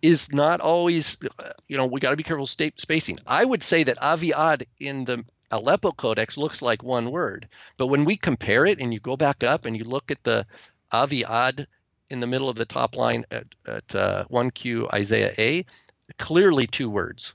[0.01, 3.17] is not always, uh, you know, we got to be careful sta- spacing.
[3.27, 7.47] I would say that Aviad in the Aleppo Codex looks like one word,
[7.77, 10.45] but when we compare it and you go back up and you look at the
[10.93, 11.65] Aviad
[12.09, 15.65] in the middle of the top line at, at uh, 1Q Isaiah A,
[16.17, 17.33] clearly two words.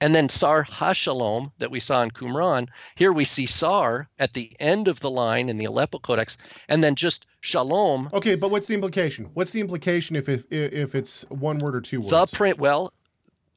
[0.00, 4.52] And then Sar HaShalom that we saw in Qumran, here we see Sar at the
[4.60, 6.38] end of the line in the Aleppo Codex,
[6.68, 8.08] and then just Shalom.
[8.12, 9.30] Okay, but what's the implication?
[9.34, 12.10] What's the implication if if, if it's one word or two words?
[12.10, 12.92] The print, well,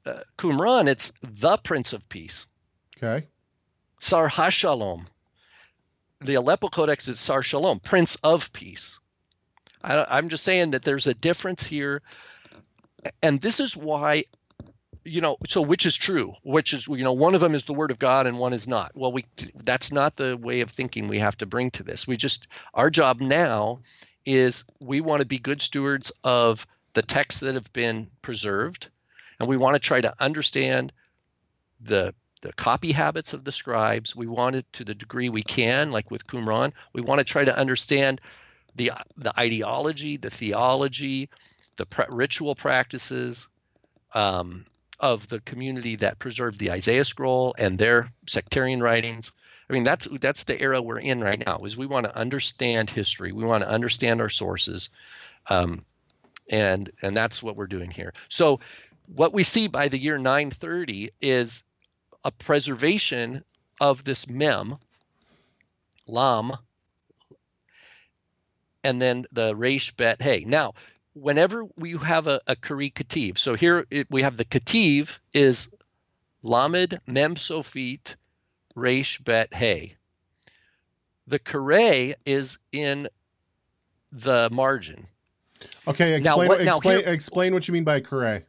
[0.06, 2.48] uh, Qumran, it's the Prince of Peace.
[3.02, 3.28] Okay.
[4.00, 5.06] Sar HaShalom.
[6.22, 9.00] The Aleppo Codex is Sar Shalom, Prince of Peace.
[9.84, 12.04] I, I'm just saying that there's a difference here.
[13.24, 14.26] And this is why
[15.04, 17.74] you know so which is true which is you know one of them is the
[17.74, 19.26] word of god and one is not well we
[19.64, 22.92] that's not the way of thinking we have to bring to this we just our
[22.92, 23.80] job now
[24.28, 28.90] is we want to be good stewards of the texts that have been preserved
[29.40, 30.94] and we want to try to understand
[31.80, 35.92] the the copy habits of the scribes we want it to the degree we can
[35.92, 38.20] like with qumran we want to try to understand
[38.76, 41.30] the the ideology the theology
[41.78, 43.48] the pra- ritual practices
[44.14, 44.66] um,
[45.00, 49.32] of the community that preserved the Isaiah scroll and their sectarian writings.
[49.70, 51.58] I mean, that's that's the era we're in right now.
[51.64, 54.90] Is we want to understand history, we want to understand our sources,
[55.48, 55.86] um,
[56.50, 58.14] and and that's what we're doing here.
[58.30, 58.60] So,
[59.08, 61.64] what we see by the year 930 is
[62.24, 63.44] a preservation
[63.80, 64.76] of this mem,
[66.08, 66.52] lam,
[68.84, 70.44] and then the resh bet hey.
[70.48, 70.74] Now,
[71.14, 75.70] whenever we have a, a Kari Kativ, so here it, we have the Kativ is
[76.44, 78.16] Lamed Mem Sofit
[78.76, 79.96] Resh Bet Hey.
[81.28, 83.08] The Kare is in
[84.12, 85.08] the margin.
[85.88, 88.48] Okay, Now, explain what- now explain, here- explain what you mean by correct.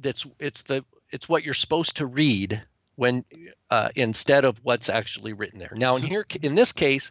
[0.00, 2.60] That's it's the it's what you're supposed to read
[2.96, 3.24] when
[3.70, 5.72] uh, instead of what's actually written there.
[5.74, 7.10] Now, in here in this case,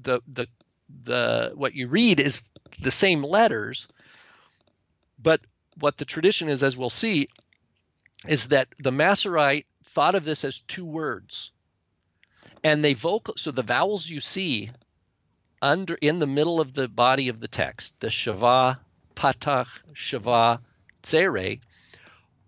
[0.00, 0.46] the the
[1.04, 3.88] the what you read is the same letters,
[5.18, 5.40] but
[5.78, 7.28] what the tradition is, as we'll see,
[8.26, 11.50] is that the Masorete thought of this as two words,
[12.62, 13.34] and they vocal.
[13.36, 14.70] So the vowels you see
[15.60, 18.78] under in the middle of the body of the text, the shava,
[19.14, 20.60] patach, shava,
[21.02, 21.58] tsere,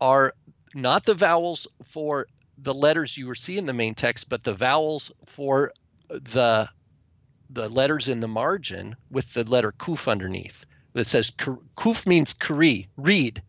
[0.01, 0.35] are
[0.74, 2.26] not the vowels for
[2.59, 5.73] the letters you see in the main text, but the vowels for
[6.09, 6.69] the
[7.51, 10.65] the letters in the margin with the letter kuf underneath.
[10.95, 13.43] That says kuf means kari, read.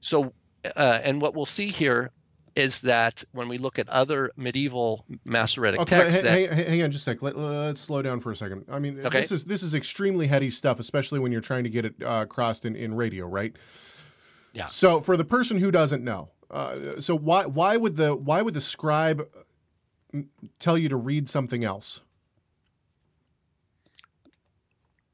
[0.00, 0.32] So,
[0.76, 2.10] uh, and what we'll see here
[2.56, 6.82] is that when we look at other medieval Masoretic Okay, texts, hang, that hang, hang
[6.82, 7.22] on just a sec.
[7.22, 8.64] Let, us slow down for a second.
[8.70, 9.20] I mean, Okay.
[9.20, 12.26] this is this is extremely heady stuff, especially when you're trying to get it uh,
[12.26, 13.54] crossed in, in radio, right?
[14.52, 14.66] Yeah.
[14.66, 18.54] So, for the person who doesn't know, uh, so why why would the why would
[18.54, 19.28] the scribe
[20.12, 20.26] mm,
[20.58, 22.00] tell you to read something else?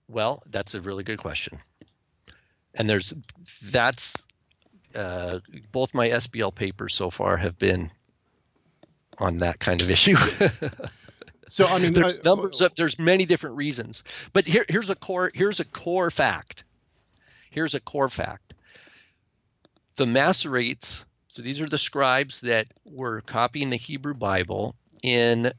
[0.09, 1.61] Well, that's a really good question.
[2.75, 3.15] And there's
[3.63, 4.27] that's
[4.95, 5.41] uh,
[5.73, 7.91] both my SBL papers so far have been
[9.19, 10.17] on that kind of issue.
[11.51, 14.95] So, I mean, there's uh, numbers of there's many different reasons, but here here's a
[14.95, 16.63] core here's a core fact.
[17.51, 18.55] Here's a core fact.
[19.97, 25.53] The Masoretes, so these are the scribes that were copying the Hebrew Bible in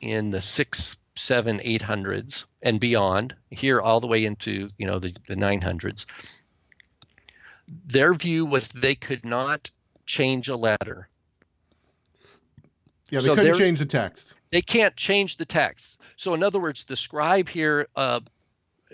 [0.00, 5.00] in the six, seven, eight hundreds and beyond, here all the way into you know
[5.00, 6.06] the, the nine hundreds.
[7.84, 9.70] Their view was they could not
[10.06, 11.08] change a letter.
[13.10, 14.36] yeah, they so couldn't change the text.
[14.50, 16.00] They can't change the text.
[16.16, 18.20] So in other words, the scribe here, uh,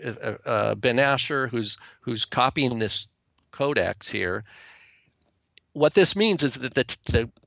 [0.03, 3.09] uh, uh, Ben Asher, who's who's copying this
[3.51, 4.45] codex here,
[5.79, 6.85] what this means is that the,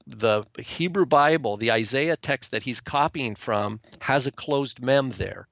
[0.07, 5.11] the the Hebrew Bible, the Isaiah text that he's copying from, has a closed mem
[5.11, 5.47] there,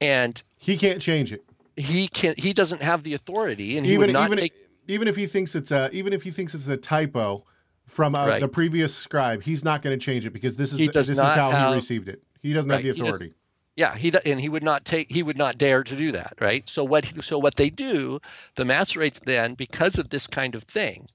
[0.00, 1.44] and He can't change it.
[1.76, 4.52] he can he doesn't have the authority, and he even not even take.
[4.88, 7.44] even if he thinks it's a even if he thinks it's a typo
[7.86, 8.40] from uh, Right.
[8.40, 11.18] the previous scribe, he's not going to change it because this is He does this
[11.18, 12.22] is how have- he received it.
[12.40, 13.34] He doesn't Right, have the authority.
[13.74, 16.68] Yeah, he and he would not take he would not dare to do that, right?
[16.68, 18.20] So what so what they do,
[18.54, 21.06] the Masoretes then, because of this kind of thing,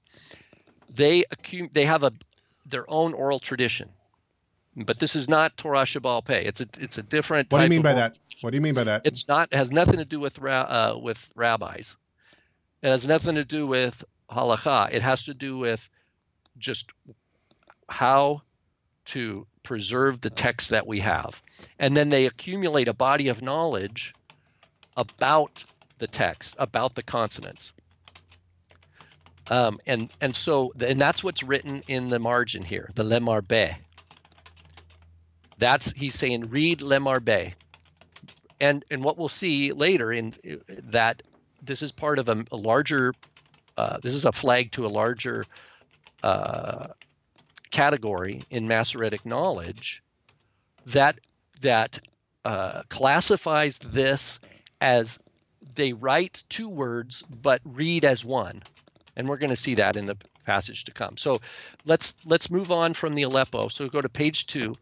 [0.90, 2.12] they accum- they have a
[2.66, 3.90] their own oral tradition.
[4.76, 6.40] But this is not Torah Shebe'al Peh.
[6.40, 7.52] It's a it's a different.
[7.52, 8.18] What do you mean by that?
[8.42, 9.02] What do you mean by that?
[9.04, 11.96] It's not has nothing to do with ra- uh, with rabbis.
[12.82, 14.92] It has nothing to do with halacha.
[14.92, 15.88] It has to do with
[16.58, 16.92] just
[17.88, 18.42] how
[19.06, 21.42] to preserve the text that we have,
[21.78, 24.14] and then they accumulate a body of knowledge
[24.96, 25.62] about
[25.98, 27.74] the text, about the consonants.
[29.50, 33.68] Um, and and so and that's what's written in the margin here, the lemar be.
[35.58, 37.52] That's he's saying read lemar be
[38.60, 40.34] and and what we'll see later in
[40.68, 41.22] that
[41.62, 43.12] this is part of a, a larger
[43.76, 45.44] uh, this is a flag to a larger
[46.22, 46.88] uh,
[47.70, 50.02] category in Masoretic knowledge
[50.86, 51.18] that
[51.60, 51.98] that
[52.44, 54.40] uh, classifies this
[54.80, 55.18] as
[55.74, 58.62] they write two words but read as one,
[59.16, 60.16] and we're going to see that in the
[60.46, 61.16] passage to come.
[61.16, 61.40] So
[61.84, 63.68] let's let's move on from the Aleppo.
[63.68, 64.74] So go to page two,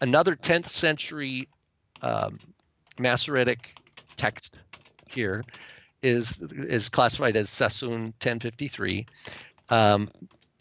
[0.00, 1.48] another 10th century
[2.02, 2.38] um,
[2.98, 3.74] Masoretic
[4.16, 4.58] text
[5.08, 5.44] here
[6.02, 9.06] is is classified as Sassoon 1053.
[9.70, 10.08] Um,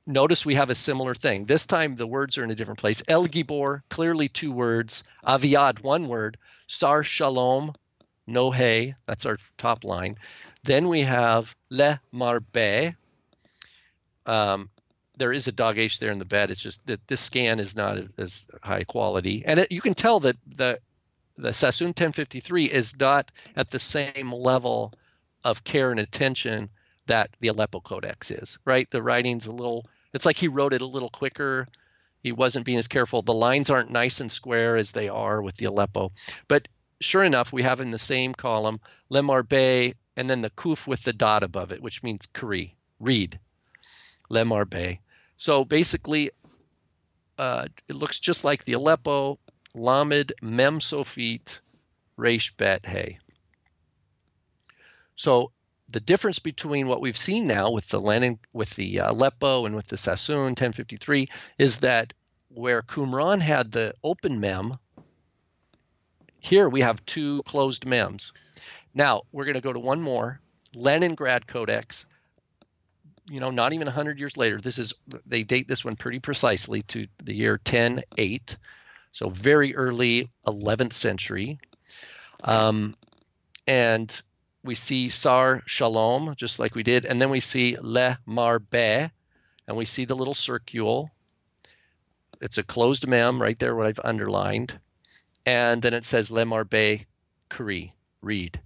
[0.06, 1.46] notice we have a similar thing.
[1.46, 3.04] This time the words are in a different place.
[3.08, 5.04] El Gibor, clearly two words.
[5.26, 6.38] Aviad, one word.
[6.68, 7.74] Sar Shalom,
[8.28, 8.96] no hey.
[9.06, 10.16] That's our top line.
[10.64, 12.96] Then we have Le Marbe.
[14.26, 14.70] Um,
[15.18, 16.52] there is a dagesh there in the bet.
[16.52, 20.20] It's just that this scan is not as high quality, and it, you can tell
[20.22, 20.80] that the
[21.38, 24.92] the Sassoon 1053 is not at the same level
[25.44, 26.70] of care and attention
[27.08, 28.60] that the Aleppo Codex is.
[28.66, 29.84] Right, the writing's a little.
[30.14, 31.68] It's like he wrote it a little quicker.
[32.22, 33.22] He wasn't being as careful.
[33.22, 36.12] The lines aren't nice and square as they are with the Aleppo.
[36.48, 36.68] But
[37.02, 38.78] sure enough, we have in the same column
[39.12, 43.40] Lemarbe and then the kuf with the dot above it, which means kri, read.
[44.30, 45.00] Lemarbe.
[45.38, 46.32] So basically,
[47.38, 49.40] uh, it looks just like the Aleppo,
[49.74, 51.60] Lamed, Mem Sofit,
[52.16, 53.20] Resh Bet Hey.
[55.16, 55.52] So
[55.94, 59.76] the difference between what we've seen now with the Lenin, with the uh, Aleppo and
[59.76, 61.30] with the Sassoon 1053
[61.60, 62.14] is that
[62.50, 64.74] where Qumran had the open mem,
[66.40, 68.34] here we have two closed mems.
[68.96, 70.42] Now we're going to go to one more
[70.76, 72.08] Leningrad Codex.
[73.30, 74.60] You know, not even 100 years later.
[74.60, 74.94] This is
[75.26, 78.58] they date this one pretty precisely to the year 1008,
[79.12, 81.60] so very early 11th century.
[82.44, 82.94] Um,
[83.66, 84.22] and
[84.64, 89.12] we see Sar Shalom, just like we did, and then we see Le Marbe,
[89.68, 91.10] and we see the little circule.
[92.42, 94.80] It's a closed mem right there, what I've underlined.
[95.46, 97.06] And then it says Le Marbe
[97.50, 98.60] Kri, read.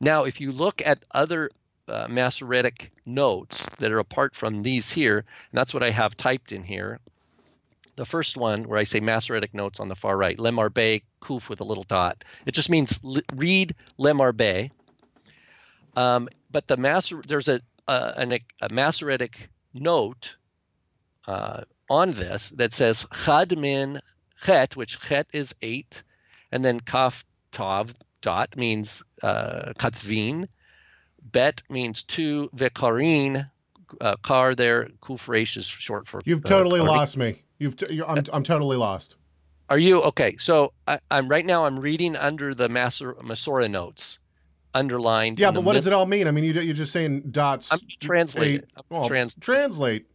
[0.00, 1.50] Now, if you look at other
[1.88, 6.52] uh, Masoretic notes that are apart from these here, and that's what I have typed
[6.52, 7.00] in here.
[7.96, 11.48] The first one, where I say Masoretic notes on the far right, Le Marbe Kuf
[11.48, 12.24] with a little dot.
[12.46, 13.00] It just means
[13.34, 14.70] read Le Marbe.
[15.96, 20.36] Um, but the there's a, a, an, a Masoretic note
[21.26, 24.00] uh, on this that says Chad min
[24.44, 26.02] Chet, which Chet is eight,
[26.52, 30.48] and then Kaf Tav dot means uh, Katvin.
[31.22, 32.48] Bet means two.
[32.56, 33.48] Vikarin,
[34.00, 34.88] uh, car there.
[35.02, 36.20] Kufresh is short for.
[36.24, 37.42] You've totally uh, lost me.
[37.58, 37.76] You've.
[37.76, 38.24] T- I'm.
[38.32, 39.16] I'm totally lost.
[39.68, 40.36] Are you okay?
[40.38, 41.66] So I, am right now.
[41.66, 44.18] I'm reading under the Masora notes,
[44.74, 45.38] underlined.
[45.38, 46.26] Yeah, but what does it all mean?
[46.28, 47.72] I mean, you, you're just saying dots.
[47.72, 48.62] I'm translating.
[48.88, 50.06] Well, trans- translate.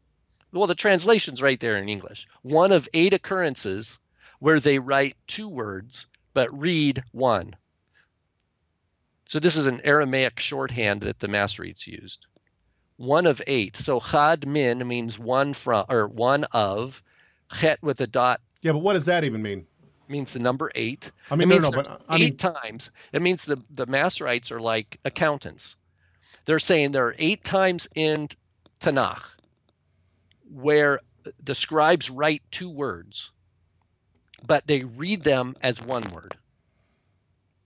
[0.52, 2.28] Well, the translation's right there in English.
[2.42, 4.00] One of eight occurrences
[4.40, 7.56] where they write two words but read one.
[9.28, 12.28] So this is an Aramaic shorthand that the Masoretes used.
[12.98, 13.76] One of eight.
[13.76, 17.02] So chad min means one from or one of.
[17.60, 18.42] Chet with a dot.
[18.62, 19.66] Yeah, but what does that even mean?
[20.08, 21.12] Means the number eight.
[21.32, 22.92] I mean, it no, no, but I eight mean, times.
[23.12, 25.78] It means the the Masoretes are like accountants.
[26.46, 28.30] They're saying there are eight times in
[28.80, 29.36] Tanakh
[30.52, 31.00] where
[31.44, 33.32] the scribes write two words,
[34.46, 36.38] but they read them as one word.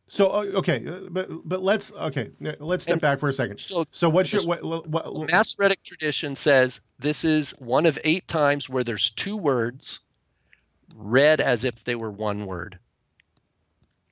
[0.08, 3.60] So uh, okay, uh, but but let's okay, let's step and back for a second.
[3.60, 8.28] So, so what's your what, what, what, Masoretic tradition says this is one of eight
[8.28, 10.00] times where there's two words
[10.96, 12.80] read as if they were one word.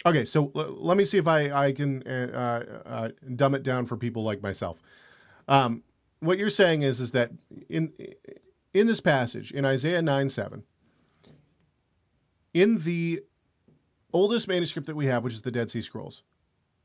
[0.05, 3.85] Okay, so l- let me see if I I can uh, uh, dumb it down
[3.85, 4.81] for people like myself.
[5.47, 5.83] Um,
[6.19, 7.31] what you're saying is is that
[7.69, 7.93] in
[8.73, 10.63] in this passage in Isaiah nine seven,
[12.53, 13.23] in the
[14.13, 16.23] oldest manuscript that we have, which is the Dead Sea Scrolls,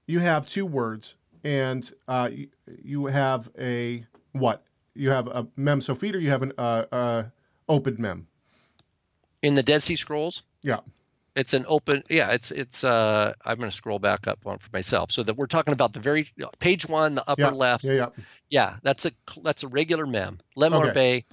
[0.07, 2.49] you have two words, and uh, you,
[2.83, 4.65] you, have a what?
[4.95, 7.25] You have a mem sofit, or you have an uh, uh,
[7.69, 8.27] open mem.
[9.43, 10.79] In the Dead Sea Scrolls, yeah,
[11.35, 12.03] it's an open.
[12.11, 12.85] Yeah, it's it's.
[12.85, 15.93] Uh, I'm going to scroll back up one for myself, so that we're talking about
[15.93, 16.27] the very
[16.59, 17.85] page one, the upper yeah, left.
[17.85, 18.09] Yeah, yeah,
[18.51, 18.77] yeah.
[18.83, 19.13] That's a
[19.43, 20.39] that's a regular mem.
[20.57, 20.93] Lemar okay.
[20.93, 21.25] Bay.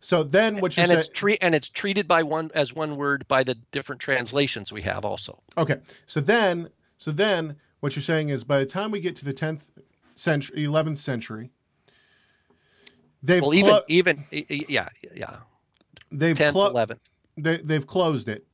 [0.00, 2.96] So then, what you're and saying, it's tre- and it's treated by one as one
[2.96, 5.42] word by the different translations we have also.
[5.56, 9.24] Okay, so then, so then, what you're saying is, by the time we get to
[9.24, 9.62] the 10th
[10.14, 11.50] century, 11th century,
[13.24, 15.38] they've well, even even yeah yeah
[16.12, 16.98] they've 10th, clo- 11th.
[17.42, 18.46] They they've closed it,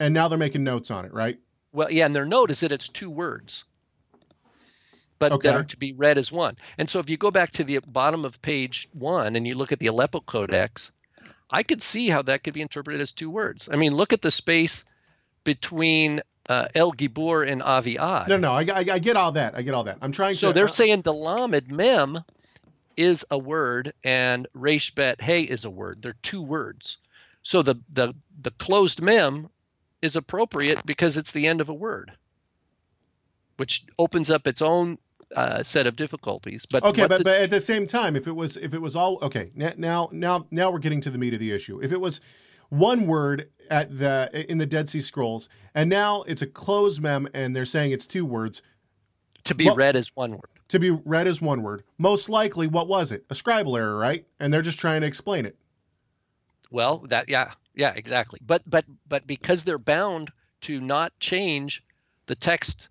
[0.00, 1.38] and now they're making notes on it, right?
[1.72, 3.64] Well, yeah, and their note is that it's two words.
[5.18, 5.48] but Okay.
[5.48, 6.56] that are to be read as one.
[6.78, 9.72] And so if you go back to the bottom of page one and you look
[9.72, 10.92] at the Aleppo Codex,
[11.50, 13.68] I could see how that could be interpreted as two words.
[13.72, 14.84] I mean, look at the space
[15.44, 18.28] between uh, El Gibor and Aviad.
[18.28, 19.56] No, no, I, I, I get all that.
[19.56, 19.98] I get all that.
[20.00, 20.54] I'm trying So to.
[20.54, 22.20] they're uh, saying the Lamed Mem
[22.96, 26.00] is a word and Resh Bet Hey is a word.
[26.00, 26.98] They're two words.
[27.48, 29.48] So the the the closed mem
[30.02, 32.12] is appropriate because it's the end of a word,
[33.56, 34.98] which opens up its own
[35.34, 36.66] uh, set of difficulties.
[36.66, 38.94] But Okay, but, the- but at the same time, if it was if it was
[38.94, 41.80] all okay, now now now we're getting to the meat of the issue.
[41.82, 42.20] If it was
[42.68, 47.30] one word at the in the Dead Sea Scrolls, and now it's a closed mem,
[47.32, 48.60] and they're saying it's two words
[49.44, 50.50] to be well- read as one word.
[50.68, 51.82] to be read as one word.
[51.96, 53.24] Most likely, what was it?
[53.30, 54.26] A scribal error, right?
[54.38, 55.56] And they're just trying to explain it.
[56.70, 58.40] Well, that yeah, yeah, exactly.
[58.46, 60.30] But but but because they're bound
[60.62, 61.82] to not change
[62.26, 62.88] the text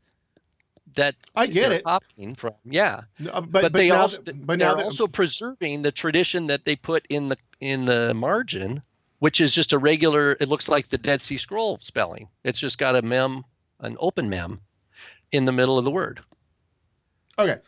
[0.96, 1.84] that I get they're it.
[1.84, 3.02] copying from, yeah.
[3.20, 6.64] Uh, but, But, but, they also th- but they're that- also preserving the tradition that
[6.64, 8.82] they put in the in the margin,
[9.20, 10.32] which is just a regular.
[10.40, 12.30] It looks like the Dead Sea Scroll spelling.
[12.44, 13.44] It's just got a mem,
[13.80, 14.58] an open mem,
[15.32, 16.22] in the middle of the word.
[17.38, 17.60] okay.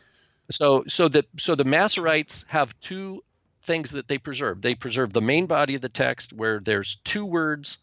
[0.50, 3.22] So so the so the Masoretes have two
[3.62, 4.62] things that they preserve.
[4.62, 7.78] They preserve the main body of the text where there's two words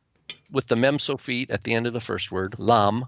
[0.51, 3.05] with the mem Sofit at the end of the first word, lam.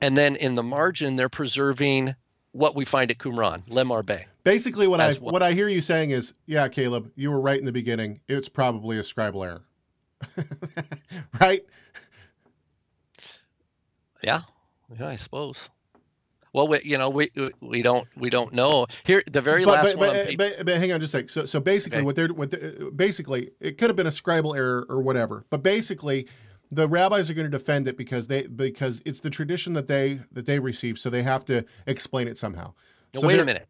[0.00, 2.14] And then in the margin, they're preserving
[2.52, 4.24] what we find at Qumran, lemarbe.
[4.44, 7.66] Basically, what I what I hear you saying is, yeah, Caleb, you were right in
[7.66, 8.20] the beginning.
[8.28, 9.62] It's probably a scribal error,
[11.40, 11.64] right?
[14.22, 14.42] Yeah,
[14.98, 15.68] yeah, I suppose.
[16.58, 17.30] Well, we, you know, we
[17.60, 18.88] we don't we don't know.
[19.04, 20.08] Here, the very but, last but, one.
[20.08, 21.30] but, on page, but, but hang on just a sec.
[21.30, 22.04] So, so basically, Okay.
[22.04, 25.44] what they're what basically it could have been a scribal error or whatever.
[25.50, 26.26] But basically,
[26.68, 30.22] the rabbis are going to defend it because they because it's the tradition that they
[30.32, 32.74] that they receive, so they have to explain it somehow.
[33.14, 33.68] no, So wait a minute.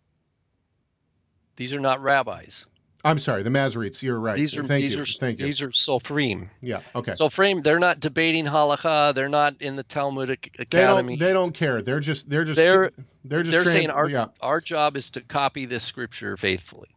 [1.56, 2.64] These are not rabbis.
[3.04, 4.02] I'm sorry, the Masoretes.
[4.02, 4.34] You're right.
[4.34, 5.02] These are Thank these you.
[5.02, 5.46] are Thank you.
[5.46, 6.48] these are sofrim.
[6.60, 6.80] yeah.
[6.96, 7.12] Okay.
[7.12, 7.62] Sofrim.
[7.62, 9.14] They're not debating halakha.
[9.14, 11.16] They're not in the Talmudic they academy.
[11.16, 11.26] don't.
[11.28, 11.80] They don't care.
[11.80, 12.28] They're just.
[12.28, 12.58] They're just.
[12.58, 12.90] They're-
[13.24, 13.52] they're just.
[13.52, 14.26] They're trans- saying our yeah.
[14.40, 16.88] our job is to copy this scripture faithfully.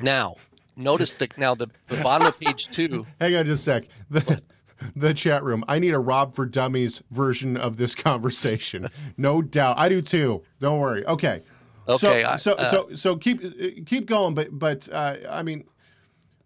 [0.00, 0.36] Now,
[0.76, 3.06] notice that now the, the bottom of page two.
[3.20, 3.84] Hang on just a sec.
[4.10, 4.40] The,
[4.96, 5.64] the chat room.
[5.68, 8.88] I need a Rob for Dummies version of this conversation.
[9.16, 9.78] No doubt.
[9.78, 10.42] I do too.
[10.60, 11.04] Don't worry.
[11.06, 11.42] Okay.
[11.94, 14.34] Okay, So I- so, uh, so so keep keep going.
[14.34, 15.64] But but uh, I mean,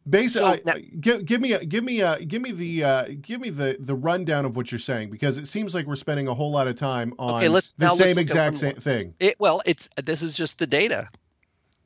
[0.09, 3.51] basically, So give, give me a give me a give me the uh, give me
[3.51, 6.51] the the rundown of what you're saying because it seems like we're spending a whole
[6.51, 9.14] lot of time on Okay, let's- the now let's same exact same thing.
[9.20, 11.09] It, well, it's this is just the data.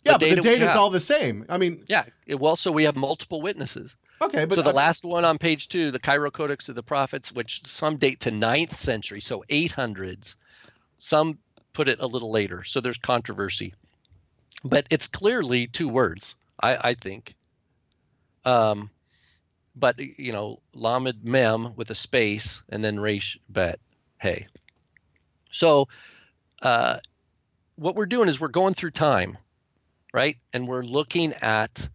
[0.04, 1.44] Yeah, but data the we data's all the same.
[1.48, 2.04] I mean, Yeah.
[2.26, 3.96] It, well, so we have multiple witnesses.
[4.22, 7.32] okay, but so the last one on page two, the Cairo Codex of the Prophets,
[7.32, 10.36] which some date to 9th century, so 800s.
[10.98, 11.38] Some
[11.78, 13.72] put it a little later, so there's controversy.
[14.64, 17.36] But it's clearly two words, I, I think.
[18.44, 18.90] Um,
[19.76, 23.78] but you know, Lamed Mem with a space and then Resh Bet
[24.20, 24.48] Hey.
[25.52, 25.86] So,
[26.60, 26.98] uh,
[27.76, 29.38] what we're doing is we're going through time,
[30.12, 30.36] right?
[30.52, 31.88] And we're looking at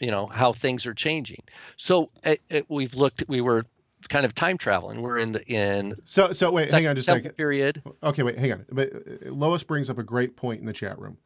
[0.00, 1.42] you know how things are changing
[1.76, 3.64] so it, it, we've looked we were
[4.08, 7.12] kind of time traveling we're in the in so so wait, hang on just a
[7.12, 7.32] second.
[7.32, 8.66] period Okay, wait, hang on.
[8.70, 11.18] But uh, Lois brings up a great point in the chat room.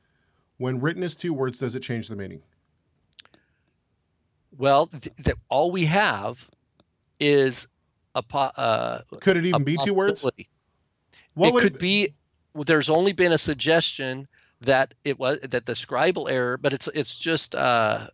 [0.59, 2.43] When written as two words, does it change the meaning?
[4.57, 6.49] well th- th- all we have
[7.20, 7.68] is
[8.14, 10.24] a po- uh, Could it even be two words?
[11.35, 12.14] What it could be
[12.55, 14.26] well, there's only been a suggestion
[14.61, 18.09] that it was that the scribal error but it's it's just uh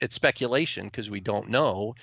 [0.00, 1.94] it's speculation because we don't know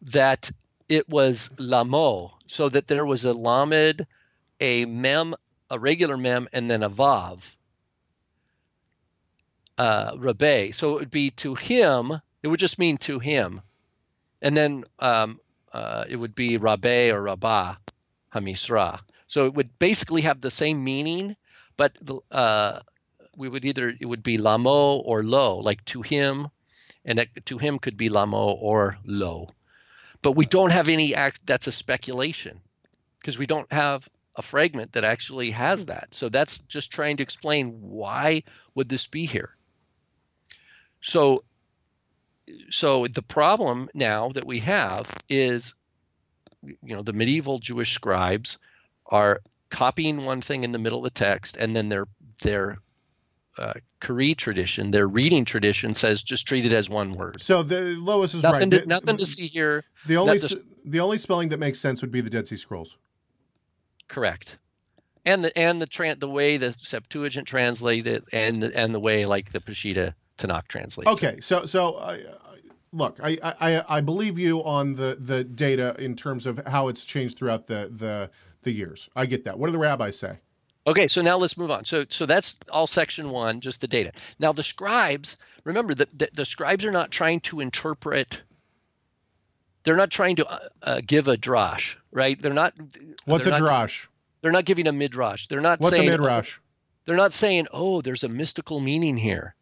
[0.00, 0.50] that
[0.88, 4.06] it was lamo so that there was a lamed
[4.60, 5.34] a mem
[5.70, 7.56] a regular mem and then a vav
[9.76, 10.12] uh
[10.72, 13.60] so it would be to him it would just mean to him.
[14.40, 15.40] And then um
[15.72, 17.76] uh it would be rabe or rabah
[18.32, 21.36] hamisra so it would basically have the same meaning,
[21.76, 21.92] but
[22.32, 22.80] uh,
[23.36, 26.48] we would either it would be lamo or lo, like to him,
[27.04, 29.46] and to him could be lamo or lo.
[30.22, 31.46] But we don't have any act.
[31.46, 32.60] That's a speculation
[33.20, 35.86] because we don't have a fragment that actually has hmm.
[35.86, 36.14] that.
[36.14, 38.44] So that's just trying to explain why
[38.74, 39.54] would this be here.
[41.00, 41.44] So,
[42.70, 45.74] so the problem now that we have is,
[46.62, 48.58] you know, the medieval Jewish scribes
[49.06, 49.40] are
[49.70, 52.06] copying one thing in the middle of the text, and then their
[52.40, 52.78] their
[53.58, 57.40] uh, tradition, their reading tradition says just treat it as one word.
[57.40, 58.70] So the Lois is Nothing, right.
[58.70, 59.84] to, The- nothing to see here.
[60.06, 62.96] The only just- the only spelling that makes sense would be the Dead Sea Scrolls.
[64.08, 64.58] Correct.
[65.26, 69.26] and the and the tran the way the Septuagint translated and the, and the way
[69.26, 71.10] like the Peshitta Tanakh translates.
[71.20, 71.26] it.
[71.26, 72.22] Okay, so so I
[72.92, 77.04] look, I, I I believe you on the the data in terms of how it's
[77.04, 78.30] changed throughout the the
[78.62, 79.10] the years.
[79.14, 79.58] I get that.
[79.58, 80.38] What do the rabbis say?
[80.88, 81.84] Okay, so now let's move on.
[81.84, 84.10] So so that's all section one, just the data.
[84.38, 88.40] Now the scribes, remember that the, the scribes are not trying to interpret.
[89.84, 92.40] They're not trying to uh, uh, give a drash, right?
[92.40, 92.72] They're not.
[93.26, 94.06] What's they're a not- drash?
[94.40, 95.48] They're not giving a midrash.
[95.48, 96.58] They're not What's a saying midrash?
[97.04, 99.54] They're not saying, "Oh, there's a mystical meaning here,"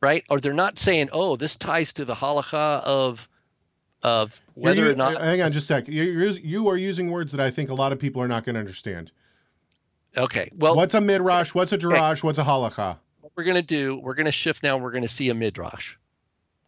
[0.00, 0.22] right?
[0.30, 3.28] Or they're not saying, "Oh, this ties to the halacha of
[4.02, 5.88] of whether u- or not." hang on just a sec.
[5.88, 8.44] You're, you're, you are using words that I think a lot of people are not
[8.44, 9.10] going to understand.
[10.16, 11.54] Okay, well, What's a midrash?
[11.54, 12.22] What's a drash?
[12.22, 12.98] What's a halacha?
[13.20, 14.76] what we're going to do, we're going to shift now.
[14.76, 15.96] We're going to see a midrash.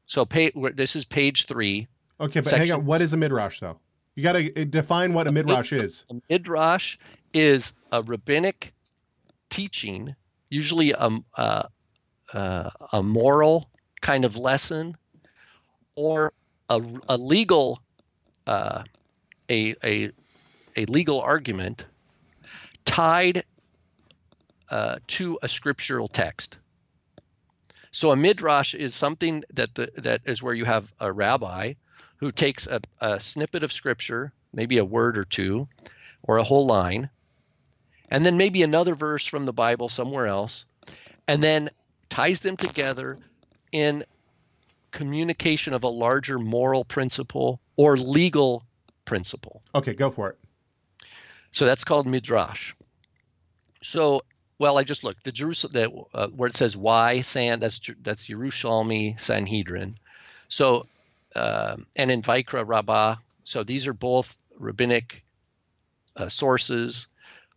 [0.07, 1.87] So, pay, this is page three.
[2.21, 2.87] Okay, but hang on.
[2.87, 3.79] What is a midrash though?
[4.15, 6.05] You got to define what a midrash is.
[6.11, 6.97] A midrash
[7.35, 8.73] is a rabbinic
[9.51, 10.17] teaching,
[10.49, 11.69] usually a, a,
[12.33, 13.69] a, a moral
[14.01, 14.97] kind of lesson,
[15.95, 16.33] or
[16.71, 17.81] a, a legal
[18.47, 18.85] uh,
[19.51, 20.11] a, a
[20.77, 21.85] a legal argument
[22.87, 23.45] tied
[24.71, 26.57] uh, to a scriptural text.
[27.91, 31.75] So a midrash is something that the that is where you have a rabbi
[32.17, 35.69] who takes a, a snippet of scripture, maybe a word or two,
[36.23, 37.11] or a whole line,
[38.11, 40.65] and then maybe another verse from the Bible somewhere else,
[41.29, 41.69] and then
[42.09, 43.19] ties them together
[43.73, 44.05] in
[44.91, 48.65] communication of a larger moral principle or legal
[49.05, 49.63] principle.
[49.75, 50.39] Okay, go for it.
[51.57, 52.75] So that's called midrash.
[53.83, 54.21] So,
[54.59, 58.27] well, I just looked the Jerusalem that uh, where it says why sand that's that's
[58.27, 59.97] Yerushalmi Sanhedrin.
[60.49, 60.83] So,
[61.35, 63.17] um and in Vayikra Rabbah.
[63.45, 65.25] So these are both rabbinic
[66.15, 67.07] uh, sources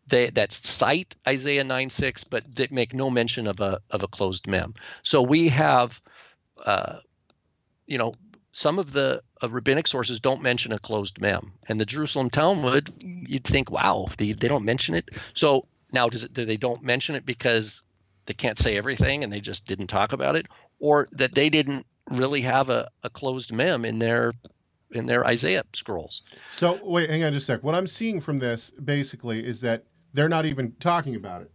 [0.08, 4.08] they, that cite Isaiah 9 6, but that make no mention of a of a
[4.08, 4.76] closed mem.
[5.04, 6.02] So we have,
[6.66, 7.00] uh,
[7.86, 8.14] you know,
[8.52, 12.91] some of the uh, rabbinic sources don't mention a closed mem, and the Jerusalem Talmud,
[13.04, 15.10] you'd think, wow, they, they don't mention it.
[15.34, 17.84] So now, does it do they don't mention it because
[18.26, 20.47] they can't say everything and they just didn't talk about it,
[20.80, 24.34] or that they didn't really have a, a closed mem in their
[24.91, 26.24] in their Isaiah scrolls?
[26.52, 27.64] So wait, hang on just a sec.
[27.64, 31.52] What I'm seeing from this basically is that they're not even talking about it.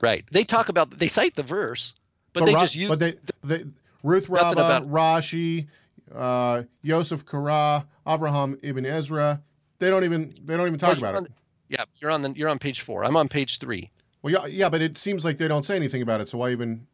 [0.00, 0.24] Right?
[0.30, 1.94] They talk about they cite the verse,
[2.32, 3.64] but, But they just use But they, they
[4.02, 5.68] Ruth Nothing Rabbah, Rashi,
[6.14, 9.42] uh, Yosef Kara, Avraham Ibn Ezra.
[9.78, 11.32] They don't even they don't even talk Well, about it.
[11.68, 13.04] Yeah, you're on the you're on page four.
[13.04, 13.90] I'm on page three
[14.22, 16.28] Well, yeah, yeah, but it seems like they don't say anything about it.
[16.28, 16.86] So why even?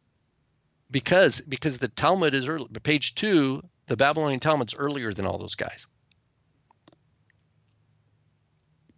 [0.91, 2.67] because because the Talmud is early.
[2.83, 5.87] Page two, the Babylonian Talmud's earlier than all those guys.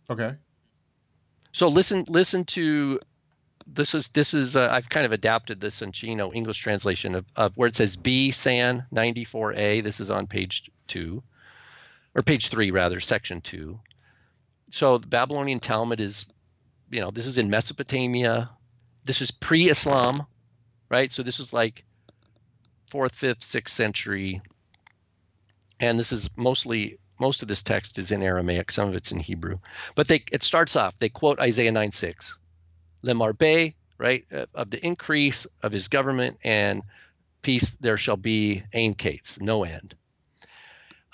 [0.10, 0.36] Okay.
[1.52, 3.00] So listen listen to
[3.74, 7.54] this is this is uh, I've kind of adapted this Soncino English translation of, of
[7.56, 9.84] where it says B San 94A.
[9.84, 11.24] This is on page two,
[12.16, 13.80] or page three rather, section two.
[14.70, 16.26] So the Babylonian Talmud is,
[16.92, 18.50] you know, this is in Mesopotamia.
[19.04, 20.26] This is pre-Islam,
[20.90, 21.12] right?
[21.12, 21.84] So this is like
[22.88, 24.42] fourth, fifth, sixth century,
[25.80, 28.72] and this is mostly most of this text is in Aramaic.
[28.72, 29.60] Some of it's in Hebrew.
[29.96, 32.38] But they it starts off, they quote Isaiah 9 6.
[33.04, 34.26] Lemarbe, right?
[34.34, 36.84] uh, Of the increase of his government and
[37.42, 39.96] peace, there shall be ain kates, no end.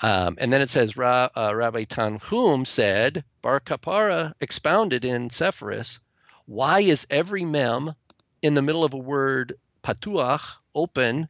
[0.01, 5.99] Um, and then it says, uh, Rabbi Tanhum said, Bar Kappara expounded in Sepphoris,
[6.45, 7.93] why is every mem
[8.41, 9.53] in the middle of a word
[9.83, 10.41] patuach,
[10.73, 11.27] open,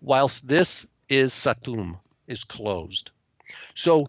[0.00, 3.12] whilst this is satum, is closed?
[3.74, 4.08] So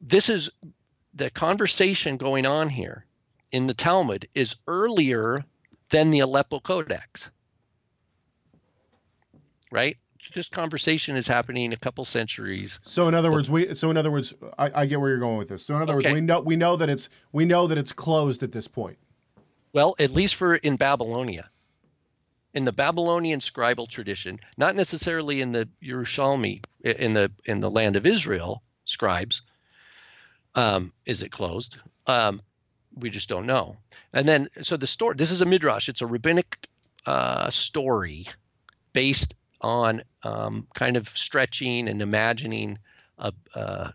[0.00, 0.50] this is
[1.14, 3.06] the conversation going on here
[3.52, 5.44] in the Talmud is earlier
[5.90, 7.30] than the Aleppo Codex.
[9.70, 9.96] Right?
[10.34, 12.80] This conversation is happening a couple centuries.
[12.84, 15.36] So in other words, we so in other words, I, I get where you're going
[15.38, 15.64] with this.
[15.64, 16.10] So in other Okay.
[16.10, 18.98] words, we know we know that it's we know that it's closed at this point.
[19.72, 21.50] Well, at least for in Babylonia.
[22.54, 27.96] In the Babylonian scribal tradition, not necessarily in the Yerushalmi, in the in the land
[27.96, 29.42] of Israel, scribes,
[30.54, 31.78] um, is it closed?
[32.06, 32.38] Um,
[32.98, 33.76] we just don't know.
[34.12, 35.14] And then, so the story.
[35.16, 35.88] This is a midrash.
[35.88, 36.68] It's a rabbinic
[37.06, 38.26] uh, story
[38.92, 42.78] based on um, kind of stretching and imagining
[43.18, 43.90] a, uh,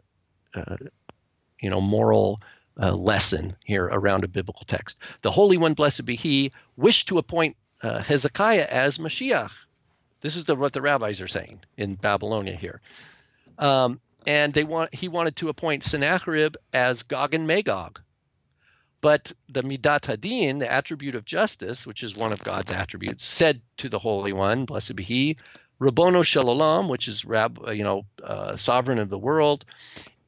[0.54, 0.78] uh,
[1.60, 2.40] you know, moral
[2.80, 5.00] uh, lesson here around a biblical text.
[5.22, 9.52] The Holy One, blessed be He, wished to appoint uh, Hezekiah as Mashiach.
[10.22, 12.82] This is the, what the rabbis are saying in Babylonia here.
[13.60, 18.02] Um, and they want he wanted to appoint Sennacherib as Gog and Magog.
[19.08, 23.62] But the midat hadin, the attribute of justice, which is one of God's attributes, said
[23.78, 25.38] to the Holy One, blessed be He,
[25.80, 29.64] Rabbono Shalom, which is Rab, uh, you know, uh, sovereign of the world.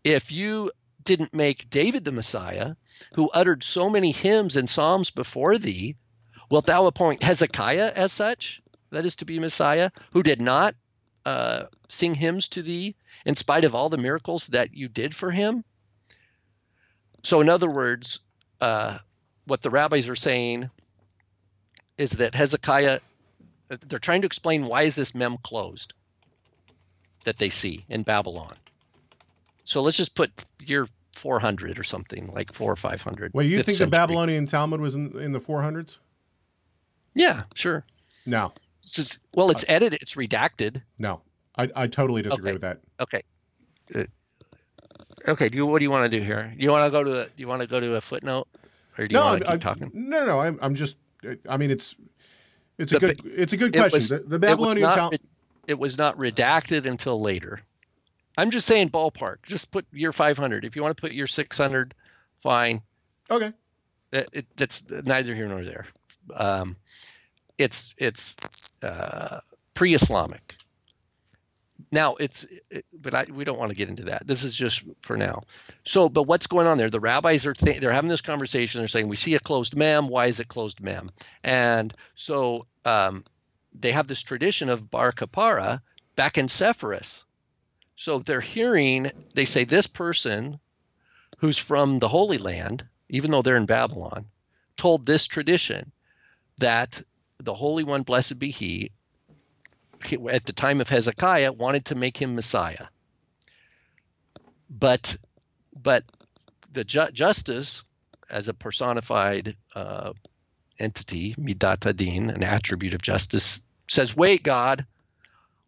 [0.06, 0.72] If you
[1.04, 2.76] didn't make David the Messiah,
[3.16, 5.98] who uttered so many hymns and psalms before thee,
[6.50, 8.62] wilt thou appoint Hezekiah as such,
[8.92, 10.74] that is to be Messiah, who did not
[11.26, 12.96] uh, sing hymns to thee
[13.26, 15.66] in spite of all the miracles that you did for him?
[17.24, 18.22] So, in other words,
[18.62, 18.98] uh,
[19.46, 20.70] what the rabbis are saying
[21.98, 23.00] is that Hezekiah,
[23.88, 25.94] they're trying to explain why is this mem closed
[27.26, 28.54] that they see in Babylon.
[29.66, 30.32] So let's just put
[30.66, 33.34] year 400 or something, like four or 500.
[33.34, 33.86] Well, you think century.
[33.86, 36.00] the Babylonian Talmud was in, in the 400s?
[37.16, 37.86] Yeah, sure.
[38.26, 38.54] No,
[38.84, 40.82] is, well, it's edited, it's redacted.
[40.98, 41.22] no.
[41.58, 42.54] I, I totally disagree Okay.
[42.54, 42.80] with that.
[43.02, 43.22] Okay.
[45.28, 45.50] Okay.
[45.50, 46.54] Do you, what do you want to do here?
[46.58, 48.48] Do you want to go to a, do you want to go to a footnote,
[48.98, 49.92] or do you no, want to keep I, talking?
[49.94, 50.40] no, no.
[50.40, 50.98] I'm, I'm just.
[51.48, 51.96] I mean, it's
[52.78, 53.96] it's a The good it's a good question.
[53.98, 55.14] was- the, the it was Babylonian not
[55.68, 57.62] it was not redacted until later.
[58.38, 59.38] I'm just saying ballpark.
[59.44, 60.64] Just put year 500.
[60.64, 61.94] If you want to put year 600,
[62.40, 62.82] fine.
[63.30, 63.52] Okay.
[64.14, 65.86] It, it, that's neither here nor there.
[66.34, 66.76] Um,
[67.58, 68.36] it's it's
[68.82, 69.42] uh,
[69.74, 70.56] pre-Islamic.
[71.92, 74.28] Now it's, it, but I, we don't want to get into that.
[74.28, 75.42] This is just for now.
[75.86, 76.90] So, but what's going on there?
[76.90, 78.82] The rabbis are th- they're having this conversation.
[78.82, 80.08] They're saying we see a closed mem.
[80.08, 81.10] Why is it closed mem?
[81.44, 83.24] And so um,
[83.74, 85.82] they have this tradition of Bar Kappara
[86.16, 87.26] back in Sepphoris.
[87.96, 89.12] So they're hearing.
[89.34, 90.60] They say this person,
[91.40, 94.26] who's from the Holy Land, even though they're in Babylon,
[94.78, 95.92] told this tradition
[96.60, 97.02] that
[97.40, 98.92] the Holy One, blessed be he-
[100.30, 102.88] at the time of Hezekiah, wanted to make him Messiah.
[104.70, 105.18] But,
[105.82, 106.04] but
[106.72, 107.84] the ju- justice,
[108.30, 110.14] as a personified uh,
[110.80, 114.86] entity, midat adin, an attribute of justice, says, "Wait, God,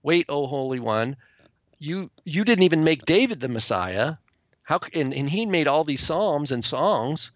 [0.03, 1.15] wait, O Holy One,
[1.79, 4.15] you you didn't even make David the Messiah.
[4.63, 7.31] How and, and he made all these psalms and songs,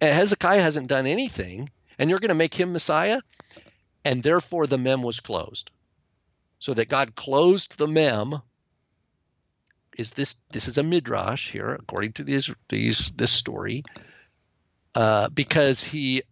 [0.00, 3.20] and Hezekiah hasn't done anything, and you're going to make him Messiah,
[4.04, 5.70] and therefore the mem was closed,
[6.58, 8.40] so that God closed the mem.
[9.96, 13.82] Is this this is a midrash here, according to these these this story,
[14.94, 16.22] uh, because he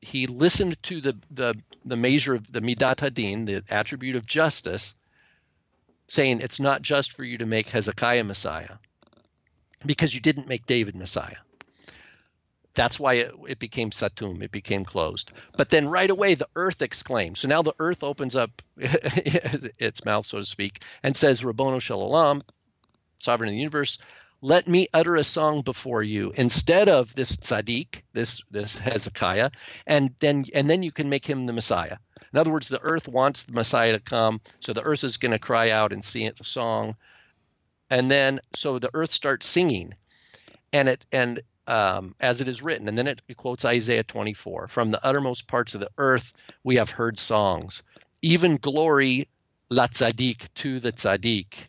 [0.00, 1.54] he listened to the the
[1.84, 4.96] the measure of the midat hadin, the attribute of justice,
[6.08, 8.78] saying it's not just for you to make Hezekiah Messiah,
[9.86, 11.38] because you didn't make David Messiah.
[12.78, 15.32] That's why it, it became Satum, it became closed.
[15.56, 17.40] But then right away, the earth exclaims.
[17.40, 22.40] So now the earth opens up its mouth, so to speak, and says, Rabbono Shalom,
[23.16, 23.98] sovereign of the universe,
[24.42, 29.50] let me utter a song before you instead of this tzaddik, this this Hezekiah,
[29.84, 31.96] and then and then you can make him the Messiah.
[32.32, 35.32] In other words, the earth wants the Messiah to come, so the earth is going
[35.32, 36.94] to cry out and sing the song,
[37.90, 39.94] and then so the earth starts singing,
[40.72, 44.90] and it and um, as it is written, and then it quotes Isaiah 24: "From
[44.90, 46.32] the uttermost parts of the earth
[46.64, 47.82] we have heard songs,
[48.22, 49.28] even glory
[49.70, 51.68] la tzaddik to the tzaddik."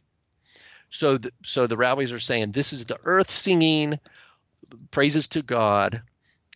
[0.89, 3.99] So, the, so the rabbis are saying this is the earth singing
[4.89, 6.01] praises to God,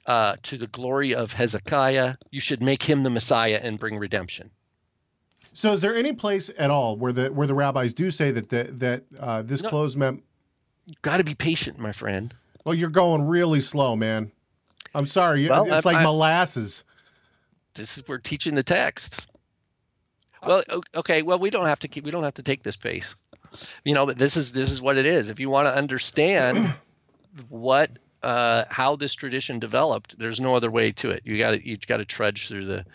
[0.05, 2.15] uh, to the glory of Hezekiah.
[2.31, 4.49] You should make him the Messiah and bring redemption.
[5.53, 8.49] So, is there any place at all where the where the rabbis do say that
[8.49, 9.69] the, that uh, this No.
[9.69, 10.23] closed mem?
[11.01, 12.33] Got to be patient, my friend.
[12.65, 14.31] Well, you're going really slow, man.
[14.95, 15.49] I'm sorry.
[15.49, 16.83] Well, it's I- like molasses.
[17.75, 19.25] This is we're teaching the text.
[20.45, 20.63] Well,
[20.93, 21.21] okay.
[21.23, 22.03] Well, we don't have to keep.
[22.05, 23.15] We don't have to take this pace.
[23.85, 25.29] You know, but this is this is what it is.
[25.29, 26.73] If you want to understand
[27.49, 27.91] what
[28.21, 31.23] uh, how this tradition developed, there's no other way to it.
[31.25, 32.85] You got to you got to trudge through the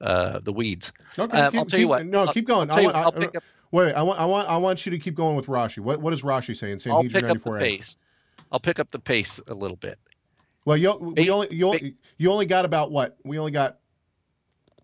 [0.00, 0.92] uh, the weeds.
[1.18, 2.06] Okay, Um, keep- I'll tell you keep- what.
[2.06, 2.70] No, I'll- keep going.
[2.70, 4.86] I'll I what, want, I'll I- pick up- wait, I want, I want, I want
[4.86, 5.78] you to keep going with Rashi.
[5.80, 6.78] What, what is Rashi saying?
[6.78, 7.60] Saying I'll pick up the 94a.
[7.60, 8.06] pace.
[8.52, 9.98] I'll pick up the pace a little bit.
[10.64, 13.16] Well, you, we only, you, only, you only got about what?
[13.24, 13.78] We only got.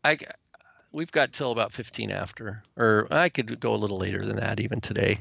[0.02, 0.18] I
[0.90, 4.58] we've got till about 15 after, or I could go a little later than that
[4.58, 5.18] even today.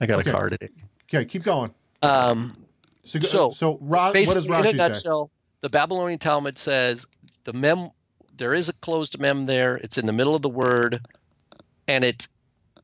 [0.00, 0.30] I got Okay.
[0.30, 0.72] a card at it.
[1.12, 1.72] Okay, keep going.
[2.02, 2.52] Um,
[3.04, 4.76] So, So, so Ra, what does basically, in a Rashi say?
[4.76, 7.06] nutshell, the Babylonian Talmud says
[7.44, 7.90] the mem
[8.36, 9.76] there is a closed mem there.
[9.76, 11.00] It's in the middle of the word,
[11.86, 12.26] and it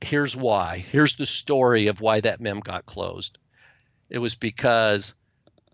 [0.02, 0.78] here's why.
[0.78, 3.39] Here's the story of why that mem got closed.
[4.10, 5.14] It was because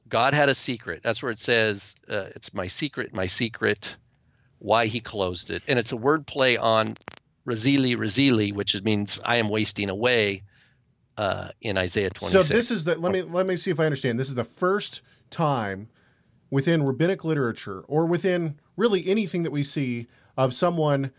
[0.08, 1.02] God had a secret.
[1.02, 3.96] That's where it says uh, it's my secret, my secret.
[4.58, 6.96] Why he closed it, and it's a word play on
[7.46, 10.42] razili razili, which means I am wasting away.
[11.16, 12.48] Uh, in Isaiah 26.
[12.48, 12.96] So this is the.
[12.98, 14.18] Let me let me see if I understand.
[14.18, 15.00] This is the first
[15.30, 15.88] time
[16.50, 20.06] within rabbinic literature or within really anything that we see
[20.36, 21.12] of someone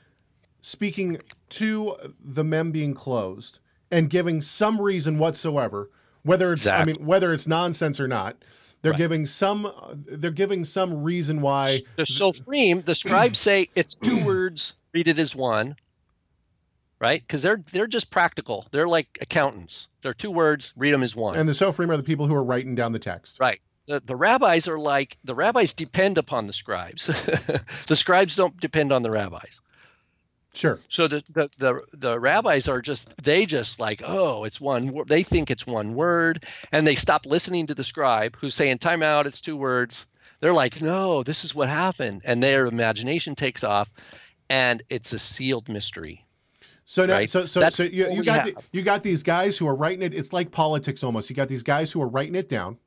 [0.61, 3.59] speaking to the mem being closed
[3.91, 5.89] and giving some reason whatsoever,
[6.25, 6.93] whether it's Exactly.
[6.93, 8.35] I mean whether it's nonsense or not.
[8.81, 8.97] They're Right.
[8.99, 14.73] giving some they're giving some reason why The Sofrim, the scribes say it's two words,
[14.93, 15.75] read it as one.
[16.99, 17.21] Right?
[17.21, 18.65] Because they're they're just practical.
[18.71, 19.87] They're like accountants.
[20.01, 21.35] They're two words, read them as one.
[21.35, 23.39] and the Sofrim are the people who are writing down the text.
[23.39, 23.59] Right.
[23.87, 27.05] The, the rabbis are like the rabbis depend upon the scribes.
[27.87, 29.61] the scribes don't depend on the rabbis.
[30.55, 30.79] Sure.
[30.87, 35.07] So the, the the the rabbis are just they just like oh it's one word
[35.09, 39.03] they think it's one word and they stop listening to the scribe who's saying time
[39.03, 40.07] out it's two words.
[40.39, 43.91] They're like no this is what happened and their imagination takes off
[44.49, 46.25] and it's a sealed mystery.
[46.85, 47.29] So now, Right.
[47.29, 50.03] so so That's so you, you got the, you got these guys who are writing
[50.03, 50.13] it.
[50.13, 51.29] It's like politics almost.
[51.29, 52.77] You got these guys who are writing it down,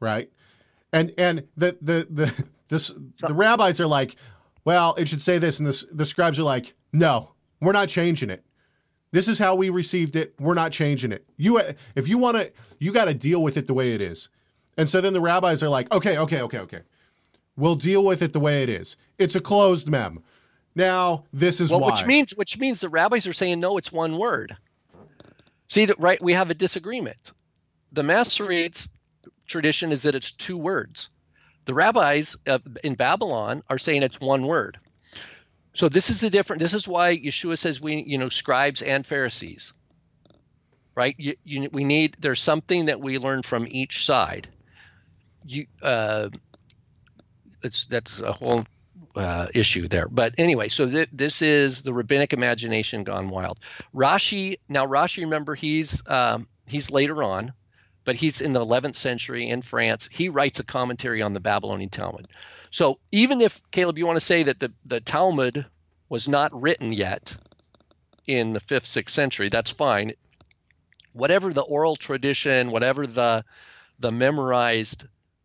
[0.00, 0.30] right?
[0.92, 2.92] And and the the the this
[3.26, 4.16] the rabbis are like,
[4.64, 8.30] well, it should say this, and the the scribes are like, no, we're not changing
[8.30, 8.44] it.
[9.12, 10.34] This is how we received it.
[10.40, 11.24] We're not changing it.
[11.36, 11.60] You
[11.94, 14.28] if you want to, you got to deal with it the way it is.
[14.76, 16.80] And so then the rabbis are like, okay, okay, okay, okay.
[17.56, 18.96] We'll deal with it the way it is.
[19.18, 20.24] It's a closed mem.
[20.74, 21.90] Now this is Well, why.
[21.90, 24.56] which means which means the rabbis are saying no, it's one word.
[25.68, 26.20] See that right?
[26.20, 27.32] We have a disagreement.
[27.92, 28.88] The Masoretes
[29.46, 31.10] tradition is that it's two words.
[31.64, 32.36] The rabbis
[32.82, 34.78] in Babylon are saying it's one word.
[35.74, 36.60] So this is the different.
[36.60, 39.72] This is why Yeshua says we, you know, scribes and Pharisees,
[40.94, 41.14] right?
[41.18, 42.16] You, you, we need.
[42.20, 44.48] There's something that we learn from each side.
[45.44, 46.28] You, uh,
[47.62, 48.64] it's that's a whole
[49.16, 50.08] uh, issue there.
[50.08, 53.58] But anyway, so th- this is the rabbinic imagination gone wild.
[53.94, 57.52] Rashi, now Rashi, remember he's um, he's later on,
[58.04, 60.08] but he's in the 11th century in France.
[60.12, 62.26] He writes a commentary on the Babylonian Talmud.
[62.70, 65.66] So even if Caleb, you want to say that the the Talmud
[66.08, 67.36] was not written yet
[68.26, 70.12] in the fifth, sixth century, that's fine.
[71.12, 73.44] Whatever the oral tradition, whatever the
[74.00, 75.04] the memorized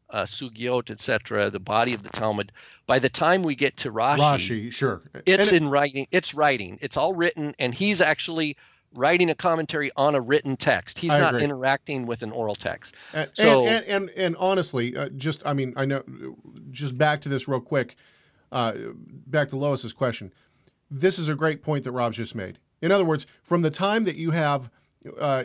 [0.10, 2.52] uh, sugyot, etc., the body of the Talmud.
[2.88, 5.02] By the time we get to Rashi, Rashi, sure.
[5.26, 6.08] it's it- in writing.
[6.12, 6.80] It's writing.
[6.82, 8.58] It's all written, and he's actually
[8.94, 10.98] writing a commentary on a written text.
[11.00, 11.44] He's I not agree.
[11.44, 12.96] interacting with an oral text.
[13.14, 16.04] And, So- and, and, and, and honestly, uh, just I mean, I know,
[16.72, 17.96] just back to this real quick,
[18.52, 18.74] uh,
[19.28, 20.34] back to Lois's question.
[20.90, 22.58] This is a great point that Rob's just made.
[22.82, 24.72] In other words, from the time that you have,
[25.20, 25.44] uh,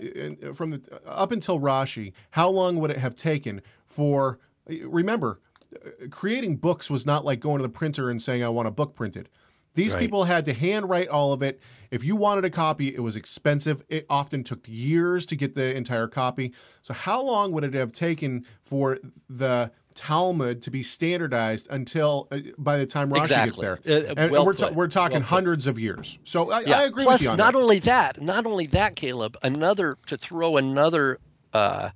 [0.55, 4.39] from the up until Rashi, how long would it have taken for?
[4.67, 5.41] Remember,
[5.75, 8.71] uh, creating books was not like going to the printer and saying, "I want a
[8.71, 9.29] book printed."
[9.75, 10.01] These Right.
[10.01, 11.61] people had to handwrite all of it.
[11.91, 13.83] If you wanted a copy, it was expensive.
[13.89, 16.53] It often took years to get the entire copy.
[16.83, 18.99] So, how long would it have taken for
[19.29, 23.65] the Talmud to be standardized until uh, by the time Rashi Exactly.
[23.67, 24.01] gets there?
[24.09, 25.35] Uh, and well we're, ta- we're talking Well put.
[25.35, 26.19] hundreds of years.
[26.25, 26.79] So, I, Yeah.
[26.81, 27.59] I agree Plus, with you on not that.
[27.61, 29.37] only that, not only that, Caleb.
[29.43, 31.19] Another to throw another
[31.53, 31.91] uh,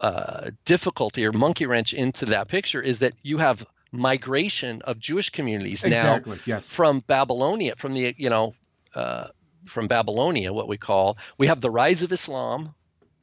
[0.00, 5.30] uh, difficulty or monkey wrench into that picture is that you have migration of Jewish
[5.30, 6.70] communities Exactly, now yes.
[6.70, 8.54] from Babylonia, from the you know
[8.94, 9.28] uh,
[9.66, 12.74] from Babylonia, what we call we have the rise of Islam,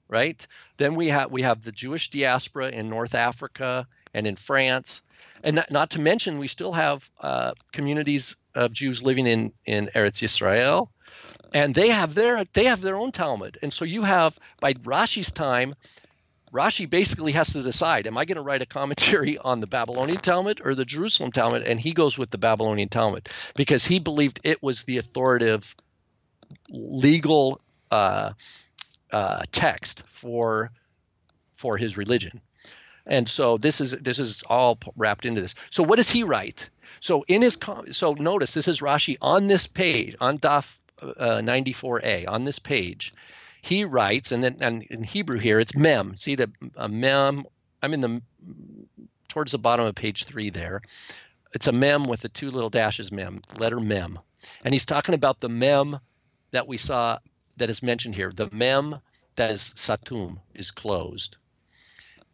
[0.07, 0.45] right?
[0.77, 5.02] Then we have we have the Jewish diaspora in North Africa and in France,
[5.44, 9.90] and not, not to mention we still have uh, communities of Jews living in in
[9.95, 10.90] Eretz Yisrael,
[11.53, 15.31] and they have their they have their own Talmud, and so you have by Rashi's
[15.31, 15.73] time.
[16.53, 20.19] Rashi basically has to decide: Am I going to write a commentary on the Babylonian
[20.19, 21.63] Talmud or the Jerusalem Talmud?
[21.63, 25.75] And he goes with the Babylonian Talmud because he believed it was the authoritative
[26.69, 27.59] legal
[27.91, 28.34] uh,
[29.11, 30.71] uh, text for
[31.53, 32.39] for his religion.
[33.05, 35.55] And so this is this is all wrapped into this.
[35.71, 36.69] So what does he write?
[36.99, 37.57] So in his
[37.91, 43.13] so notice this is Rashi on this page on Daf uh, 94a on this page.
[43.64, 46.18] He writes, and then and in Hebrew here it's mem.
[46.18, 47.45] See the uh, mem.
[47.81, 48.22] I'm in the
[49.30, 50.81] towards the bottom of page three there.
[51.53, 54.19] It's a mem with the two little dashes mem, letter mem.
[54.65, 55.98] And he's talking about the mem
[56.52, 57.19] that we saw
[57.56, 58.34] that is mentioned here.
[58.35, 58.99] The mem
[59.38, 61.38] that is satum is closed.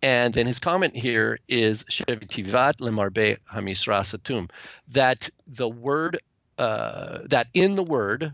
[0.01, 4.49] And then his comment here is shevitivat lemarbe hamisra satum,
[4.87, 6.21] that the word
[6.57, 8.33] uh, that in the word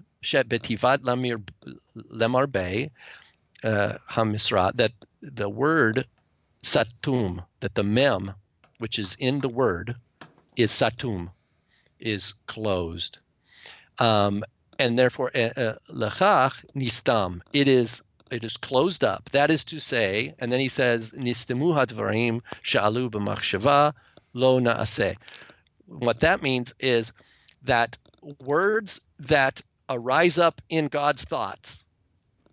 [3.64, 4.91] uh, hamisra that
[5.22, 6.06] the word
[6.61, 8.34] satum that the mem
[8.80, 9.95] which is in the word
[10.56, 11.30] is satum
[11.99, 13.19] is closed
[13.99, 14.43] um,
[14.77, 19.30] and therefore uh, uh, lechach nistam it is it is closed up.
[19.31, 23.93] That is to say, and then he says, Nistemu hadvarim sha'alu b'machshava
[24.34, 25.15] lo na'aseh.
[25.88, 27.14] What that means is
[27.64, 27.97] that
[28.43, 31.84] words that arise up in God's thoughts,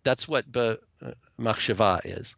[0.04, 0.50] that's what
[1.38, 2.36] machshava is.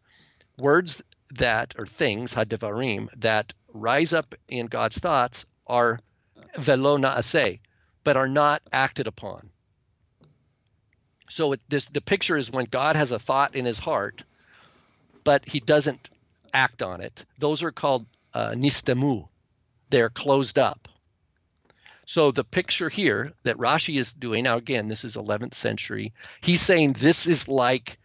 [0.59, 1.01] Words
[1.35, 5.99] that, or things, hadvarim, that rise up in God's thoughts are
[6.57, 7.59] velo na'aseh,
[8.03, 9.49] but are not acted upon.
[11.29, 14.23] So it, this the picture is when God has a thought in his heart,
[15.23, 16.09] but he doesn't
[16.53, 17.25] act on it.
[17.39, 19.27] Those are called uh, nistemu.
[19.89, 20.87] They're closed up.
[22.05, 26.13] So the picture here that Rashi is doing now again, this is 11th century.
[26.41, 27.97] He's saying this is like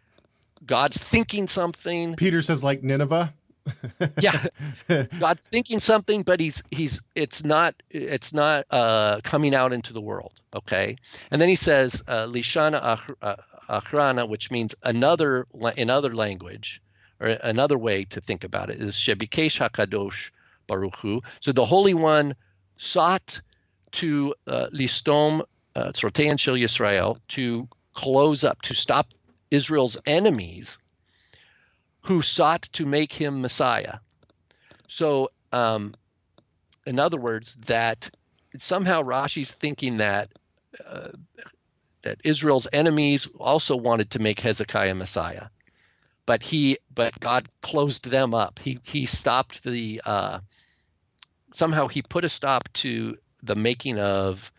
[0.65, 2.17] God's thinking something.
[2.17, 3.35] Peter says like Nineveh.
[4.21, 4.47] yeah,
[5.19, 10.01] God's thinking something, but he's he's it's not it's not uh, coming out into the
[10.01, 10.41] world.
[10.55, 10.97] Okay,
[11.31, 13.37] and then he says uh, lishana uh,
[13.69, 15.47] achrana, which means another
[15.77, 16.83] in other language
[17.21, 20.31] or another way to think about it is shebikesh hakadosh
[20.69, 21.21] baruchu.
[21.41, 22.35] So the Holy One
[22.79, 23.43] sought
[23.93, 25.43] to uh, listom
[25.75, 29.09] uh, shel Yisrael to close up to stop
[29.51, 30.79] Israel's enemies
[32.03, 33.99] who sought to make him Messiah.
[34.89, 35.93] So, um,
[36.87, 38.11] in other words, that
[38.57, 40.31] somehow Rashi's thinking that
[40.85, 41.11] uh,
[42.03, 45.49] that Israel's enemies also wanted to make Hezekiah Messiah,
[46.27, 48.59] but he but God closed them up.
[48.59, 50.41] He he stopped the uh,
[51.53, 54.53] somehow he put a stop to the making of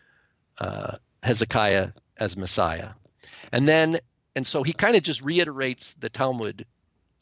[0.58, 2.90] uh, Hezekiah as Messiah,
[3.50, 3.98] and then
[4.34, 6.66] and so he kind of just reiterates the Talmud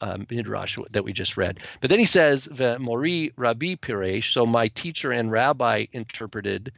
[0.01, 1.59] um, midrash that we just read.
[1.79, 6.73] But then he says, Mori Rabbi Piresh, so my teacher and rabbi interpreted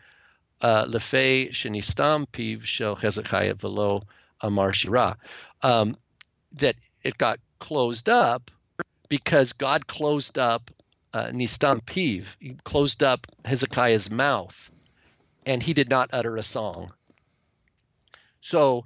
[0.62, 4.02] uh, Lefei Shenistam Piv Shel Hezekiah Velo
[4.42, 5.18] Amar Shira,
[5.62, 5.96] um,
[6.54, 8.52] that it got closed up
[9.10, 10.70] because God closed up
[11.14, 14.72] uh, Nistam Piv, he closed up Hezekiah's mouth,
[15.46, 16.92] and he did not utter a song.
[18.42, 18.86] So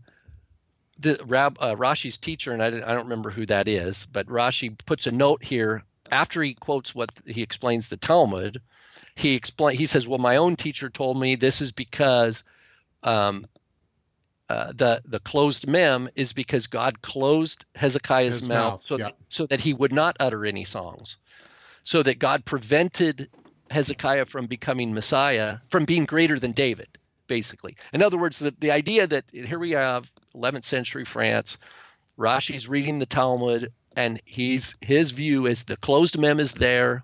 [1.00, 4.78] the Rab, uh, Rashi's teacher, and I, I don't remember who that is, but Rashi
[4.86, 8.62] puts a note here after he quotes what he explains the Talmud.
[9.16, 12.44] He explain he says, "Well, my own teacher told me this is because
[13.04, 13.44] um,
[14.50, 19.06] uh, the the closed mem is because God closed Hezekiah's mouth, mouth, so, yeah.
[19.06, 21.18] that, so that he would not utter any songs,
[21.84, 23.30] so that God prevented
[23.72, 26.88] Hezekiah from becoming Messiah, from being greater than David."
[27.28, 27.76] basically.
[27.94, 31.58] In other words, the, the idea that here we have 11th century France,
[32.18, 37.04] Rashi's reading the Talmud, and he's his view is the closed mem is there,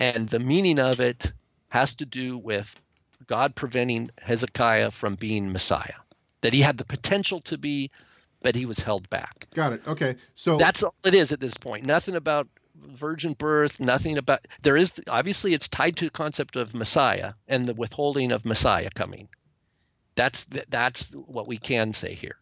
[0.00, 1.32] and the meaning of it
[1.68, 2.80] has to do with
[3.26, 6.00] God preventing Hezekiah from being Messiah,
[6.40, 7.90] that he had the potential to be,
[8.42, 9.46] but he was held back.
[9.54, 9.88] Got it.
[9.88, 10.16] Okay.
[10.34, 11.86] So That's all it is at this point.
[11.86, 12.48] Nothing about
[12.88, 17.66] virgin birth, nothing about there is obviously it's tied to the concept of Messiah and
[17.66, 19.28] the withholding of Messiah coming.
[20.14, 22.36] That's that's what we can say here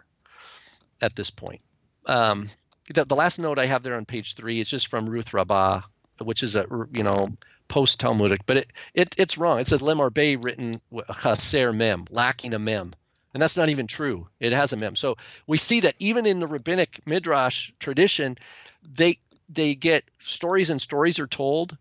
[1.01, 1.61] at this point.
[2.07, 2.49] Um,
[2.93, 5.83] the, the last note I have there on page three is just from Ruth Rabbah,
[6.19, 7.29] which is a you know
[7.69, 9.61] post Talmudic, but it, it it's wrong.
[9.61, 10.81] It says Lemarbe written
[11.23, 12.93] chaser mem, lacking a mem.
[13.33, 14.29] And that's not even true.
[14.41, 14.97] It has a mem.
[14.97, 18.37] So we see that even in the rabbinic midrash tradition,
[18.83, 19.19] they
[19.53, 21.77] they get stories and stories are told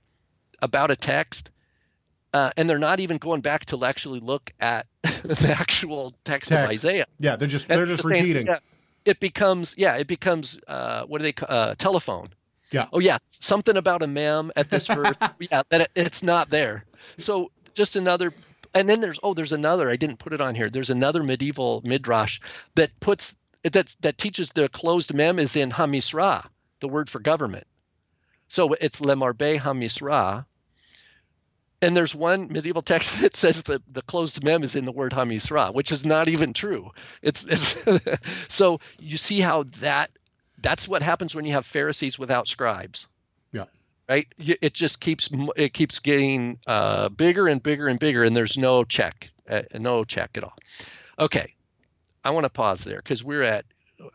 [0.62, 1.52] about a text
[2.34, 6.58] uh, and they're not even going back to actually look at the actual text, of
[6.70, 7.08] Isaiah.
[7.20, 8.48] yeah, they're just they're just saying, repeating.
[8.48, 8.60] yeah,
[9.06, 12.28] it becomes yeah, it becomes uh, what do they uh, telephone?
[12.72, 12.86] Yeah.
[12.94, 15.16] Oh yes, something about a mem at this verse.
[15.40, 16.86] yeah, that it, it's not there.
[17.18, 18.34] So just another.
[18.76, 20.70] And then there's oh there's another I didn't put it on here.
[20.70, 22.40] There's another medieval midrash
[22.76, 26.46] that puts that that teaches the closed mem is in Hamisra,
[26.80, 27.68] the word for government.
[28.47, 30.45] So it's Lemarbe Hamisra.
[31.81, 35.14] And there's one medieval text that says that the closed mem is in the word
[35.14, 36.91] Hamisra, which is not even true.
[37.22, 37.76] It's, it's
[38.53, 40.11] so you see how that
[40.61, 43.07] that's what happens when you have Pharisees without scribes.
[43.51, 43.65] Yeah.
[44.07, 44.27] Right.
[44.38, 48.84] It just keeps it keeps getting uh, bigger and bigger and bigger, and there's no
[48.84, 50.56] check, uh, no check at all.
[51.19, 51.53] Okay,
[52.23, 53.65] I want to pause there because we're at.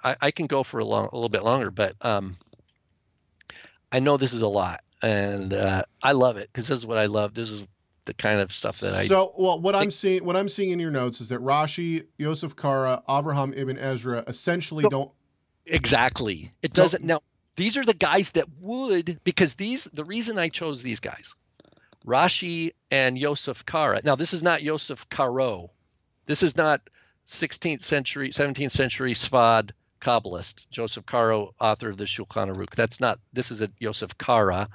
[0.02, 2.36] I, I can go for a, long, a little bit longer, but um,
[3.94, 6.98] I know this is a lot, and uh, I love it because this is what
[6.98, 7.32] I love.
[7.32, 7.64] This is
[8.06, 9.06] the kind of stuff that I.
[9.06, 12.56] So, well, what I'm seeing, what I'm seeing in your notes is that Rashi, Yosef
[12.56, 15.12] Kara, Avraham ibn Ezra essentially don't.
[15.66, 16.50] Exactly.
[16.60, 17.20] It doesn't now
[17.54, 21.36] these are the guys that would because these the reason I chose these guys.
[22.04, 24.00] Rashi and Yosef Kara.
[24.02, 25.70] Now this is not Yosef Karo.
[26.26, 26.80] This is not
[27.28, 29.70] 16th century, 17th century Svad
[30.04, 32.74] Kabbalist, Joseph Caro, author of the Shulchan Aruch.
[32.74, 33.18] That's not.
[33.32, 34.66] This is a Yosef Kara.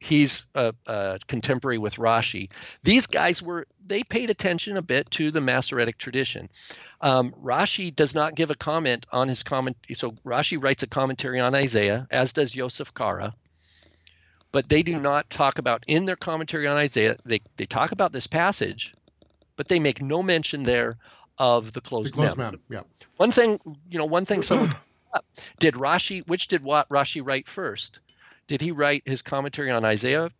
[0.00, 2.50] He's a, a, contemporary with Rashi.
[2.82, 6.48] These guys were they paid attention a bit to the Masoretic tradition.
[7.00, 9.76] Um, Rashi does not give a comment on his comment.
[9.94, 13.34] So Rashi writes a commentary on Isaiah, as does Yosef Kara.
[14.50, 17.16] But they do not talk about in their commentary on Isaiah.
[17.24, 18.92] They they talk about this passage,
[19.56, 20.98] but they make no mention there
[21.38, 22.52] of the closed, The closed mem.
[22.52, 22.60] mem.
[22.70, 22.80] Yeah.
[23.16, 23.58] One thing,
[23.90, 24.74] you know, one thing someone
[25.58, 28.00] did Rashi, which did what Rashi write first?
[28.46, 30.30] Did he write his commentary on Isaiah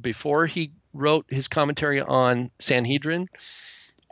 [0.00, 3.28] before he wrote his commentary on Sanhedrin,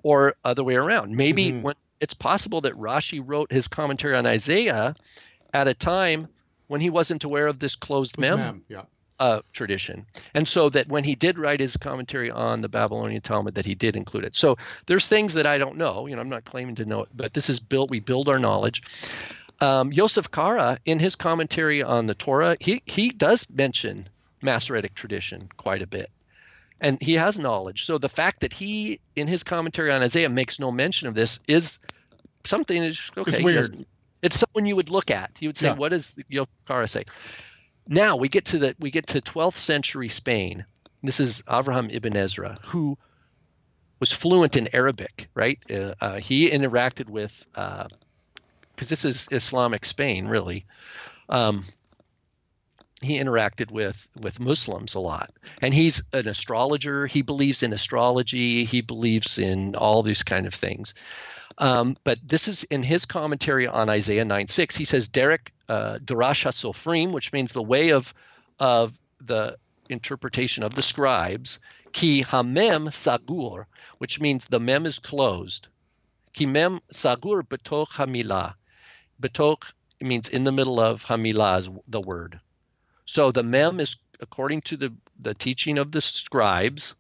[0.03, 1.15] or other way around?
[1.17, 1.63] Maybe Mhm.
[1.63, 4.95] when it's possible that Rashi wrote his commentary on Isaiah
[5.53, 6.29] at a time
[6.67, 8.65] when he wasn't aware of this closed Closed mem mem.
[8.69, 8.83] Yeah.
[9.21, 13.55] Uh, tradition, and so that when he did write his commentary on the Babylonian Talmud,
[13.55, 14.35] that he did include it.
[14.35, 16.07] So there's things that I don't know.
[16.07, 17.91] You know, I'm not claiming to know it, but this is built.
[17.91, 18.83] We build our knowledge.
[19.61, 24.09] Um, Yosef Kara, in his commentary on the Torah, he he does mention
[24.43, 26.11] Masoretic tradition quite a bit,
[26.81, 27.85] and he has knowledge.
[27.85, 31.39] So the fact that he, in his commentary on Isaiah, makes no mention of this
[31.47, 31.79] is
[32.45, 33.39] something that's okay.
[33.39, 33.87] he weird.
[34.23, 35.31] It's someone you would look at.
[35.41, 35.75] You would say, Yeah.
[35.75, 37.05] "What does Yosef Kara say?"
[37.87, 40.65] Now we get to the we get to 12th century Spain.
[41.03, 42.97] This is Avraham ibn Ezra, who
[44.01, 45.59] was fluent in Arabic, right?
[45.71, 50.65] Uh, uh, he interacted with because this is Islamic Spain, really.
[51.29, 51.65] Um,
[53.03, 55.31] he interacted with with Muslims a lot,
[55.61, 57.07] and he's an astrologer.
[57.07, 58.65] He believes in astrology.
[58.65, 60.95] He believes in all these kind of things.
[61.59, 64.77] Um, but this is in his commentary on Isaiah 9:6.
[64.77, 68.13] He says, "Derek uh, HaSofrim," which means the way of
[68.59, 69.57] of the
[69.89, 71.61] interpretation of the scribes.
[71.93, 73.67] Ki hamem sagur,
[73.99, 75.69] which means the mem is closed.
[76.33, 78.55] Ki mem sagur betoch hamilah.
[79.21, 82.41] Betoch means in the middle of hamilah is the word.
[83.07, 86.95] So the mem is according to the the teaching of the scribes.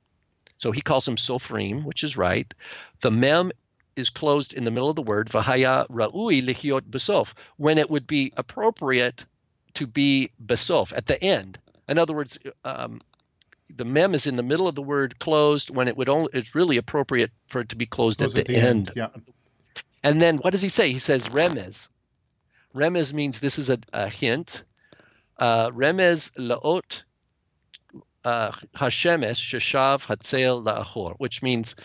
[0.58, 2.54] So he calls them sofrim, which is right.
[3.00, 3.50] The mem
[3.96, 8.06] is closed in the middle of the word vahaya ra'ui lichiot besof when it would
[8.06, 9.24] be appropriate
[9.74, 11.58] to be besof at the end.
[11.88, 13.00] In other words, um,
[13.74, 16.54] the mem is in the middle of the word closed when it would only it's
[16.54, 18.92] really appropriate for it to be closed Close at the, end.
[18.94, 19.08] Yeah.
[20.02, 20.92] And then what does he say?
[20.92, 21.88] He says remez.
[22.74, 24.64] Remez means this is a, a hint.
[25.38, 27.04] Uh, remez laot
[28.24, 31.76] uh, hashemesh sheshav hatzel laachor, which means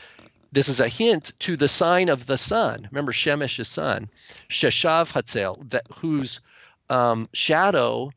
[0.52, 2.88] this is a hint to the sign of the sun.
[2.92, 4.10] Remember, Shemesh is sun.
[4.50, 6.42] Sheshav hatzel, that whose
[6.90, 8.12] um, shadow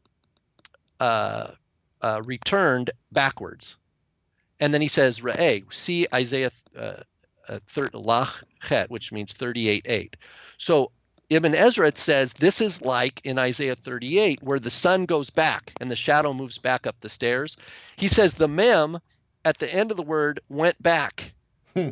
[1.00, 1.50] uh,
[2.00, 3.76] uh, returned backwards.
[4.60, 7.02] And then he says, Re'eh, see Isaiah uh,
[7.48, 7.58] uh,
[8.88, 10.16] which means 38 8.
[10.58, 10.92] So
[11.28, 15.90] Ibn Ezra says this is like in Isaiah 38, where the sun goes back and
[15.90, 17.56] the shadow moves back up the stairs.
[17.96, 19.00] He says the mem
[19.44, 21.32] at the end of the word went back.
[21.74, 21.90] Hmm.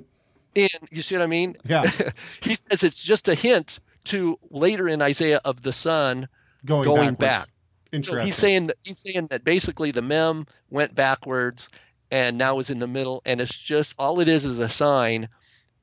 [0.55, 1.57] In you see what I mean?
[1.65, 1.85] Yeah.
[2.43, 6.29] he says it's just a hint to later in Isaiah of the sun
[6.65, 7.47] Going, going back.
[7.47, 8.27] So Interesting.
[8.27, 11.69] he's saying that he's saying that basically the mem went backwards
[12.11, 15.29] and now is in the middle, and it's just all it is is a sign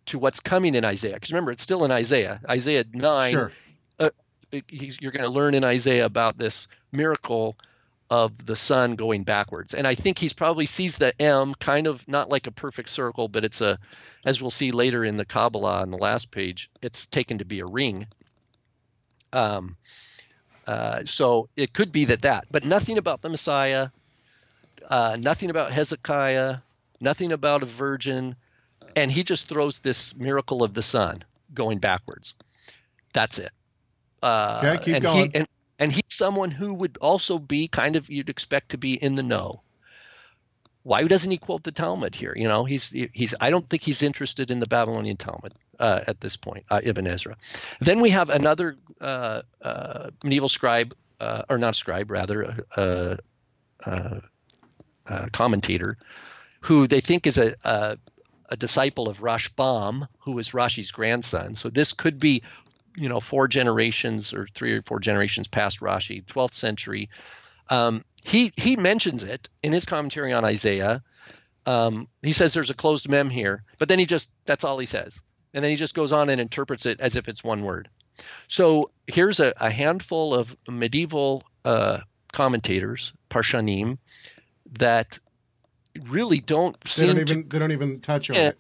[0.08, 1.14] to what's coming in Isaiah.
[1.14, 2.42] Because remember, it's still in Isaiah.
[2.50, 3.34] Isaiah nine.
[3.34, 3.52] Sure.
[4.00, 4.10] Uh,
[4.68, 7.58] he's, you're going to learn in Isaiah about this miracle
[8.10, 9.74] of the sun going backwards.
[9.74, 13.28] And I think he's probably sees the M kind of not like a perfect circle,
[13.28, 13.78] but it's a,
[14.26, 17.60] as we'll see later in the Kabbalah on the last page, it's taken to be
[17.60, 18.08] a ring.
[19.34, 19.76] Um,
[20.66, 23.90] uh, so it could be that that, but nothing about the Messiah,
[24.90, 26.58] uh, nothing about Hezekiah,
[27.02, 28.36] nothing about a virgin,
[28.96, 31.24] and he just throws this miracle of the sun
[31.54, 32.36] going backwards.
[33.14, 33.52] That's it.
[34.22, 35.32] Uh, Okay, keep and going.
[35.32, 35.48] He, and,
[35.80, 39.24] and he's someone who would also be kind of you'd expect to be in the
[39.24, 39.62] know.
[40.84, 42.34] Why doesn't he quote the Talmud here?
[42.36, 43.36] You know, he's he's.
[43.42, 47.06] I don't think he's interested in the Babylonian Talmud uh, at this point, uh, Ibn
[47.08, 47.36] Ezra.
[47.82, 53.18] Then we have another uh, uh, medieval scribe, uh, or not scribe, rather, uh,
[53.86, 54.20] uh,
[55.34, 55.98] commentator,
[56.62, 57.98] who they think is a, a
[58.50, 61.56] a disciple of Rashbam, who is Rashi's grandson.
[61.56, 62.42] So this could be,
[62.98, 67.10] you know, four generations or three or four generations past Rashi, 12th century.
[67.70, 71.04] Um, he he mentions it in his commentary on Isaiah.
[71.66, 74.86] Um, he says there's a closed mem here, but then he just that's all he
[74.86, 75.22] says,
[75.54, 77.90] and then he just goes on and interprets it as if it's one word.
[78.48, 82.00] So here's a, a handful of medieval uh,
[82.32, 83.98] commentators, parshanim,
[84.80, 85.20] that
[86.06, 88.48] really don't They don't to even they don't even touch on Yeah.
[88.50, 88.58] it.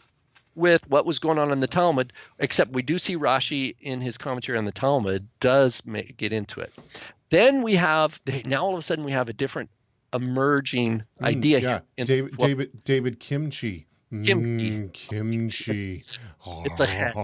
[0.58, 4.18] With what was going on in the Talmud, except we do see Rashi in his
[4.18, 6.74] commentary on the Talmud does make, get into it.
[7.30, 9.70] Then we have now all of a sudden we have a different
[10.14, 11.70] emerging idea Mm, yeah.
[11.70, 11.82] here.
[11.98, 13.88] in David, what- David, David Kimchi.
[14.10, 14.72] Kimchi.
[14.72, 16.04] Mm, kimchi.
[16.66, 17.18] It's a-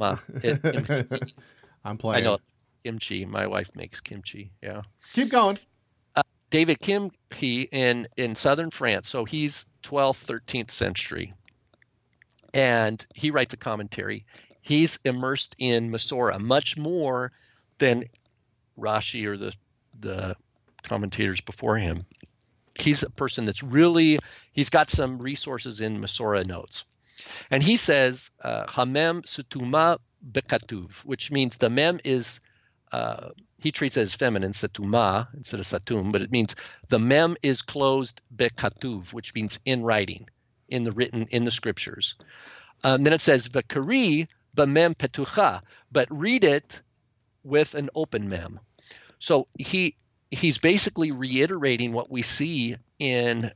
[0.00, 1.32] uh, it- it-
[1.84, 2.24] I'm playing.
[2.24, 2.38] I know
[2.82, 3.24] kimchi.
[3.24, 4.50] My wife makes kimchi.
[4.62, 4.82] Yeah.
[5.14, 5.58] Keep going.
[6.50, 9.08] David Kim he in in southern France.
[9.08, 11.32] So he's 12th, 13th century,
[12.54, 14.24] and he writes a commentary.
[14.62, 17.32] He's immersed in Masora much more
[17.78, 18.04] than
[18.78, 19.52] Rashi or the
[20.00, 20.36] the
[20.82, 22.06] commentators before him.
[22.78, 24.18] He's a person that's really
[24.52, 26.84] he's got some resources in Masora notes,
[27.50, 29.98] and he says uh, Hamem sutuma
[30.32, 32.40] bekatuv, which means the mem is
[32.92, 36.54] uh, he treats it as feminine, satuma, instead of satum, but it means
[36.88, 40.28] the mem is closed bekatuv, which means in writing,
[40.68, 42.14] in the written, in the scriptures.
[42.82, 46.82] Um, then it says v'kari b'mem petucha, but read it
[47.42, 48.60] with an open mem.
[49.18, 49.96] So he
[50.30, 53.52] he's basically reiterating what we see in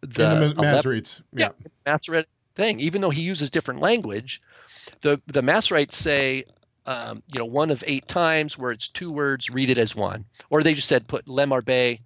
[0.00, 1.22] the, In the Ma- 11 Masoretes.
[1.32, 1.50] Yeah.
[1.86, 2.24] Masoret
[2.54, 4.40] thing, even though he uses different language,
[5.02, 6.44] the the Masoretes say,
[6.86, 10.24] um, you know, one of eight times where it's two words, read it as one,
[10.50, 12.00] or they just said put lemarbe,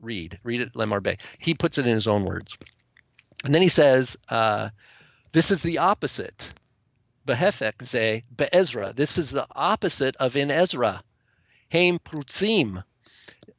[0.00, 1.18] read, read it lemarbe.
[1.38, 2.56] He puts it in his own words,
[3.44, 4.70] and then he says, uh,
[5.32, 6.54] this is the opposite.
[7.26, 8.92] Behefek ze be'ezra.
[8.94, 11.02] This is the opposite of in Ezra.
[11.70, 12.84] Haim prutzim.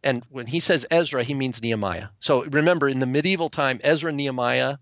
[0.03, 2.07] And when he says Ezra, he means Nehemiah.
[2.19, 4.77] So remember, in the medieval time, Ezra and Nehemiah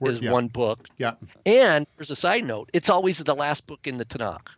[0.00, 0.32] is yeah.
[0.32, 0.88] one book.
[0.98, 1.14] Yeah.
[1.46, 4.48] And there's a side note: it's always the last book in the Tanakh.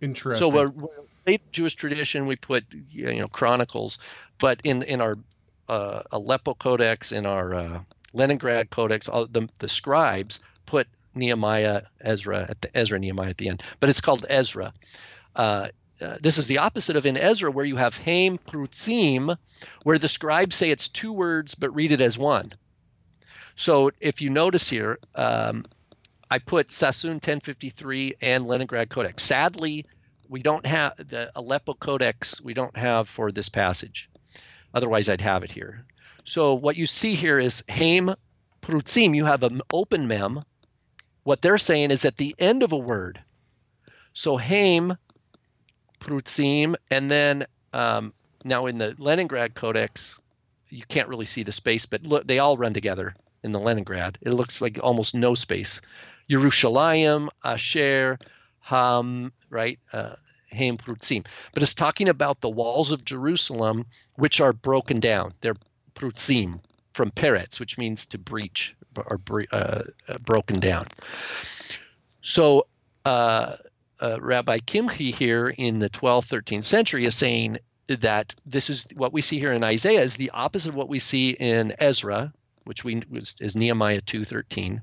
[0.00, 0.38] Interesting.
[0.38, 0.88] So we're, we're
[1.26, 2.26] late Jewish tradition.
[2.26, 3.98] We put you know Chronicles,
[4.38, 5.16] but in in our
[5.68, 7.80] uh, Aleppo Codex, in our uh,
[8.14, 13.48] Leningrad Codex, all the the scribes put Nehemiah, Ezra at the Ezra Nehemiah at the
[13.48, 14.72] end, but it's called Ezra.
[15.36, 15.68] Uh,
[16.00, 19.36] uh, this is the opposite of in Ezra, where you have Haim Prutzim,
[19.82, 22.52] where the scribes say it's two words but read it as one.
[23.56, 25.64] So if you notice here, um,
[26.30, 29.22] I put Sassoon 1053 and Leningrad Codex.
[29.22, 29.86] Sadly,
[30.28, 32.40] we don't have the Aleppo Codex.
[32.40, 34.08] We don't have for this passage.
[34.72, 35.84] Otherwise, I'd have it here.
[36.24, 38.14] So what you see here is Haim
[38.62, 39.14] Prutzim.
[39.14, 40.42] You have an open mem.
[41.22, 43.22] What they're saying is at the end of a word.
[44.14, 44.96] So Haim
[46.00, 48.12] Prutzim, and then um,
[48.44, 50.18] now in the Leningrad Codex,
[50.68, 54.18] you can't really see the space, but look, they all run together in the Leningrad.
[54.22, 55.80] It looks like almost no space.
[56.30, 58.18] Yerushalayim, Asher,
[58.60, 59.78] Ham, right?
[59.92, 60.14] Uh,
[60.52, 61.26] Prutzim.
[61.52, 65.32] But it's talking about the walls of Jerusalem, which are broken down.
[65.40, 65.56] They're
[65.94, 66.60] Prutzim
[66.92, 69.20] from Peretz, which means to breach or
[69.52, 70.86] uh, uh, broken down.
[72.22, 72.66] So
[73.04, 73.56] uh,
[74.00, 79.12] uh, Rabbi Kimchi here in the 12th, 13th century is saying that this is what
[79.12, 82.32] we see here in Isaiah is the opposite of what we see in Ezra,
[82.64, 84.80] which we was, is Nehemiah 2:13,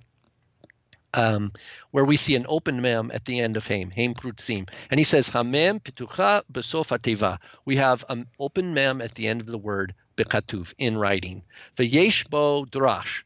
[1.15, 1.51] um,
[1.89, 5.03] where we see an open mem at the end of Haim, Haim Prutzim, and he
[5.03, 7.39] says Hamem Pitucha Besof.
[7.65, 11.43] We have an open mem at the end of the word Bekatuv in writing.
[11.77, 13.23] V'yesh bo drash,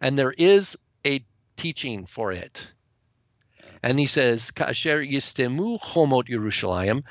[0.00, 1.24] and there is a
[1.56, 2.68] teaching for it.
[3.82, 7.02] And he says, "Kasher yistemu chomot Yerushalayim,"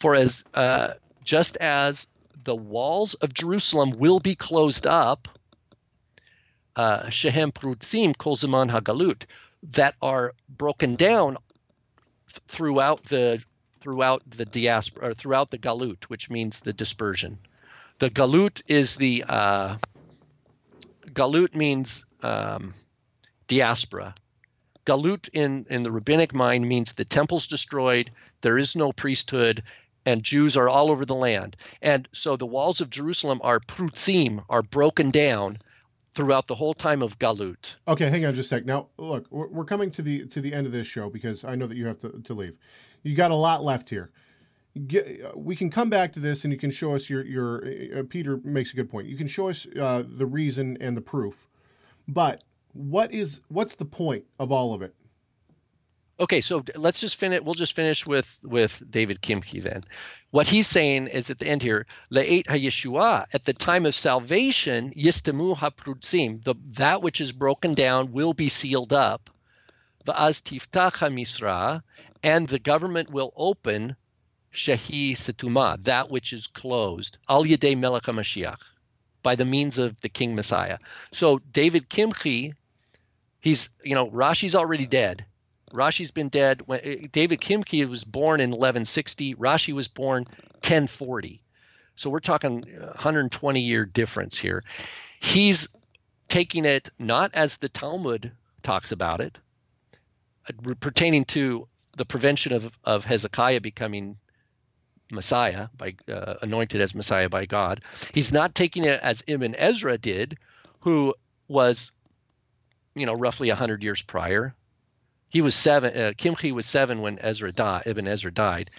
[0.00, 2.06] for as uh, just as
[2.44, 5.28] the walls of Jerusalem will be closed up,
[6.76, 9.24] uh, shehem prutzim kol zaman hagalut,
[9.62, 11.36] that are broken down
[12.48, 13.42] throughout the
[13.80, 17.38] throughout the diaspora or throughout the galut, which means the dispersion.
[17.98, 19.76] The galut is the uh,
[21.06, 22.74] galut means um,
[23.46, 24.14] diaspora.
[24.84, 28.10] Galut in, in the rabbinic mind means the temple's destroyed,
[28.42, 29.62] there is no priesthood,
[30.04, 31.56] and Jews are all over the land.
[31.80, 35.58] And so the walls of Jerusalem are prutzim, are broken down
[36.12, 37.76] throughout the whole time of Galut.
[37.88, 38.66] Okay, hang on just a sec.
[38.66, 41.66] Now, look, we're coming to the to the end of this show because I know
[41.66, 42.56] that you have to, to leave.
[43.02, 44.10] You got a lot left here.
[44.88, 47.64] Get, we can come back to this, and you can show us your your.
[47.96, 49.06] Uh, Peter makes a good point.
[49.06, 51.48] You can show us uh, the reason and the proof,
[52.08, 52.42] but
[52.72, 54.94] what is what's the point of all of it?
[56.18, 57.40] Okay, so let's just finish.
[57.40, 59.82] We'll just finish with with David Kimchi then.
[60.30, 64.90] What he's saying is at the end here, le'et hayeshua, at the time of salvation,
[64.90, 69.30] yistemu haprutzim, the that which is broken down will be sealed up.
[70.04, 71.82] Va'az tiftach hamisra,
[72.22, 73.96] and the government will open
[74.54, 78.60] shehi setuma, that which is closed, al yedei melech HaMashiach,
[79.22, 80.78] by the means of the King Messiah.
[81.10, 82.54] So David Kimchi
[83.44, 85.26] He's, you know, Rashi's already dead.
[85.70, 86.62] Rashi's been dead.
[86.64, 90.24] When eh, David Kimchi was born in 1160, Rashi was born
[90.62, 91.42] 1040.
[91.94, 94.64] So we're talking 120 year difference here.
[95.20, 95.68] He's
[96.28, 98.32] taking it not as the Talmud
[98.62, 99.38] talks about it,
[100.48, 101.68] uh, pertaining to
[101.98, 104.16] the prevention of, of Hezekiah becoming
[105.10, 107.82] Messiah by uh, anointed as Messiah by God.
[108.12, 110.38] He's not taking it as Ibn Ezra did,
[110.80, 111.14] who
[111.48, 111.92] was,
[112.94, 114.54] you know, roughly hundred years prior.
[115.28, 115.96] He was seven.
[115.96, 117.84] Uh, Kimchi was seven when Ezra died.
[117.86, 118.70] Ibn Ezra died.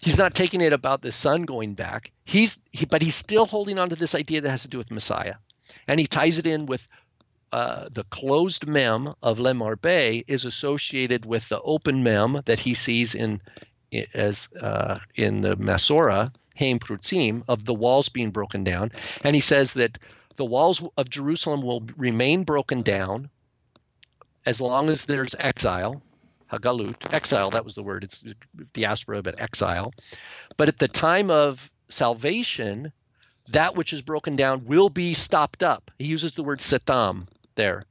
[0.00, 2.10] He's not taking it about the son going back.
[2.24, 4.90] He's, he, but he's still holding on to this idea that has to do with
[4.90, 5.36] Messiah,
[5.86, 6.88] and he ties it in with
[7.52, 13.14] uh, the closed mem of Lemarbe is associated with the open mem that he sees
[13.14, 13.40] in
[14.14, 18.92] as uh, in the Masora Haim Prutzim of the walls being broken down,
[19.24, 19.98] and he says that
[20.36, 23.30] the walls of Jerusalem will remain broken down
[24.44, 26.02] as long as there's exile,
[26.50, 27.50] hagalut, exile.
[27.50, 28.04] That was the word.
[28.04, 28.24] It's
[28.72, 29.92] diaspora, but exile.
[30.56, 32.92] But at the time of salvation,
[33.48, 35.90] that which is broken down will be stopped up.
[35.98, 37.82] He uses the word setam there.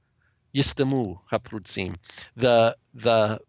[0.53, 1.95] Yistamu haprutzim.
[2.36, 3.40] The the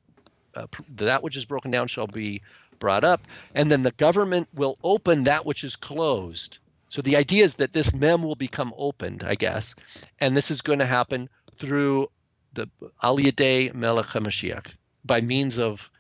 [0.55, 0.67] uh,
[0.97, 2.43] that which is broken down shall be
[2.79, 6.59] brought up, and then the government will open that which is closed.
[6.89, 9.75] So the idea is that this mem will become opened, I guess,
[10.21, 12.11] and this is going to happen through
[12.53, 12.69] the
[13.03, 14.75] Aliyadeh Melech HaMashiach
[15.05, 15.91] by means of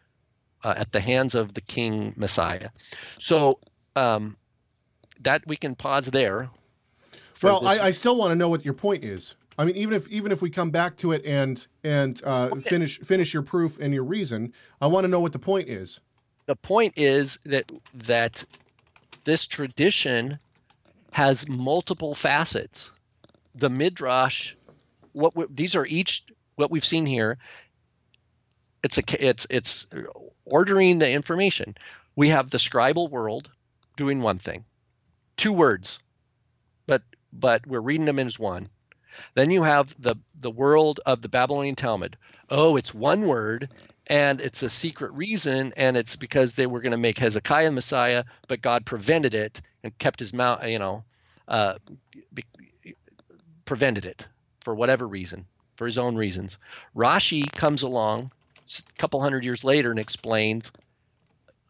[0.64, 2.70] uh, at the hands of the King Messiah.
[3.18, 3.58] So
[3.96, 4.36] um,
[5.20, 6.50] that we can pause there.
[7.42, 9.34] Well, I, I, still want to know what your point is.
[9.58, 12.60] I mean, even if even if we come back to it and and uh, okay.
[12.60, 16.00] finish finish your proof and your reason, I want to know what the point is.
[16.46, 18.44] The point is that that
[19.24, 20.38] this tradition
[21.12, 22.90] has multiple facets.
[23.54, 24.54] The midrash,
[25.12, 26.24] what we, these are each
[26.56, 27.38] what we've seen here.
[28.82, 29.86] It's a it's it's
[30.46, 31.76] ordering the information.
[32.16, 33.50] We have the scribal world
[33.96, 34.64] doing one thing,
[35.36, 35.98] two words,
[36.86, 37.02] but
[37.32, 38.66] but we're reading them as one
[39.34, 42.16] then you have the the world of the Babylonian Talmud.
[42.50, 43.68] Oh, it's one word
[44.06, 48.24] and it's a secret reason and it's because they were going to make Hezekiah Messiah,
[48.48, 51.04] but God prevented it and kept his mouth, you know,
[51.48, 51.74] uh,
[52.34, 52.44] be,
[53.64, 54.26] prevented it
[54.60, 56.58] for whatever reason, for his own reasons.
[56.96, 58.32] Rashi comes along
[58.66, 60.72] a couple hundred years later and explains,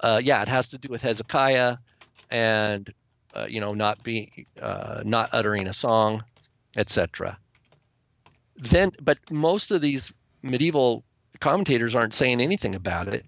[0.00, 1.76] uh, yeah, it has to do with Hezekiah
[2.30, 2.92] and
[3.34, 6.24] uh, you know not being uh, not uttering a song
[6.76, 7.38] etc.
[8.56, 10.12] Then, but most of these
[10.42, 11.04] medieval
[11.40, 13.26] commentators aren't saying anything about it.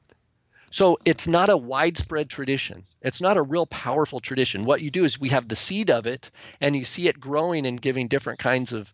[0.70, 2.84] So it's not a widespread tradition.
[3.00, 4.62] It's not a real powerful tradition.
[4.62, 6.30] What you do is we have the seed of it,
[6.60, 8.92] and you see it growing and giving different kinds of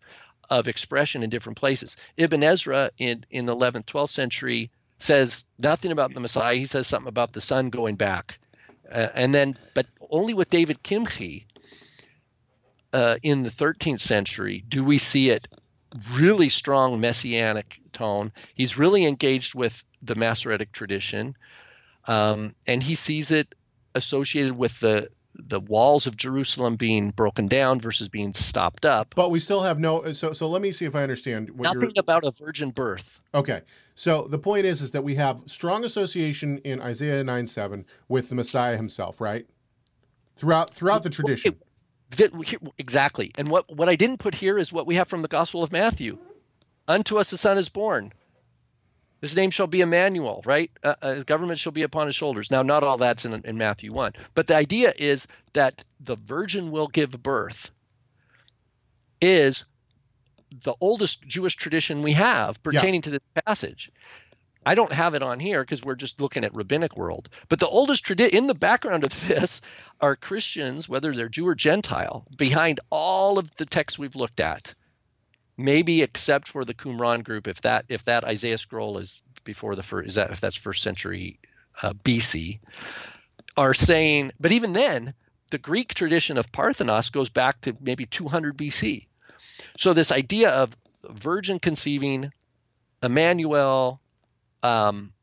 [0.49, 1.95] of expression in different places.
[2.17, 4.69] Ibn Ezra in in the 11th, 12th century
[4.99, 6.55] says nothing about the Messiah.
[6.55, 8.37] He says something about the sun going back,
[8.91, 11.47] uh, and then but only with David Kimchi
[12.93, 15.47] uh, in the 13th century do we see it
[16.13, 18.31] really strong messianic tone.
[18.55, 21.35] He's really engaged with the Masoretic tradition,
[22.05, 23.53] um, and he sees it
[23.95, 29.15] associated with the the walls of Jerusalem being broken down versus being stopped up.
[29.15, 30.11] But we still have no.
[30.13, 31.51] So so let me see if I understand.
[31.51, 33.21] What Nothing about a virgin birth.
[33.33, 33.61] Okay.
[33.95, 38.29] So the point is is that we have strong association in Isaiah 9 7 with
[38.29, 39.45] the Messiah himself, right?
[40.35, 41.51] Throughout throughout the tradition.
[41.51, 41.70] Okay
[42.77, 43.31] exactly.
[43.35, 45.71] And what, what I didn't put here is what we have from the Gospel of
[45.71, 46.17] Matthew.
[46.87, 48.11] Unto us a son is born.
[49.21, 50.71] His name shall be Emmanuel, right?
[50.83, 52.49] Uh, uh, government shall be upon his shoulders.
[52.49, 56.71] Now, not all that's in, in Matthew 1, but the idea is that the virgin
[56.71, 57.69] will give birth
[59.21, 59.65] is
[60.63, 63.01] the oldest Jewish tradition we have pertaining yeah.
[63.01, 63.91] to this passage.
[64.65, 67.29] I don't have it on here because we're just looking at rabbinic world.
[67.49, 69.61] But the oldest tradition in the background of this
[69.99, 74.75] are Christians, whether they're Jew or Gentile, behind all of the texts we've looked at.
[75.57, 79.83] Maybe except for the Qumran group, if that if that Isaiah scroll is before the
[79.83, 81.39] first, is that if that's first century
[81.81, 82.59] uh, BC,
[83.57, 84.31] are saying.
[84.39, 85.13] But even then,
[85.51, 89.07] the Greek tradition of Parthenos goes back to maybe 200 BC.
[89.77, 90.75] So this idea of
[91.09, 92.31] virgin conceiving,
[93.03, 94.00] Emmanuel,
[94.63, 95.13] um,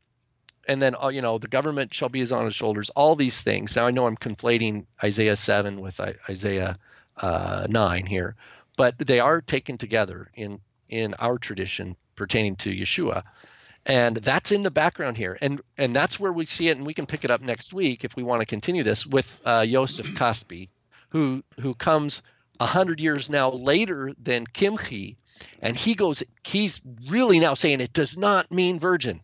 [0.67, 2.89] and then uh, you know the government shall be on his shoulders.
[2.91, 3.75] All these things.
[3.75, 5.99] Now I know I'm conflating Isaiah seven with
[6.29, 6.75] Isaiah
[7.17, 8.35] uh, nine here,
[8.77, 13.23] but they are taken together in in our tradition pertaining to Yeshua,
[13.85, 16.93] and that's in the background here, and and that's where we see it, and we
[16.93, 20.07] can pick it up next week if we want to continue this with uh, Yosef
[20.15, 20.69] Kaspi,
[21.09, 22.21] who who comes
[22.59, 25.17] a hundred years now later than Kimchi,
[25.61, 29.21] and he goes, he's really now saying it does not mean virgin.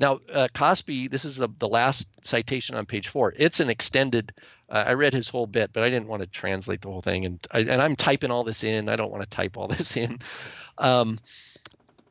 [0.00, 3.32] Now, uh, Kaspi, this is the, the last citation on page four.
[3.36, 4.32] It's an extended.
[4.68, 7.24] Uh, I read his whole bit, but I didn't want to translate the whole thing,
[7.26, 8.88] and I, and I'm typing all this in.
[8.88, 10.18] I don't want to type all this in.
[10.78, 11.20] Um,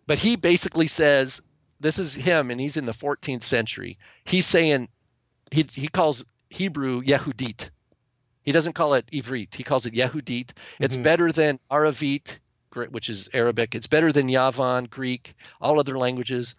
[0.08, 1.42] but he basically says
[1.80, 3.98] this is him, and he's in the 14th century.
[4.24, 4.88] He's saying
[5.52, 7.70] he he calls Hebrew Yehudit.
[8.44, 9.56] He doesn't call it Ivrit.
[9.56, 10.52] He calls it Yehudit.
[10.80, 11.04] It's Mhm.
[11.04, 12.40] better than Aravit,
[12.90, 13.76] which is Arabic.
[13.76, 16.56] It's better than Yavan, Greek, all other languages.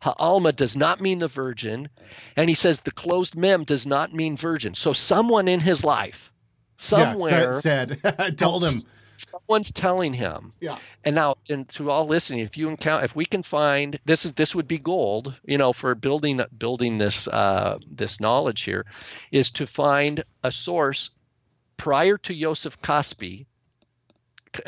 [0.00, 1.88] Ha'alma does not mean the virgin.
[2.36, 4.74] And he says the closed mem does not mean virgin.
[4.74, 6.32] So someone in his life,
[6.76, 8.74] somewhere, yeah, said, said told him.
[9.16, 10.52] someone's telling him.
[10.60, 10.78] Yeah.
[11.04, 14.34] And now, and to all listening, if you encounter, if we can find this is
[14.34, 18.86] this would be gold, you know, for building building this uh, this knowledge here,
[19.32, 21.10] is to find a source
[21.76, 23.46] prior to Joseph Kaspi.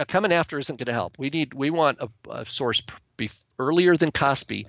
[0.08, 1.18] Coming after isn't going to help.
[1.18, 2.82] We need we want a, a source
[3.58, 4.66] earlier than Kaspi,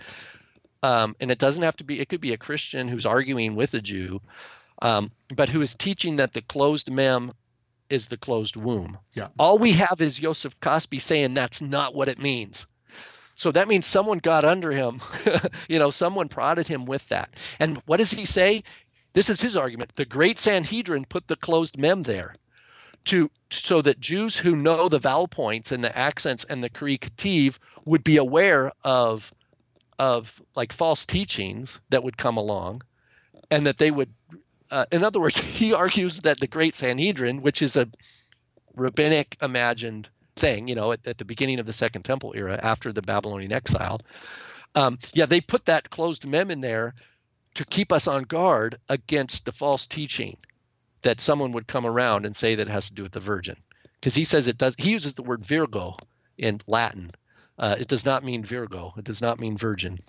[0.83, 1.99] um, and it doesn't have to be.
[1.99, 4.19] It could be a Christian who's arguing with a Jew,
[4.81, 7.31] um, but who is teaching that the closed mem
[7.89, 8.97] is the closed womb.
[9.13, 9.27] Yeah.
[9.37, 12.65] All we have is Joseph Kaspi saying that's not what it means.
[13.35, 15.01] So that means someone got under him.
[15.69, 17.35] you know, someone prodded him with that.
[17.59, 18.63] And what does he say?
[19.13, 19.95] This is his argument.
[19.95, 22.33] The great Sanhedrin put the closed mem there
[23.05, 27.57] to so that Jews who know the vowel points and the accents and the Kativ
[27.85, 29.31] would be aware of
[30.01, 32.81] of like false teachings that would come along
[33.51, 34.09] and that they would
[34.71, 37.87] uh, in other words, he argues that the Great Sanhedrin, which is a
[38.75, 42.91] rabbinic imagined thing, you know, at, at the beginning of the Second Temple era after
[42.91, 43.99] the Babylonian exile,
[44.73, 46.95] um, yeah, they put that closed mem in there
[47.53, 50.37] to keep us on guard against the false teaching
[51.03, 53.57] that someone would come around and say that it has to do with the virgin.
[53.99, 55.95] Because he says it does, he uses the word virgo
[56.39, 57.11] in Latin.
[57.61, 59.99] Uh, it does not mean Virgo, it does not mean virgin.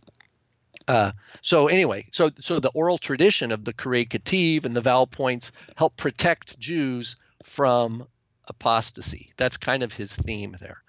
[0.89, 1.13] Uh,
[1.43, 5.53] so anyway, so so the oral tradition of the Kurei Kativ and the vowel points
[5.77, 8.07] help protect Jews from
[8.49, 9.33] apostasy.
[9.37, 10.83] That's kind of his theme there.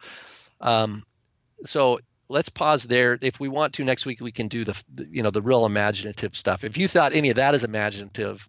[0.61, 1.03] Um,
[1.65, 1.99] so
[2.29, 3.19] let's pause there.
[3.21, 6.35] If we want to next week, we can do the you know the real imaginative
[6.35, 6.63] stuff.
[6.63, 8.47] If you thought any of that is imaginative,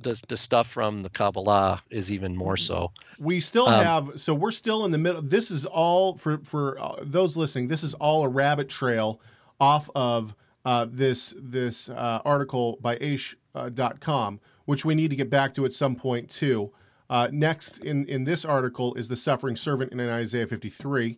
[0.00, 2.92] the the stuff from the Kabbalah is even more so.
[3.18, 5.22] We still Um, have, so we're still in the middle.
[5.22, 7.68] This is all for for uh, those listening.
[7.68, 9.20] This is all a rabbit trail
[9.60, 15.16] off of uh, this this uh, article by Aish.com, dot com, which we need to
[15.16, 16.72] get back to at some point too.
[17.08, 21.16] Uh, next in in this article is the suffering servant in Isaiah 53,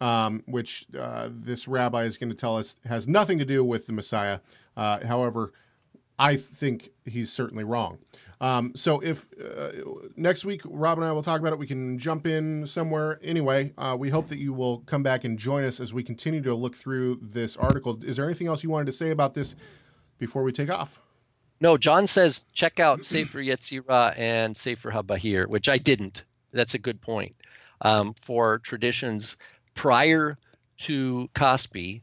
[0.00, 3.86] um, which uh, this rabbi is going to tell us has nothing to do with
[3.86, 4.38] the Messiah.
[4.76, 5.52] Uh, however,
[6.18, 7.98] I think he's certainly wrong.
[8.40, 9.70] Um, so if uh,
[10.16, 13.18] next week Rob and I will talk about it, we can jump in somewhere.
[13.22, 16.40] Anyway, uh, we hope that you will come back and join us as we continue
[16.42, 17.98] to look through this article.
[18.04, 19.56] Is there anything else you wanted to say about this
[20.18, 21.00] before we take off?
[21.60, 26.24] No, John says check out Sefer Yetzirah and Sefer HaBahir, which I didn't.
[26.52, 27.34] That's a good point.
[27.80, 29.36] Um, for traditions
[29.74, 30.38] prior
[30.78, 32.02] to Kaspi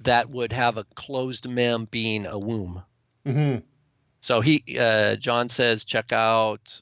[0.00, 2.82] that would have a closed mem being a womb.
[3.26, 3.58] Mm-hmm.
[4.20, 6.80] So he, uh, John says, check out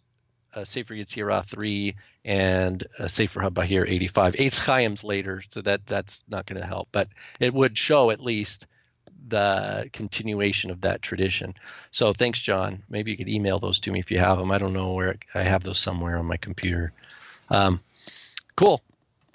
[0.54, 4.34] uh, Sefer Yetzirah three and uh, Sefer HaBahir eighty five.
[4.34, 7.08] Eitz Chaim's later, so that that's not going to help, but
[7.40, 8.66] it would show at least
[9.26, 11.54] the continuation of that tradition.
[11.90, 12.82] So thanks, John.
[12.88, 14.50] Maybe you could email those to me if you have them.
[14.50, 16.92] I don't know where I have those somewhere on my computer.
[17.48, 17.80] Um,
[18.54, 18.82] cool.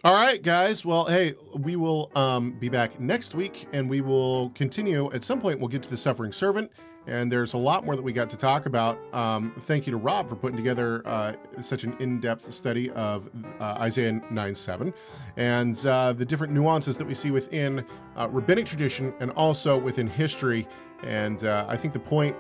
[0.04, 0.86] All right, guys.
[0.86, 5.12] Well, hey, we will um, be back next week, and we will continue.
[5.12, 6.72] At some point, we'll get to the suffering servant,
[7.10, 9.00] and there's a lot more that we got to talk about.
[9.14, 13.30] Um, thank you to Rob for putting together uh, such an in-depth study of
[13.60, 14.94] uh, Isaiah 9 7
[15.38, 17.84] and uh, the different nuances that we see within
[18.16, 20.68] uh, rabbinic tradition and also within history.
[21.04, 22.36] And uh, I think the point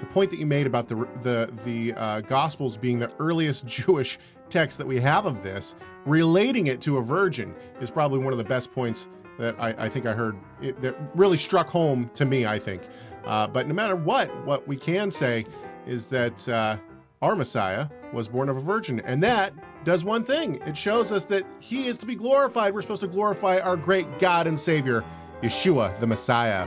[0.00, 4.18] the point that you made about the the the uh, Gospels being the earliest Jewish
[4.50, 5.76] text that we have of this,
[6.06, 9.06] relating it to a virgin, is probably one of the best points
[9.38, 12.46] that I, I think I heard it, that really struck home to me.
[12.46, 12.82] I think,
[13.28, 15.44] uh, but no matter what, what we can say
[15.86, 16.78] is that uh,
[17.22, 19.52] our Messiah was born of a virgin, and that
[19.84, 22.74] does one thing: it shows us that He is to be glorified.
[22.74, 25.04] We're supposed to glorify our great God and Savior,
[25.42, 26.66] Yeshua, the Messiah.